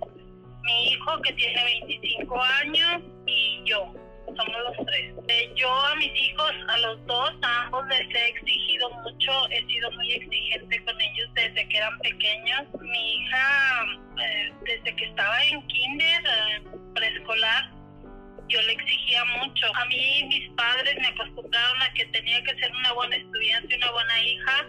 mi 0.61 0.87
hijo 0.91 1.21
que 1.21 1.33
tiene 1.33 1.63
25 1.63 2.41
años 2.41 3.01
y 3.25 3.61
yo 3.65 3.93
somos 4.35 4.55
los 4.65 4.85
tres. 4.85 5.49
Yo 5.55 5.69
a 5.69 5.95
mis 5.95 6.11
hijos, 6.15 6.51
a 6.67 6.77
los 6.79 7.05
dos, 7.05 7.31
a 7.41 7.63
ambos 7.65 7.85
les 7.87 8.15
he 8.15 8.29
exigido 8.29 8.89
mucho, 8.89 9.31
he 9.49 9.65
sido 9.67 9.91
muy 9.91 10.11
exigente 10.13 10.83
con 10.83 10.99
ellos 10.99 11.29
desde 11.33 11.67
que 11.67 11.77
eran 11.77 11.99
pequeños. 11.99 12.61
Mi 12.81 13.15
hija, 13.15 13.85
eh, 14.21 14.53
desde 14.65 14.95
que 14.95 15.05
estaba 15.05 15.43
en 15.45 15.67
kinder, 15.67 16.23
eh, 16.25 16.61
preescolar, 16.95 17.71
yo 18.49 18.61
le 18.61 18.73
exigía 18.73 19.23
mucho. 19.25 19.67
A 19.75 19.85
mí 19.85 20.23
mis 20.27 20.49
padres 20.51 20.95
me 20.99 21.07
acostumbraron 21.07 21.81
a 21.81 21.93
que 21.93 22.05
tenía 22.07 22.41
que 22.43 22.55
ser 22.55 22.71
una 22.71 22.93
buena 22.93 23.15
estudiante, 23.15 23.75
una 23.75 23.91
buena 23.91 24.21
hija, 24.21 24.65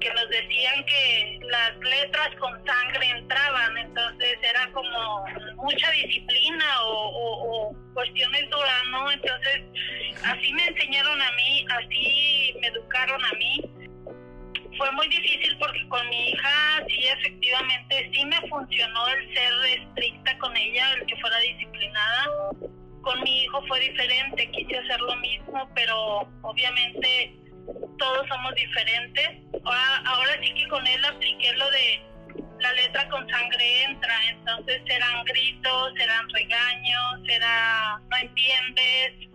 que 0.00 0.10
nos 0.14 0.28
decían 0.28 0.84
que 0.86 1.38
las 1.42 1.76
letras 1.78 2.28
con 2.38 2.64
sangre 2.64 3.10
entraban, 3.10 3.78
entonces 3.78 4.38
era 4.42 4.70
como 4.72 5.24
mucha 5.56 5.90
disciplina 5.90 6.82
o, 6.84 7.70
o 7.70 7.76
cuestiones 7.94 8.48
duras, 8.50 8.82
¿no? 8.90 9.10
Entonces 9.10 9.62
así 10.24 10.52
me 10.52 10.66
enseñaron 10.66 11.20
a 11.20 11.32
mí, 11.32 11.66
así 11.70 12.54
me 12.60 12.68
educaron 12.68 13.24
a 13.24 13.32
mí. 13.34 13.60
Fue 14.76 14.92
muy 14.92 15.08
difícil 15.08 15.56
porque 15.58 15.88
con 15.88 16.08
mi 16.08 16.30
hija 16.30 16.84
sí 16.88 17.04
efectivamente 17.08 18.10
sí 18.12 18.24
me 18.24 18.40
funcionó 18.48 19.08
el 19.08 19.34
ser 19.34 19.52
estricta 19.80 20.38
con 20.38 20.56
ella, 20.56 20.92
el 20.92 21.06
que 21.06 21.16
fuera 21.16 21.38
disciplinada 21.40 22.28
con 23.02 23.22
mi 23.22 23.42
hijo 23.44 23.62
fue 23.66 23.80
diferente, 23.80 24.50
quise 24.50 24.78
hacer 24.78 25.00
lo 25.00 25.16
mismo, 25.16 25.68
pero 25.74 26.28
obviamente 26.42 27.34
todos 27.98 28.26
somos 28.28 28.54
diferentes. 28.54 29.28
Ahora, 29.64 30.32
sí 30.42 30.54
que 30.54 30.68
con 30.68 30.86
él 30.86 31.04
apliqué 31.04 31.52
lo 31.54 31.70
de 31.70 32.02
la 32.60 32.72
letra 32.72 33.08
con 33.08 33.28
sangre 33.28 33.84
entra, 33.84 34.14
entonces 34.30 34.82
eran 34.86 35.24
gritos, 35.24 35.92
eran 36.00 36.28
regaños, 36.30 37.20
era 37.28 38.00
no 38.10 38.16
entiendes, 38.16 39.28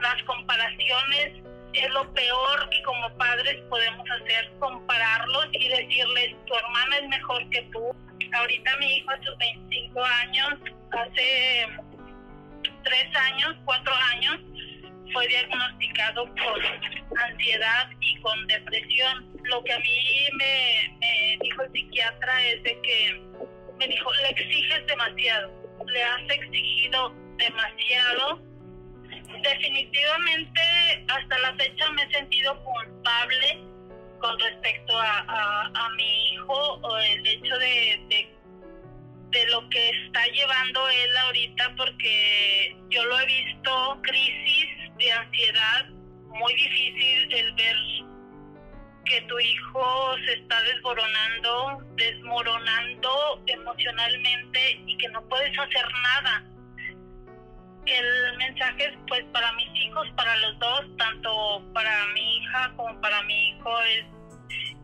las 0.00 0.22
comparaciones 0.24 1.42
es 1.72 1.90
lo 1.90 2.12
peor 2.14 2.68
que 2.70 2.82
como 2.82 3.16
padres 3.16 3.56
podemos 3.68 4.06
hacer, 4.10 4.50
compararlos 4.58 5.46
y 5.52 5.68
decirles, 5.68 6.36
tu 6.46 6.54
hermana 6.54 6.96
es 6.98 7.08
mejor 7.08 7.48
que 7.50 7.62
tú. 7.72 7.94
Ahorita 8.32 8.76
mi 8.78 8.96
hijo 8.96 9.10
a 9.10 9.22
sus 9.22 9.36
25 9.38 10.04
años, 10.04 10.54
hace 10.92 11.66
tres 12.82 13.16
años, 13.16 13.56
cuatro 13.64 13.92
años, 14.12 14.40
fue 15.12 15.26
diagnosticado 15.26 16.24
por 16.26 17.18
ansiedad 17.18 17.90
y 18.00 18.20
con 18.20 18.46
depresión. 18.46 19.26
Lo 19.44 19.62
que 19.64 19.72
a 19.72 19.78
mí 19.78 20.28
me, 20.34 20.96
me 21.00 21.38
dijo 21.42 21.62
el 21.62 21.72
psiquiatra 21.72 22.46
es 22.46 22.62
de 22.62 22.80
que 22.82 23.20
me 23.78 23.88
dijo, 23.88 24.12
le 24.12 24.28
exiges 24.28 24.86
demasiado, 24.86 25.50
le 25.86 26.04
has 26.04 26.22
exigido 26.30 27.14
demasiado. 27.38 28.40
Definitivamente 29.42 30.60
hasta 31.08 31.38
la 31.38 31.54
fecha 31.54 31.90
me 31.92 32.02
he 32.02 32.12
sentido 32.12 32.62
culpable 32.62 33.64
con 34.20 34.38
respecto 34.38 34.98
a, 34.98 35.70
a, 35.74 35.88
mi 35.96 36.32
hijo 36.32 36.74
o 36.82 36.98
el 36.98 37.26
hecho 37.26 37.58
de, 37.58 38.04
de, 38.08 38.39
de, 39.30 39.46
lo 39.50 39.68
que 39.68 39.90
está 40.06 40.26
llevando 40.26 40.88
él 40.88 41.16
ahorita 41.16 41.74
porque 41.76 42.76
yo 42.90 43.04
lo 43.04 43.20
he 43.20 43.26
visto 43.26 44.00
crisis 44.02 44.68
de 44.98 45.12
ansiedad 45.12 45.88
muy 46.26 46.54
difícil 46.54 47.32
el 47.32 47.54
ver 47.54 47.76
que 49.04 49.20
tu 49.22 49.38
hijo 49.40 50.16
se 50.24 50.34
está 50.34 50.62
desmoronando, 50.62 51.78
desmoronando 51.96 53.42
emocionalmente 53.46 54.80
y 54.86 54.96
que 54.98 55.08
no 55.08 55.26
puedes 55.28 55.58
hacer 55.58 55.84
nada. 56.02 56.44
El 57.86 58.36
mensaje 58.36 58.84
es 58.84 58.94
pues 59.08 59.24
para 59.32 59.50
mis 59.54 59.68
hijos, 59.82 60.06
para 60.16 60.36
los 60.36 60.58
dos, 60.60 60.96
tanto 60.96 61.64
para 61.72 62.06
mi 62.14 62.36
hija 62.36 62.72
como 62.76 63.00
para 63.00 63.22
mi 63.24 63.48
hijo, 63.48 63.80
es 63.82 64.04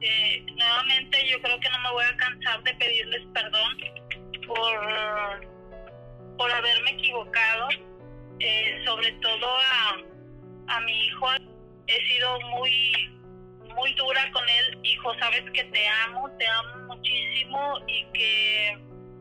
eh, 0.01 0.45
nuevamente 0.57 1.29
yo 1.29 1.41
creo 1.41 1.59
que 1.61 1.71
no 1.71 1.79
me 1.81 1.91
voy 1.91 2.05
a 2.05 2.17
cansar 2.17 2.63
de 2.65 2.75
pedirles 2.75 3.23
perdón 3.33 3.77
por, 4.47 5.47
por 6.39 6.51
haberme 6.51 6.91
equivocado, 6.93 7.69
eh, 8.41 8.83
sobre 8.85 9.13
todo 9.13 9.47
a, 9.47 9.97
a 10.69 10.81
mi 10.81 11.07
hijo. 11.07 11.29
He 11.89 12.07
sido 12.09 12.41
muy 12.41 13.17
muy 13.77 13.93
dura 13.93 14.31
con 14.33 14.43
él, 14.49 14.79
hijo, 14.83 15.15
sabes 15.19 15.45
que 15.53 15.65
te 15.65 15.89
amo, 16.07 16.29
te 16.39 16.47
amo 16.47 16.95
muchísimo 16.95 17.79
y 17.87 18.05
que 18.15 18.79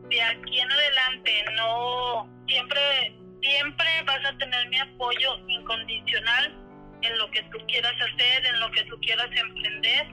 de 0.08 0.22
aquí 0.22 0.60
en 0.60 0.72
adelante 0.72 1.44
no, 1.56 2.28
siempre, 2.48 3.14
siempre 3.42 3.86
vas 4.06 4.24
a 4.24 4.38
tener 4.38 4.68
mi 4.68 4.78
apoyo 4.78 5.38
incondicional 5.48 6.54
en 7.02 7.18
lo 7.18 7.30
que 7.30 7.42
tú 7.44 7.58
quieras 7.66 7.92
hacer, 8.00 8.46
en 8.46 8.60
lo 8.60 8.70
que 8.70 8.84
tú 8.84 8.98
quieras 9.00 9.28
emprender. 9.30 10.06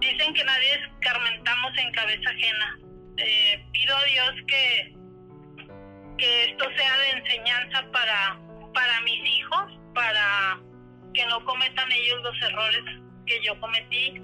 Dicen 0.00 0.34
que 0.34 0.44
nadie 0.44 0.72
escarmentamos 0.74 1.76
en 1.76 1.92
cabeza 1.92 2.30
ajena. 2.30 2.78
Eh, 3.16 3.64
pido 3.72 3.96
a 3.96 4.04
Dios 4.04 4.30
que, 4.46 4.96
que 6.18 6.44
esto 6.50 6.64
sea 6.76 6.98
de 6.98 7.10
enseñanza 7.18 7.84
para, 7.92 8.38
para 8.72 9.00
mis 9.02 9.38
hijos, 9.38 9.78
para 9.94 10.60
que 11.12 11.26
no 11.26 11.44
cometan 11.44 11.90
ellos 11.92 12.22
los 12.22 12.42
errores 12.42 12.84
que 13.26 13.44
yo 13.44 13.58
cometí. 13.60 14.22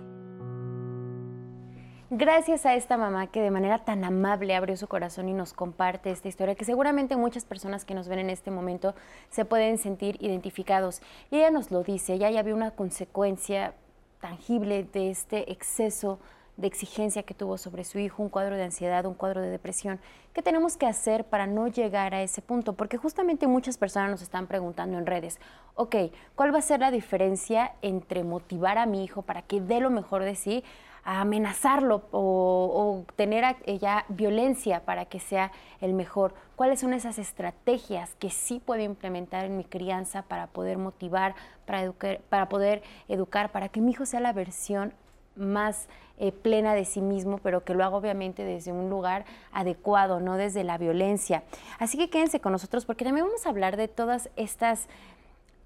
Gracias 2.10 2.64
a 2.64 2.74
esta 2.74 2.96
mamá 2.96 3.26
que 3.26 3.42
de 3.42 3.50
manera 3.50 3.84
tan 3.84 4.02
amable 4.02 4.56
abrió 4.56 4.78
su 4.78 4.88
corazón 4.88 5.28
y 5.28 5.34
nos 5.34 5.52
comparte 5.52 6.10
esta 6.10 6.28
historia, 6.28 6.54
que 6.54 6.64
seguramente 6.64 7.16
muchas 7.16 7.44
personas 7.44 7.84
que 7.84 7.94
nos 7.94 8.08
ven 8.08 8.20
en 8.20 8.30
este 8.30 8.50
momento 8.50 8.94
se 9.28 9.44
pueden 9.44 9.76
sentir 9.76 10.16
identificados. 10.20 11.02
Y 11.30 11.36
ella 11.36 11.50
nos 11.50 11.70
lo 11.70 11.82
dice, 11.82 12.14
ella 12.14 12.30
ya 12.30 12.42
vio 12.42 12.54
una 12.54 12.70
consecuencia 12.70 13.74
tangible 14.22 14.84
de 14.84 15.10
este 15.10 15.52
exceso 15.52 16.18
de 16.58 16.66
exigencia 16.66 17.22
que 17.22 17.34
tuvo 17.34 17.56
sobre 17.56 17.84
su 17.84 18.00
hijo, 18.00 18.20
un 18.20 18.28
cuadro 18.28 18.56
de 18.56 18.64
ansiedad, 18.64 19.06
un 19.06 19.14
cuadro 19.14 19.40
de 19.40 19.48
depresión. 19.48 20.00
¿Qué 20.34 20.42
tenemos 20.42 20.76
que 20.76 20.86
hacer 20.86 21.24
para 21.24 21.46
no 21.46 21.68
llegar 21.68 22.14
a 22.14 22.22
ese 22.22 22.42
punto? 22.42 22.72
Porque 22.72 22.96
justamente 22.96 23.46
muchas 23.46 23.78
personas 23.78 24.10
nos 24.10 24.22
están 24.22 24.48
preguntando 24.48 24.98
en 24.98 25.06
redes, 25.06 25.38
ok, 25.76 25.96
¿cuál 26.34 26.52
va 26.52 26.58
a 26.58 26.62
ser 26.62 26.80
la 26.80 26.90
diferencia 26.90 27.72
entre 27.80 28.24
motivar 28.24 28.76
a 28.76 28.86
mi 28.86 29.04
hijo 29.04 29.22
para 29.22 29.42
que 29.42 29.60
dé 29.60 29.78
lo 29.78 29.88
mejor 29.88 30.24
de 30.24 30.34
sí, 30.34 30.64
amenazarlo 31.04 32.02
o, 32.10 33.04
tener 33.14 33.56
ya 33.78 34.04
violencia 34.08 34.84
para 34.84 35.04
que 35.04 35.20
sea 35.20 35.52
el 35.80 35.94
mejor? 35.94 36.34
¿Cuáles 36.56 36.80
son 36.80 36.92
esas 36.92 37.20
estrategias 37.20 38.16
que 38.16 38.30
sí 38.30 38.58
puedo 38.58 38.82
implementar 38.82 39.44
en 39.44 39.56
mi 39.56 39.64
crianza 39.64 40.22
para 40.22 40.48
poder 40.48 40.76
motivar, 40.76 41.36
para, 41.66 41.82
educar, 41.82 42.20
para 42.28 42.48
poder 42.48 42.82
educar, 43.06 43.52
para 43.52 43.68
que 43.68 43.80
mi 43.80 43.92
hijo 43.92 44.06
sea 44.06 44.18
la 44.18 44.32
versión 44.32 44.92
más 45.38 45.88
eh, 46.18 46.32
plena 46.32 46.74
de 46.74 46.84
sí 46.84 47.00
mismo, 47.00 47.38
pero 47.38 47.64
que 47.64 47.74
lo 47.74 47.84
haga 47.84 47.96
obviamente 47.96 48.44
desde 48.44 48.72
un 48.72 48.90
lugar 48.90 49.24
adecuado, 49.52 50.18
no 50.18 50.36
desde 50.36 50.64
la 50.64 50.76
violencia. 50.76 51.44
Así 51.78 51.96
que 51.96 52.10
quédense 52.10 52.40
con 52.40 52.52
nosotros 52.52 52.84
porque 52.84 53.04
también 53.04 53.26
vamos 53.26 53.46
a 53.46 53.50
hablar 53.50 53.76
de 53.76 53.86
todas 53.86 54.28
estas 54.36 54.88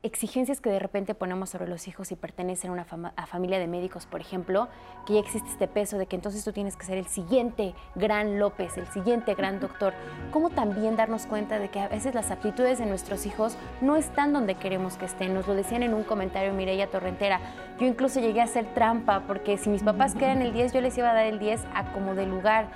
exigencias 0.02 0.60
que 0.60 0.68
de 0.68 0.80
repente 0.80 1.14
ponemos 1.14 1.50
sobre 1.50 1.68
los 1.68 1.86
hijos 1.86 2.10
y 2.10 2.16
pertenecen 2.16 2.70
a 2.70 2.72
una 2.72 2.84
familia 3.26 3.58
de 3.58 3.68
médicos, 3.68 4.06
por 4.06 4.20
ejemplo, 4.20 4.68
que 5.06 5.14
ya 5.14 5.20
existe 5.20 5.48
este 5.48 5.68
peso 5.68 5.96
de 5.96 6.06
que 6.06 6.16
entonces 6.16 6.44
tú 6.44 6.52
tienes 6.52 6.76
que 6.76 6.84
ser 6.84 6.98
el 6.98 7.06
siguiente 7.06 7.74
gran 7.94 8.40
López, 8.40 8.76
el 8.78 8.86
siguiente 8.88 9.34
gran 9.34 9.60
doctor. 9.60 9.94
¿Cómo 10.32 10.50
también 10.50 10.96
darnos 10.96 11.26
cuenta 11.26 11.60
de 11.60 11.68
que 11.68 11.78
a 11.78 11.88
veces 11.88 12.14
las 12.14 12.30
aptitudes 12.32 12.78
de 12.78 12.86
nuestros 12.86 13.26
hijos 13.26 13.56
no 13.80 13.96
están 13.96 14.32
donde 14.32 14.56
queremos 14.56 14.96
que 14.96 15.04
estén? 15.04 15.34
Nos 15.34 15.46
lo 15.46 15.54
decían 15.54 15.84
en 15.84 15.94
un 15.94 16.02
comentario 16.02 16.52
Mireya 16.52 16.88
Torrentera. 16.88 17.40
Yo 17.78 17.86
incluso 17.86 18.20
llegué 18.20 18.40
a 18.40 18.44
hacer 18.44 18.74
trampa 18.74 19.22
porque 19.26 19.56
si 19.56 19.70
mis 19.70 19.84
papás 19.84 20.14
querían 20.14 20.42
el 20.42 20.52
10, 20.52 20.72
yo 20.72 20.80
les 20.80 20.98
iba 20.98 21.10
a 21.10 21.14
dar 21.14 21.26
el 21.26 21.38
10 21.38 21.60
a 21.74 21.92
como 21.92 22.14
de 22.14 22.26
lugar. 22.26 22.66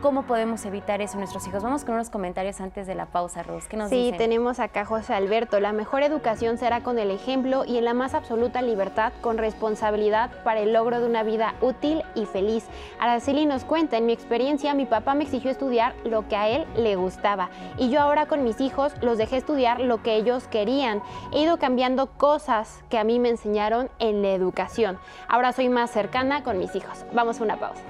¿Cómo 0.00 0.22
podemos 0.22 0.64
evitar 0.64 1.02
eso 1.02 1.14
en 1.14 1.18
nuestros 1.20 1.46
hijos? 1.46 1.62
Vamos 1.62 1.84
con 1.84 1.94
unos 1.94 2.08
comentarios 2.08 2.62
antes 2.62 2.86
de 2.86 2.94
la 2.94 3.04
pausa, 3.04 3.42
Ros. 3.42 3.66
¿Qué 3.68 3.76
nos 3.76 3.90
sí, 3.90 4.14
tenemos 4.16 4.58
acá 4.58 4.86
José 4.86 5.12
Alberto. 5.12 5.60
La 5.60 5.72
mejor 5.72 6.02
educación 6.02 6.56
será 6.56 6.82
con 6.82 6.98
el 6.98 7.10
ejemplo 7.10 7.66
y 7.66 7.76
en 7.76 7.84
la 7.84 7.92
más 7.92 8.14
absoluta 8.14 8.62
libertad, 8.62 9.12
con 9.20 9.36
responsabilidad 9.36 10.30
para 10.42 10.60
el 10.60 10.72
logro 10.72 11.00
de 11.00 11.06
una 11.06 11.22
vida 11.22 11.54
útil 11.60 12.02
y 12.14 12.24
feliz. 12.24 12.64
Araceli 12.98 13.44
nos 13.44 13.64
cuenta, 13.64 13.98
en 13.98 14.06
mi 14.06 14.14
experiencia, 14.14 14.72
mi 14.72 14.86
papá 14.86 15.14
me 15.14 15.24
exigió 15.24 15.50
estudiar 15.50 15.94
lo 16.04 16.26
que 16.28 16.36
a 16.36 16.48
él 16.48 16.66
le 16.76 16.96
gustaba 16.96 17.50
y 17.76 17.90
yo 17.90 18.00
ahora 18.00 18.24
con 18.24 18.42
mis 18.42 18.58
hijos 18.62 18.94
los 19.02 19.18
dejé 19.18 19.36
estudiar 19.36 19.80
lo 19.80 20.02
que 20.02 20.16
ellos 20.16 20.48
querían. 20.48 21.02
He 21.30 21.42
ido 21.42 21.58
cambiando 21.58 22.06
cosas 22.06 22.82
que 22.88 22.96
a 22.96 23.04
mí 23.04 23.18
me 23.18 23.28
enseñaron 23.28 23.90
en 23.98 24.22
la 24.22 24.30
educación. 24.30 24.98
Ahora 25.28 25.52
soy 25.52 25.68
más 25.68 25.90
cercana 25.90 26.42
con 26.42 26.56
mis 26.58 26.74
hijos. 26.74 27.04
Vamos 27.12 27.38
a 27.40 27.44
una 27.44 27.58
pausa. 27.58 27.82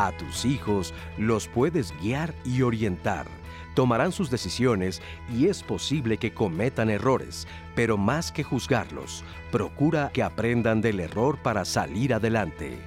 A 0.00 0.12
tus 0.12 0.46
hijos 0.46 0.94
los 1.18 1.46
puedes 1.46 1.92
guiar 2.00 2.34
y 2.42 2.62
orientar. 2.62 3.26
Tomarán 3.74 4.12
sus 4.12 4.30
decisiones 4.30 5.02
y 5.30 5.48
es 5.48 5.62
posible 5.62 6.16
que 6.16 6.32
cometan 6.32 6.88
errores, 6.88 7.46
pero 7.76 7.98
más 7.98 8.32
que 8.32 8.42
juzgarlos, 8.42 9.22
procura 9.52 10.10
que 10.10 10.22
aprendan 10.22 10.80
del 10.80 11.00
error 11.00 11.36
para 11.42 11.66
salir 11.66 12.14
adelante. 12.14 12.78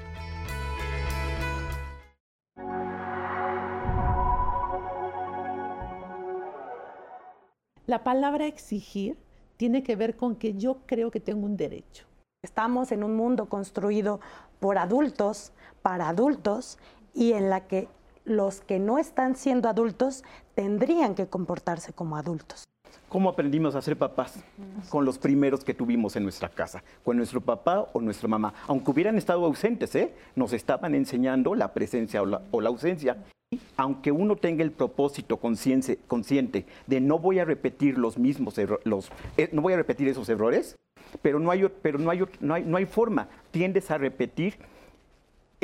La 7.85 8.03
palabra 8.03 8.47
exigir 8.47 9.19
tiene 9.57 9.83
que 9.83 9.95
ver 9.95 10.17
con 10.17 10.35
que 10.35 10.55
yo 10.55 10.79
creo 10.87 11.11
que 11.11 11.19
tengo 11.19 11.45
un 11.45 11.57
derecho. 11.57 12.07
Estamos 12.41 12.91
en 12.91 13.03
un 13.03 13.15
mundo 13.15 13.45
construido 13.45 14.19
por 14.59 14.79
adultos, 14.79 15.53
para 15.83 16.09
adultos, 16.09 16.77
y 17.13 17.33
en 17.33 17.49
la 17.49 17.67
que 17.67 17.87
los 18.25 18.61
que 18.61 18.79
no 18.79 18.97
están 18.97 19.35
siendo 19.35 19.69
adultos 19.69 20.23
tendrían 20.55 21.15
que 21.15 21.27
comportarse 21.27 21.93
como 21.93 22.17
adultos. 22.17 22.63
¿Cómo 23.09 23.29
aprendimos 23.29 23.75
a 23.75 23.81
ser 23.81 23.95
papás? 23.95 24.43
Con 24.89 25.05
los 25.05 25.19
primeros 25.19 25.63
que 25.63 25.73
tuvimos 25.73 26.15
en 26.15 26.23
nuestra 26.23 26.49
casa, 26.49 26.83
con 27.03 27.17
nuestro 27.17 27.41
papá 27.41 27.87
o 27.93 28.01
nuestra 28.01 28.27
mamá. 28.27 28.53
Aunque 28.67 28.89
hubieran 28.89 29.17
estado 29.17 29.45
ausentes, 29.45 29.93
¿eh? 29.95 30.13
nos 30.35 30.51
estaban 30.53 30.95
enseñando 30.95 31.53
la 31.53 31.73
presencia 31.73 32.23
o 32.23 32.25
la, 32.25 32.69
ausencia. 32.69 33.17
aunque 33.77 34.11
uno 34.11 34.35
tenga 34.35 34.63
el 34.63 34.71
propósito 34.71 35.37
consciente 35.37 36.65
de 36.87 37.01
no 37.01 37.19
voy 37.19 37.37
a 37.37 37.45
repetir 37.45 37.99
los 37.99 38.17
mismos 38.17 38.57
eh, 38.57 38.67
no 39.51 39.61
voy 39.61 39.73
a 39.73 39.77
repetir 39.77 40.07
esos 40.07 40.27
errores, 40.29 40.75
pero 41.21 41.37
no 41.39 41.51
hay, 41.51 41.69
pero 41.83 41.99
no 41.99 42.09
hay, 42.09 42.23
no 42.39 42.53
hay, 42.55 42.63
no 42.63 42.77
hay 42.77 42.85
forma. 42.87 43.27
Tiendes 43.51 43.91
a 43.91 43.99
repetir 43.99 44.57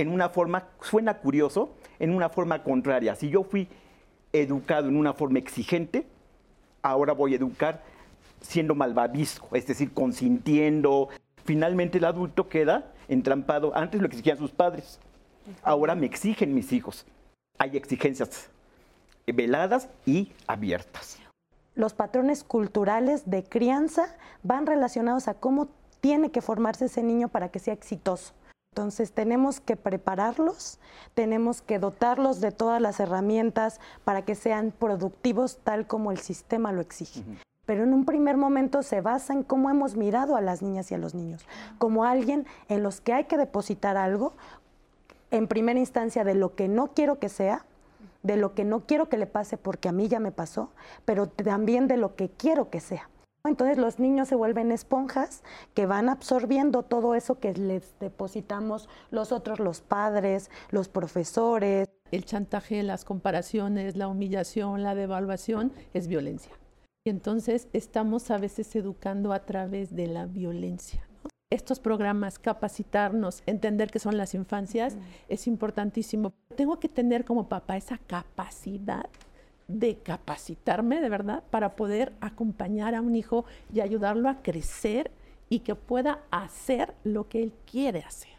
en 0.02 0.10
una 0.10 0.30
forma, 0.30 0.68
suena 0.82 1.18
curioso, 1.18 1.72
en 2.00 2.14
una 2.14 2.30
forma 2.30 2.64
contraria. 2.64 3.16
Si 3.16 3.30
yo 3.30 3.44
fui 3.44 3.68
educado 4.32 4.88
en 4.88 4.96
una 4.96 5.14
forma 5.14 5.40
exigente, 5.40 6.08
ahora 6.82 7.14
voy 7.14 7.34
a 7.34 7.36
educar 7.36 7.84
siendo 8.40 8.76
malvavisco, 8.76 9.56
es 9.56 9.68
decir, 9.68 9.92
consintiendo. 9.94 11.10
Finalmente 11.44 11.98
el 11.98 12.06
adulto 12.06 12.48
queda 12.48 12.94
entrampado. 13.10 13.76
Antes 13.76 14.00
lo 14.00 14.08
exigían 14.08 14.38
sus 14.38 14.52
padres, 14.52 15.00
ahora 15.64 15.96
me 15.96 16.06
exigen 16.06 16.54
mis 16.54 16.72
hijos. 16.72 17.06
Hay 17.58 17.76
exigencias 17.76 18.50
veladas 19.28 19.90
y 20.06 20.32
abiertas. 20.48 21.20
Los 21.76 21.94
patrones 21.94 22.44
culturales 22.44 23.30
de 23.30 23.44
crianza 23.44 24.16
van 24.44 24.66
relacionados 24.66 25.28
a 25.28 25.34
cómo 25.34 25.68
tiene 26.00 26.32
que 26.32 26.42
formarse 26.42 26.86
ese 26.86 27.04
niño 27.04 27.28
para 27.28 27.50
que 27.50 27.60
sea 27.60 27.74
exitoso 27.74 28.34
Entonces 28.80 29.12
tenemos 29.12 29.60
que 29.60 29.76
prepararlos, 29.76 30.80
tenemos 31.14 31.62
que 31.62 31.80
dotarlos 31.80 32.40
de 32.40 32.52
todas 32.52 32.82
las 32.82 33.00
herramientas 33.00 33.82
para 34.06 34.22
que 34.24 34.36
sean 34.36 34.72
productivos 34.72 35.60
tal 35.64 35.86
como 35.86 36.12
el 36.12 36.20
sistema 36.20 36.72
lo 36.72 36.80
exige. 36.80 37.24
Pero 37.66 37.84
en 37.84 37.94
un 37.94 38.06
primer 38.06 38.38
momento 38.38 38.82
se 38.82 39.02
basa 39.02 39.34
en 39.34 39.44
cómo 39.44 39.70
hemos 39.70 39.96
mirado 39.96 40.36
a 40.36 40.42
las 40.42 40.62
niñas 40.62 40.92
y 40.92 40.96
a 40.96 40.98
los 40.98 41.14
niños, 41.14 41.46
como 41.78 42.06
alguien 42.06 42.46
en 42.70 42.82
los 42.82 43.02
que 43.02 43.12
hay 43.12 43.26
que 43.26 43.38
depositar 43.38 43.98
algo, 43.98 44.34
en 45.30 45.48
primera 45.48 45.80
instancia 45.80 46.24
de 46.24 46.36
lo 46.36 46.56
que 46.56 46.68
no 46.68 46.88
quiero 46.94 47.20
que 47.20 47.30
sea, 47.30 47.66
de 48.24 48.38
lo 48.38 48.54
que 48.54 48.64
no 48.64 48.86
quiero 48.86 49.10
que 49.10 49.18
le 49.18 49.28
pase 49.28 49.58
porque 49.58 49.90
a 49.90 49.92
mí 49.92 50.08
ya 50.08 50.20
me 50.20 50.32
pasó, 50.32 50.72
pero 51.06 51.28
también 51.28 51.88
de 51.88 51.98
lo 51.98 52.16
que 52.16 52.30
quiero 52.30 52.70
que 52.70 52.80
sea. 52.80 53.10
Entonces 53.46 53.78
los 53.78 54.00
niños 54.00 54.28
se 54.28 54.36
vuelven 54.36 54.72
esponjas 54.72 55.44
que 55.74 55.86
van 55.86 56.10
absorbiendo 56.10 56.84
todo 56.84 57.16
eso 57.16 57.40
que 57.40 57.54
les 57.54 57.98
depositamos 58.00 58.90
los 59.12 59.32
otros, 59.32 59.60
los 59.60 59.82
padres, 59.82 60.52
los 60.72 60.90
profesores. 60.90 61.88
El 62.12 62.26
chantaje, 62.26 62.84
las 62.84 63.06
comparaciones, 63.06 63.96
la 63.96 64.08
humillación, 64.08 64.84
la 64.84 64.96
devaluación 64.96 65.72
es 65.94 66.08
violencia. 66.08 66.52
Y 67.06 67.12
entonces 67.12 67.70
estamos 67.72 68.30
a 68.30 68.38
veces 68.38 68.76
educando 68.76 69.32
a 69.32 69.46
través 69.46 69.96
de 69.96 70.08
la 70.08 70.26
violencia. 70.26 71.08
Estos 71.52 71.80
programas, 71.80 72.38
capacitarnos, 72.40 73.42
entender 73.46 73.90
que 73.90 74.00
son 74.00 74.18
las 74.18 74.36
infancias, 74.36 74.98
es 75.30 75.48
importantísimo. 75.48 76.34
Tengo 76.56 76.80
que 76.80 76.90
tener 76.90 77.26
como 77.26 77.48
papá 77.48 77.78
esa 77.78 77.98
capacidad 78.00 79.10
de 79.70 80.00
capacitarme 80.00 81.00
de 81.00 81.08
verdad 81.08 81.44
para 81.50 81.78
poder 81.78 82.12
acompañar 82.20 82.96
a 82.96 83.02
un 83.02 83.16
hijo 83.16 83.46
y 83.74 83.80
ayudarlo 83.80 84.28
a 84.28 84.42
crecer 84.42 85.12
y 85.48 85.60
que 85.60 85.76
pueda 85.76 86.24
hacer 86.32 86.94
lo 87.04 87.30
que 87.30 87.42
él 87.44 87.54
quiere 87.66 88.04
hacer. 88.04 88.38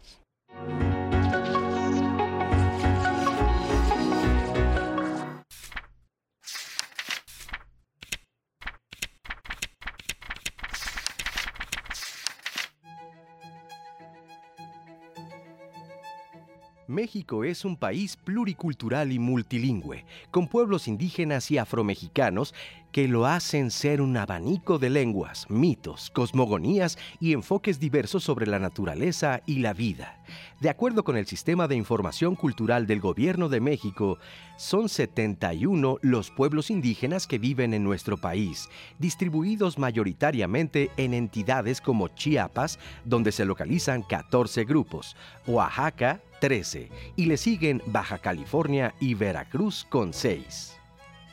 México 16.91 17.43
es 17.43 17.65
un 17.65 17.77
país 17.77 18.17
pluricultural 18.17 19.11
y 19.11 19.17
multilingüe, 19.17 20.05
con 20.29 20.47
pueblos 20.47 20.87
indígenas 20.87 21.49
y 21.49 21.57
afromexicanos 21.57 22.53
que 22.91 23.07
lo 23.07 23.25
hacen 23.25 23.71
ser 23.71 24.01
un 24.01 24.17
abanico 24.17 24.77
de 24.77 24.89
lenguas, 24.89 25.49
mitos, 25.49 26.09
cosmogonías 26.11 26.97
y 27.19 27.31
enfoques 27.31 27.79
diversos 27.79 28.23
sobre 28.23 28.47
la 28.47 28.59
naturaleza 28.59 29.41
y 29.45 29.59
la 29.59 29.73
vida. 29.73 30.21
De 30.59 30.69
acuerdo 30.69 31.03
con 31.03 31.15
el 31.15 31.25
Sistema 31.25 31.67
de 31.67 31.75
Información 31.75 32.35
Cultural 32.35 32.87
del 32.87 32.99
Gobierno 32.99 33.47
de 33.47 33.61
México, 33.61 34.17
son 34.57 34.89
71 34.89 35.97
los 36.01 36.31
pueblos 36.31 36.69
indígenas 36.69 37.27
que 37.27 37.39
viven 37.39 37.73
en 37.73 37.83
nuestro 37.83 38.17
país, 38.17 38.69
distribuidos 38.99 39.79
mayoritariamente 39.79 40.91
en 40.97 41.13
entidades 41.13 41.79
como 41.79 42.09
Chiapas, 42.09 42.77
donde 43.05 43.31
se 43.31 43.45
localizan 43.45 44.03
14 44.03 44.65
grupos, 44.65 45.15
Oaxaca, 45.47 46.21
13, 46.41 46.89
y 47.15 47.25
le 47.27 47.37
siguen 47.37 47.81
Baja 47.85 48.17
California 48.17 48.93
y 48.99 49.13
Veracruz 49.13 49.85
con 49.87 50.11
6. 50.11 50.75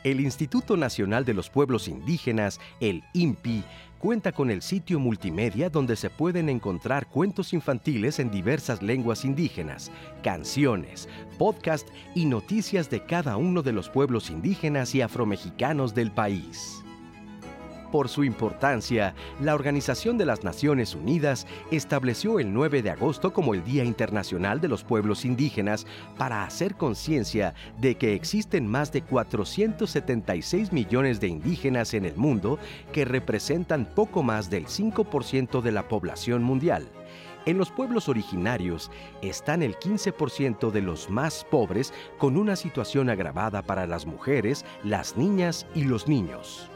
El 0.05 0.21
Instituto 0.21 0.77
Nacional 0.77 1.25
de 1.25 1.33
los 1.33 1.49
Pueblos 1.49 1.89
Indígenas, 1.89 2.61
el 2.79 3.03
INPI, 3.13 3.65
cuenta 3.97 4.31
con 4.31 4.49
el 4.49 4.61
sitio 4.61 4.99
multimedia 4.99 5.69
donde 5.69 5.97
se 5.97 6.09
pueden 6.09 6.47
encontrar 6.47 7.07
cuentos 7.07 7.53
infantiles 7.53 8.19
en 8.19 8.31
diversas 8.31 8.81
lenguas 8.81 9.25
indígenas, 9.25 9.91
canciones, 10.23 11.09
podcast 11.37 11.87
y 12.15 12.25
noticias 12.25 12.89
de 12.89 13.03
cada 13.03 13.35
uno 13.35 13.61
de 13.61 13.73
los 13.73 13.89
pueblos 13.89 14.29
indígenas 14.29 14.95
y 14.95 15.01
afromexicanos 15.01 15.93
del 15.93 16.11
país. 16.11 16.78
Por 17.91 18.07
su 18.07 18.23
importancia, 18.23 19.15
la 19.41 19.55
Organización 19.55 20.19
de 20.19 20.25
las 20.25 20.43
Naciones 20.43 20.93
Unidas 20.93 21.47
estableció 21.71 22.39
el 22.39 22.53
9 22.53 22.83
de 22.83 22.91
agosto 22.91 23.33
como 23.33 23.55
el 23.55 23.63
Día 23.63 23.83
Internacional 23.83 24.61
de 24.61 24.67
los 24.67 24.83
Pueblos 24.83 25.25
Indígenas 25.25 25.87
para 26.15 26.43
hacer 26.43 26.75
conciencia 26.75 27.55
de 27.79 27.95
que 27.95 28.13
existen 28.13 28.67
más 28.67 28.91
de 28.91 29.01
476 29.01 30.71
millones 30.71 31.19
de 31.19 31.29
indígenas 31.29 31.95
en 31.95 32.05
el 32.05 32.15
mundo 32.15 32.59
que 32.93 33.05
representan 33.05 33.85
poco 33.85 34.21
más 34.21 34.51
del 34.51 34.67
5% 34.67 35.61
de 35.61 35.71
la 35.71 35.87
población 35.87 36.43
mundial. 36.43 36.87
En 37.47 37.57
los 37.57 37.71
pueblos 37.71 38.07
originarios 38.07 38.91
están 39.23 39.63
el 39.63 39.75
15% 39.77 40.69
de 40.69 40.81
los 40.81 41.09
más 41.09 41.43
pobres 41.49 41.91
con 42.19 42.37
una 42.37 42.55
situación 42.55 43.09
agravada 43.09 43.63
para 43.63 43.87
las 43.87 44.05
mujeres, 44.05 44.63
las 44.83 45.17
niñas 45.17 45.65
y 45.73 45.85
los 45.85 46.07
niños. 46.07 46.69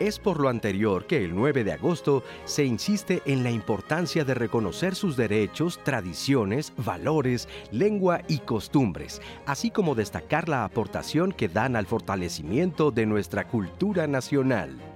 Es 0.00 0.18
por 0.18 0.40
lo 0.40 0.48
anterior 0.48 1.06
que 1.06 1.22
el 1.22 1.34
9 1.36 1.62
de 1.62 1.72
agosto 1.72 2.24
se 2.46 2.64
insiste 2.64 3.20
en 3.26 3.44
la 3.44 3.50
importancia 3.50 4.24
de 4.24 4.32
reconocer 4.32 4.94
sus 4.94 5.14
derechos, 5.14 5.78
tradiciones, 5.84 6.72
valores, 6.78 7.48
lengua 7.70 8.22
y 8.26 8.38
costumbres, 8.38 9.20
así 9.44 9.70
como 9.70 9.94
destacar 9.94 10.48
la 10.48 10.64
aportación 10.64 11.32
que 11.32 11.50
dan 11.50 11.76
al 11.76 11.84
fortalecimiento 11.84 12.90
de 12.90 13.04
nuestra 13.04 13.46
cultura 13.46 14.06
nacional. 14.06 14.89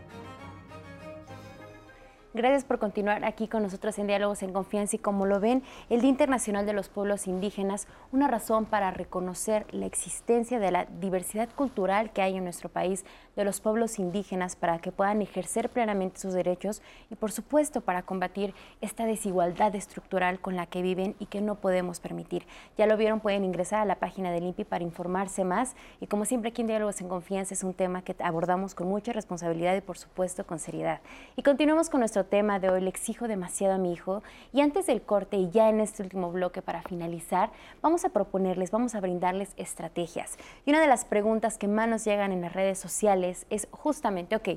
Gracias 2.36 2.64
por 2.64 2.80
continuar 2.80 3.24
aquí 3.24 3.46
con 3.46 3.62
nosotros 3.62 3.96
en 3.96 4.08
Diálogos 4.08 4.42
en 4.42 4.52
Confianza 4.52 4.96
y 4.96 4.98
como 4.98 5.24
lo 5.24 5.38
ven, 5.38 5.62
el 5.88 6.00
Día 6.00 6.10
Internacional 6.10 6.66
de 6.66 6.72
los 6.72 6.88
Pueblos 6.88 7.28
Indígenas, 7.28 7.86
una 8.10 8.26
razón 8.26 8.64
para 8.64 8.90
reconocer 8.90 9.66
la 9.70 9.86
existencia 9.86 10.58
de 10.58 10.72
la 10.72 10.86
diversidad 10.86 11.48
cultural 11.54 12.10
que 12.12 12.22
hay 12.22 12.36
en 12.36 12.42
nuestro 12.42 12.68
país, 12.68 13.04
de 13.36 13.44
los 13.44 13.60
pueblos 13.60 14.00
indígenas 14.00 14.56
para 14.56 14.80
que 14.80 14.90
puedan 14.90 15.22
ejercer 15.22 15.68
plenamente 15.68 16.18
sus 16.18 16.34
derechos 16.34 16.82
y 17.08 17.14
por 17.14 17.30
supuesto 17.30 17.82
para 17.82 18.02
combatir 18.02 18.52
esta 18.80 19.04
desigualdad 19.06 19.72
estructural 19.76 20.40
con 20.40 20.56
la 20.56 20.66
que 20.66 20.82
viven 20.82 21.14
y 21.20 21.26
que 21.26 21.40
no 21.40 21.54
podemos 21.54 22.00
permitir. 22.00 22.48
Ya 22.76 22.86
lo 22.86 22.96
vieron, 22.96 23.20
pueden 23.20 23.44
ingresar 23.44 23.80
a 23.80 23.84
la 23.84 24.00
página 24.00 24.32
del 24.32 24.42
INPI 24.42 24.64
para 24.64 24.82
informarse 24.82 25.44
más 25.44 25.76
y 26.00 26.08
como 26.08 26.24
siempre 26.24 26.50
aquí 26.50 26.62
en 26.62 26.66
Diálogos 26.66 27.00
en 27.00 27.08
Confianza 27.08 27.54
es 27.54 27.62
un 27.62 27.74
tema 27.74 28.02
que 28.02 28.16
abordamos 28.18 28.74
con 28.74 28.88
mucha 28.88 29.12
responsabilidad 29.12 29.76
y 29.76 29.82
por 29.82 29.98
supuesto 29.98 30.44
con 30.44 30.58
seriedad. 30.58 31.00
Y 31.36 31.44
continuamos 31.44 31.90
con 31.90 32.00
nuestro 32.00 32.23
tema 32.24 32.58
de 32.58 32.70
hoy, 32.70 32.80
le 32.80 32.88
exijo 32.88 33.28
demasiado 33.28 33.74
a 33.74 33.78
mi 33.78 33.92
hijo. 33.92 34.22
Y 34.52 34.60
antes 34.60 34.86
del 34.86 35.02
corte 35.02 35.36
y 35.36 35.50
ya 35.50 35.68
en 35.68 35.80
este 35.80 36.02
último 36.02 36.30
bloque 36.30 36.62
para 36.62 36.82
finalizar, 36.82 37.50
vamos 37.82 38.04
a 38.04 38.08
proponerles, 38.08 38.70
vamos 38.70 38.94
a 38.94 39.00
brindarles 39.00 39.52
estrategias. 39.56 40.36
Y 40.66 40.70
una 40.70 40.80
de 40.80 40.86
las 40.86 41.04
preguntas 41.04 41.58
que 41.58 41.68
más 41.68 41.88
nos 41.88 42.04
llegan 42.04 42.32
en 42.32 42.40
las 42.40 42.52
redes 42.52 42.78
sociales 42.78 43.46
es 43.50 43.68
justamente, 43.70 44.36
ok, 44.36 44.48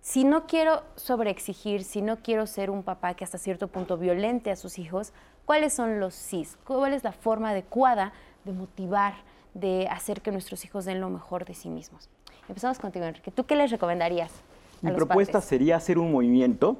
si 0.00 0.24
no 0.24 0.46
quiero 0.46 0.82
sobreexigir, 0.96 1.84
si 1.84 2.02
no 2.02 2.18
quiero 2.18 2.46
ser 2.46 2.70
un 2.70 2.82
papá 2.82 3.14
que 3.14 3.24
hasta 3.24 3.38
cierto 3.38 3.68
punto 3.68 3.96
violente 3.96 4.50
a 4.50 4.56
sus 4.56 4.78
hijos, 4.78 5.12
¿cuáles 5.44 5.72
son 5.72 6.00
los 6.00 6.14
sís? 6.14 6.56
¿Cuál 6.64 6.94
es 6.94 7.04
la 7.04 7.12
forma 7.12 7.50
adecuada 7.50 8.12
de 8.44 8.52
motivar, 8.52 9.14
de 9.54 9.88
hacer 9.88 10.22
que 10.22 10.30
nuestros 10.30 10.64
hijos 10.64 10.84
den 10.84 11.00
lo 11.00 11.10
mejor 11.10 11.44
de 11.44 11.54
sí 11.54 11.68
mismos? 11.68 12.08
Empezamos 12.48 12.78
contigo, 12.78 13.04
Enrique. 13.04 13.30
¿Tú 13.30 13.44
qué 13.44 13.56
les 13.56 13.70
recomendarías? 13.70 14.32
Mi 14.80 14.92
propuesta 14.92 15.40
sería 15.40 15.76
hacer 15.76 15.98
un 15.98 16.12
movimiento 16.12 16.78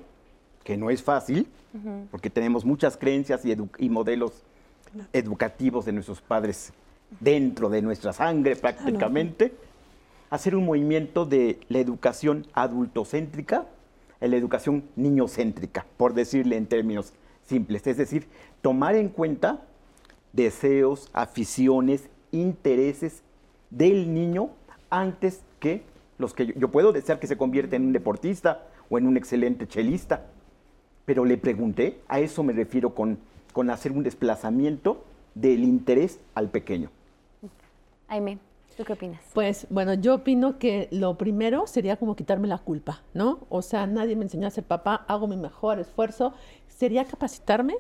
que 0.69 0.77
no 0.77 0.91
es 0.91 1.03
fácil, 1.03 1.49
porque 2.11 2.29
tenemos 2.29 2.67
muchas 2.67 2.99
creencias 2.99 3.41
y, 3.79 3.89
modelos 3.89 4.45
educativos 5.15 5.87
de 5.87 5.93
nuestros 5.93 6.21
padres 6.21 6.75
dentro 7.21 7.71
de 7.71 7.81
nuestra 7.81 8.13
sangre 8.13 8.55
prácticamente, 8.55 9.55
hacer 10.29 10.55
un 10.55 10.67
movimiento 10.67 11.25
de 11.25 11.59
la 11.71 11.79
educación 11.79 12.47
adultocéntrica 12.53 13.65
a 14.21 14.27
la 14.27 14.37
educación 14.37 14.85
niñocéntrica, 14.95 15.87
por 15.97 16.13
decirle 16.13 16.59
en 16.59 16.67
términos 16.67 17.15
simples. 17.47 17.87
Es 17.87 17.97
decir, 17.97 18.27
tomar 18.61 18.95
en 18.95 19.09
cuenta 19.09 19.63
deseos, 20.35 21.09
aficiones, 21.15 22.11
intereses 22.31 23.23
del 23.71 24.13
niño 24.13 24.51
antes 24.91 25.41
que 25.61 25.83
los 26.19 26.35
que 26.35 26.49
yo, 26.49 26.53
yo 26.57 26.69
puedo 26.69 26.93
desear 26.93 27.19
que 27.21 27.27
se 27.27 27.39
convierta 27.39 27.77
en 27.77 27.87
un 27.87 27.95
deportista 27.95 28.67
o 28.91 28.99
en 28.99 29.07
un 29.07 29.17
excelente 29.17 29.67
chelista, 29.67 30.27
pero 31.09 31.25
le 31.25 31.39
pregunté, 31.39 32.03
a 32.07 32.21
eso 32.21 32.43
me 32.43 32.53
refiero 32.53 32.95
con, 32.95 33.19
con 33.55 33.71
hacer 33.71 33.93
un 33.93 34.03
desplazamiento 34.03 35.03
del 35.35 35.65
interés 35.65 36.21
al 36.35 36.51
pequeño. 36.51 36.91
Aime, 38.09 38.39
¿tú 38.77 38.85
qué 38.85 38.93
opinas? 38.93 39.23
Pues 39.33 39.67
bueno, 39.71 39.95
yo 39.95 40.17
opino 40.17 40.59
que 40.59 40.87
lo 40.91 41.17
primero 41.17 41.67
sería 41.67 41.97
como 41.97 42.15
quitarme 42.15 42.47
la 42.47 42.59
culpa, 42.59 43.01
¿no? 43.15 43.39
O 43.49 43.63
sea, 43.63 43.87
nadie 43.87 44.17
me 44.17 44.25
enseñó 44.25 44.47
a 44.49 44.51
ser 44.51 44.65
papá, 44.65 45.07
hago 45.09 45.27
mi 45.27 45.39
mejor 45.39 45.81
esfuerzo. 45.81 46.35
Sería 46.67 47.07
capacitarme. 47.07 47.77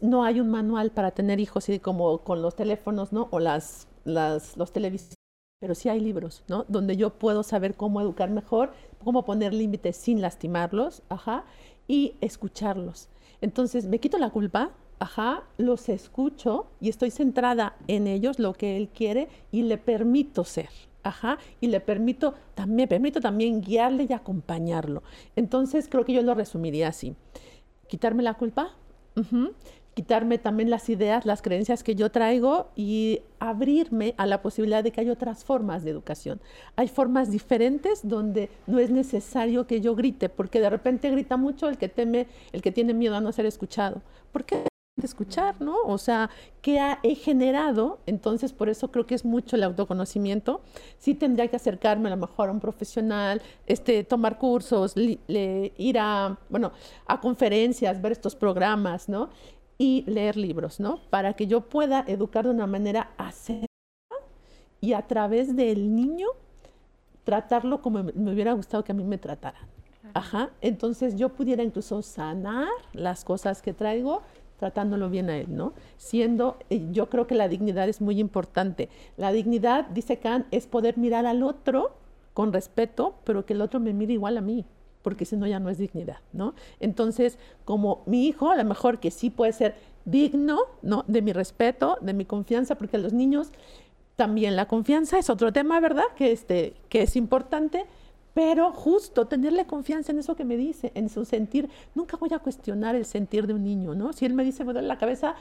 no 0.00 0.24
hay 0.24 0.40
un 0.40 0.48
manual 0.48 0.90
para 0.90 1.10
tener 1.10 1.38
hijos, 1.38 1.64
así 1.64 1.80
como 1.80 2.16
con 2.24 2.40
los 2.40 2.56
teléfonos, 2.56 3.12
¿no? 3.12 3.28
O 3.30 3.40
las, 3.40 3.88
las, 4.06 4.56
los 4.56 4.72
televisores 4.72 5.18
pero 5.62 5.76
sí 5.76 5.88
hay 5.88 6.00
libros, 6.00 6.42
¿no? 6.48 6.64
Donde 6.66 6.96
yo 6.96 7.10
puedo 7.10 7.44
saber 7.44 7.76
cómo 7.76 8.00
educar 8.00 8.30
mejor, 8.30 8.72
cómo 9.04 9.24
poner 9.24 9.54
límites 9.54 9.96
sin 9.96 10.20
lastimarlos, 10.20 11.02
ajá, 11.08 11.44
y 11.92 12.14
escucharlos. 12.22 13.10
Entonces, 13.42 13.84
me 13.84 13.98
quito 13.98 14.16
la 14.16 14.30
culpa, 14.30 14.70
ajá, 14.98 15.42
los 15.58 15.90
escucho 15.90 16.68
y 16.80 16.88
estoy 16.88 17.10
centrada 17.10 17.76
en 17.86 18.06
ellos, 18.06 18.38
lo 18.38 18.54
que 18.54 18.78
él 18.78 18.88
quiere, 18.88 19.28
y 19.50 19.60
le 19.60 19.76
permito 19.76 20.42
ser. 20.44 20.70
Ajá, 21.02 21.36
y 21.60 21.66
le 21.66 21.80
permito, 21.80 22.32
también, 22.54 22.88
permito 22.88 23.20
también 23.20 23.60
guiarle 23.60 24.06
y 24.08 24.12
acompañarlo. 24.14 25.02
Entonces 25.36 25.86
creo 25.86 26.06
que 26.06 26.14
yo 26.14 26.22
lo 26.22 26.32
resumiría 26.34 26.88
así. 26.88 27.14
Quitarme 27.88 28.22
la 28.22 28.34
culpa, 28.34 28.70
quitarme 29.94 30.38
también 30.38 30.70
las 30.70 30.88
ideas, 30.88 31.26
las 31.26 31.42
creencias 31.42 31.82
que 31.82 31.94
yo 31.94 32.10
traigo 32.10 32.68
y 32.74 33.20
abrirme 33.38 34.14
a 34.16 34.26
la 34.26 34.42
posibilidad 34.42 34.82
de 34.82 34.90
que 34.90 35.02
hay 35.02 35.10
otras 35.10 35.44
formas 35.44 35.84
de 35.84 35.90
educación. 35.90 36.40
Hay 36.76 36.88
formas 36.88 37.30
diferentes 37.30 38.00
donde 38.06 38.50
no 38.66 38.78
es 38.78 38.90
necesario 38.90 39.66
que 39.66 39.80
yo 39.80 39.94
grite, 39.94 40.28
porque 40.28 40.60
de 40.60 40.70
repente 40.70 41.10
grita 41.10 41.36
mucho 41.36 41.68
el 41.68 41.76
que 41.76 41.88
teme, 41.88 42.26
el 42.52 42.62
que 42.62 42.72
tiene 42.72 42.94
miedo 42.94 43.16
a 43.16 43.20
no 43.20 43.32
ser 43.32 43.46
escuchado. 43.46 44.02
¿Por 44.32 44.44
qué? 44.44 44.64
escuchar, 45.02 45.60
¿no? 45.60 45.76
O 45.84 45.98
sea, 45.98 46.30
¿qué 46.60 46.78
he 47.02 47.14
generado? 47.14 48.00
Entonces, 48.06 48.52
por 48.52 48.68
eso 48.68 48.90
creo 48.90 49.06
que 49.06 49.14
es 49.14 49.24
mucho 49.24 49.56
el 49.56 49.62
autoconocimiento. 49.62 50.60
Sí 50.98 51.14
tendría 51.14 51.48
que 51.48 51.56
acercarme 51.56 52.08
a 52.08 52.10
lo 52.10 52.18
mejor 52.18 52.48
a 52.48 52.52
un 52.52 52.60
profesional, 52.60 53.40
este, 53.66 54.04
tomar 54.04 54.38
cursos, 54.38 54.94
ir 54.96 55.98
a, 55.98 56.38
bueno, 56.50 56.72
a 57.06 57.20
conferencias, 57.20 58.02
ver 58.02 58.12
estos 58.12 58.36
programas, 58.36 59.08
¿no? 59.08 59.30
Y 59.82 60.04
leer 60.06 60.36
libros, 60.36 60.78
¿no? 60.78 61.00
Para 61.10 61.32
que 61.32 61.48
yo 61.48 61.62
pueda 61.62 62.04
educar 62.06 62.44
de 62.44 62.52
una 62.52 62.68
manera 62.68 63.10
asertiva 63.16 63.66
y 64.80 64.92
a 64.92 65.02
través 65.08 65.56
del 65.56 65.96
niño 65.96 66.28
tratarlo 67.24 67.82
como 67.82 68.04
me 68.04 68.32
hubiera 68.32 68.52
gustado 68.52 68.84
que 68.84 68.92
a 68.92 68.94
mí 68.94 69.02
me 69.02 69.18
trataran. 69.18 69.66
Ajá. 70.14 70.50
Entonces 70.60 71.16
yo 71.16 71.30
pudiera 71.30 71.64
incluso 71.64 72.00
sanar 72.00 72.68
las 72.92 73.24
cosas 73.24 73.60
que 73.60 73.72
traigo 73.72 74.22
tratándolo 74.56 75.10
bien 75.10 75.28
a 75.28 75.36
él, 75.36 75.48
¿no? 75.48 75.72
Siendo, 75.96 76.58
eh, 76.70 76.86
yo 76.92 77.10
creo 77.10 77.26
que 77.26 77.34
la 77.34 77.48
dignidad 77.48 77.88
es 77.88 78.00
muy 78.00 78.20
importante. 78.20 78.88
La 79.16 79.32
dignidad, 79.32 79.86
dice 79.86 80.20
Kant, 80.20 80.46
es 80.52 80.68
poder 80.68 80.96
mirar 80.96 81.26
al 81.26 81.42
otro 81.42 81.96
con 82.34 82.52
respeto, 82.52 83.16
pero 83.24 83.44
que 83.46 83.54
el 83.54 83.60
otro 83.60 83.80
me 83.80 83.92
mire 83.92 84.12
igual 84.12 84.38
a 84.38 84.42
mí 84.42 84.64
porque 85.02 85.24
si 85.24 85.36
no 85.36 85.46
ya 85.46 85.60
no 85.60 85.70
es 85.70 85.78
dignidad, 85.78 86.18
¿no? 86.32 86.54
Entonces, 86.80 87.38
como 87.64 88.02
mi 88.06 88.26
hijo, 88.26 88.50
a 88.50 88.56
lo 88.56 88.64
mejor 88.64 89.00
que 89.00 89.10
sí 89.10 89.30
puede 89.30 89.52
ser 89.52 89.74
digno, 90.04 90.58
¿no? 90.82 91.04
De 91.06 91.22
mi 91.22 91.32
respeto, 91.32 91.98
de 92.00 92.12
mi 92.12 92.24
confianza, 92.24 92.76
porque 92.76 92.98
los 92.98 93.12
niños 93.12 93.52
también 94.16 94.56
la 94.56 94.66
confianza 94.66 95.18
es 95.18 95.30
otro 95.30 95.52
tema, 95.52 95.80
¿verdad? 95.80 96.04
Que, 96.16 96.32
este, 96.32 96.74
que 96.88 97.02
es 97.02 97.16
importante, 97.16 97.86
pero 98.34 98.72
justo 98.72 99.26
tenerle 99.26 99.66
confianza 99.66 100.12
en 100.12 100.18
eso 100.18 100.36
que 100.36 100.44
me 100.44 100.56
dice, 100.56 100.92
en 100.94 101.08
su 101.08 101.24
sentir. 101.24 101.68
Nunca 101.94 102.16
voy 102.16 102.30
a 102.32 102.38
cuestionar 102.38 102.94
el 102.94 103.04
sentir 103.04 103.46
de 103.46 103.54
un 103.54 103.64
niño, 103.64 103.94
¿no? 103.94 104.12
Si 104.12 104.24
él 104.24 104.32
me 104.32 104.44
dice, 104.44 104.64
me 104.64 104.72
duele 104.72 104.88
la 104.88 104.98
cabeza, 104.98 105.34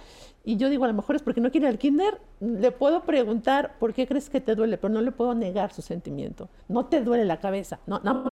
y 0.44 0.58
yo 0.58 0.70
digo, 0.70 0.86
a 0.86 0.88
lo 0.88 0.94
mejor 0.94 1.16
es 1.16 1.22
porque 1.22 1.42
no 1.42 1.52
quiere 1.52 1.68
el 1.70 1.78
kinder, 1.78 2.20
le 2.40 2.72
puedo 2.72 3.04
preguntar, 3.04 3.78
¿por 3.80 3.94
qué 3.94 4.08
crees 4.08 4.30
que 4.30 4.42
te 4.42 4.56
duele? 4.56 4.78
Pero 4.78 4.94
no 4.94 5.02
le 5.02 5.12
puedo 5.12 5.34
negar 5.34 5.74
su 5.74 5.82
sentimiento. 5.82 6.50
No 6.68 6.86
te 6.86 7.02
duele 7.02 7.26
la 7.26 7.40
cabeza, 7.40 7.80
no 7.86 8.31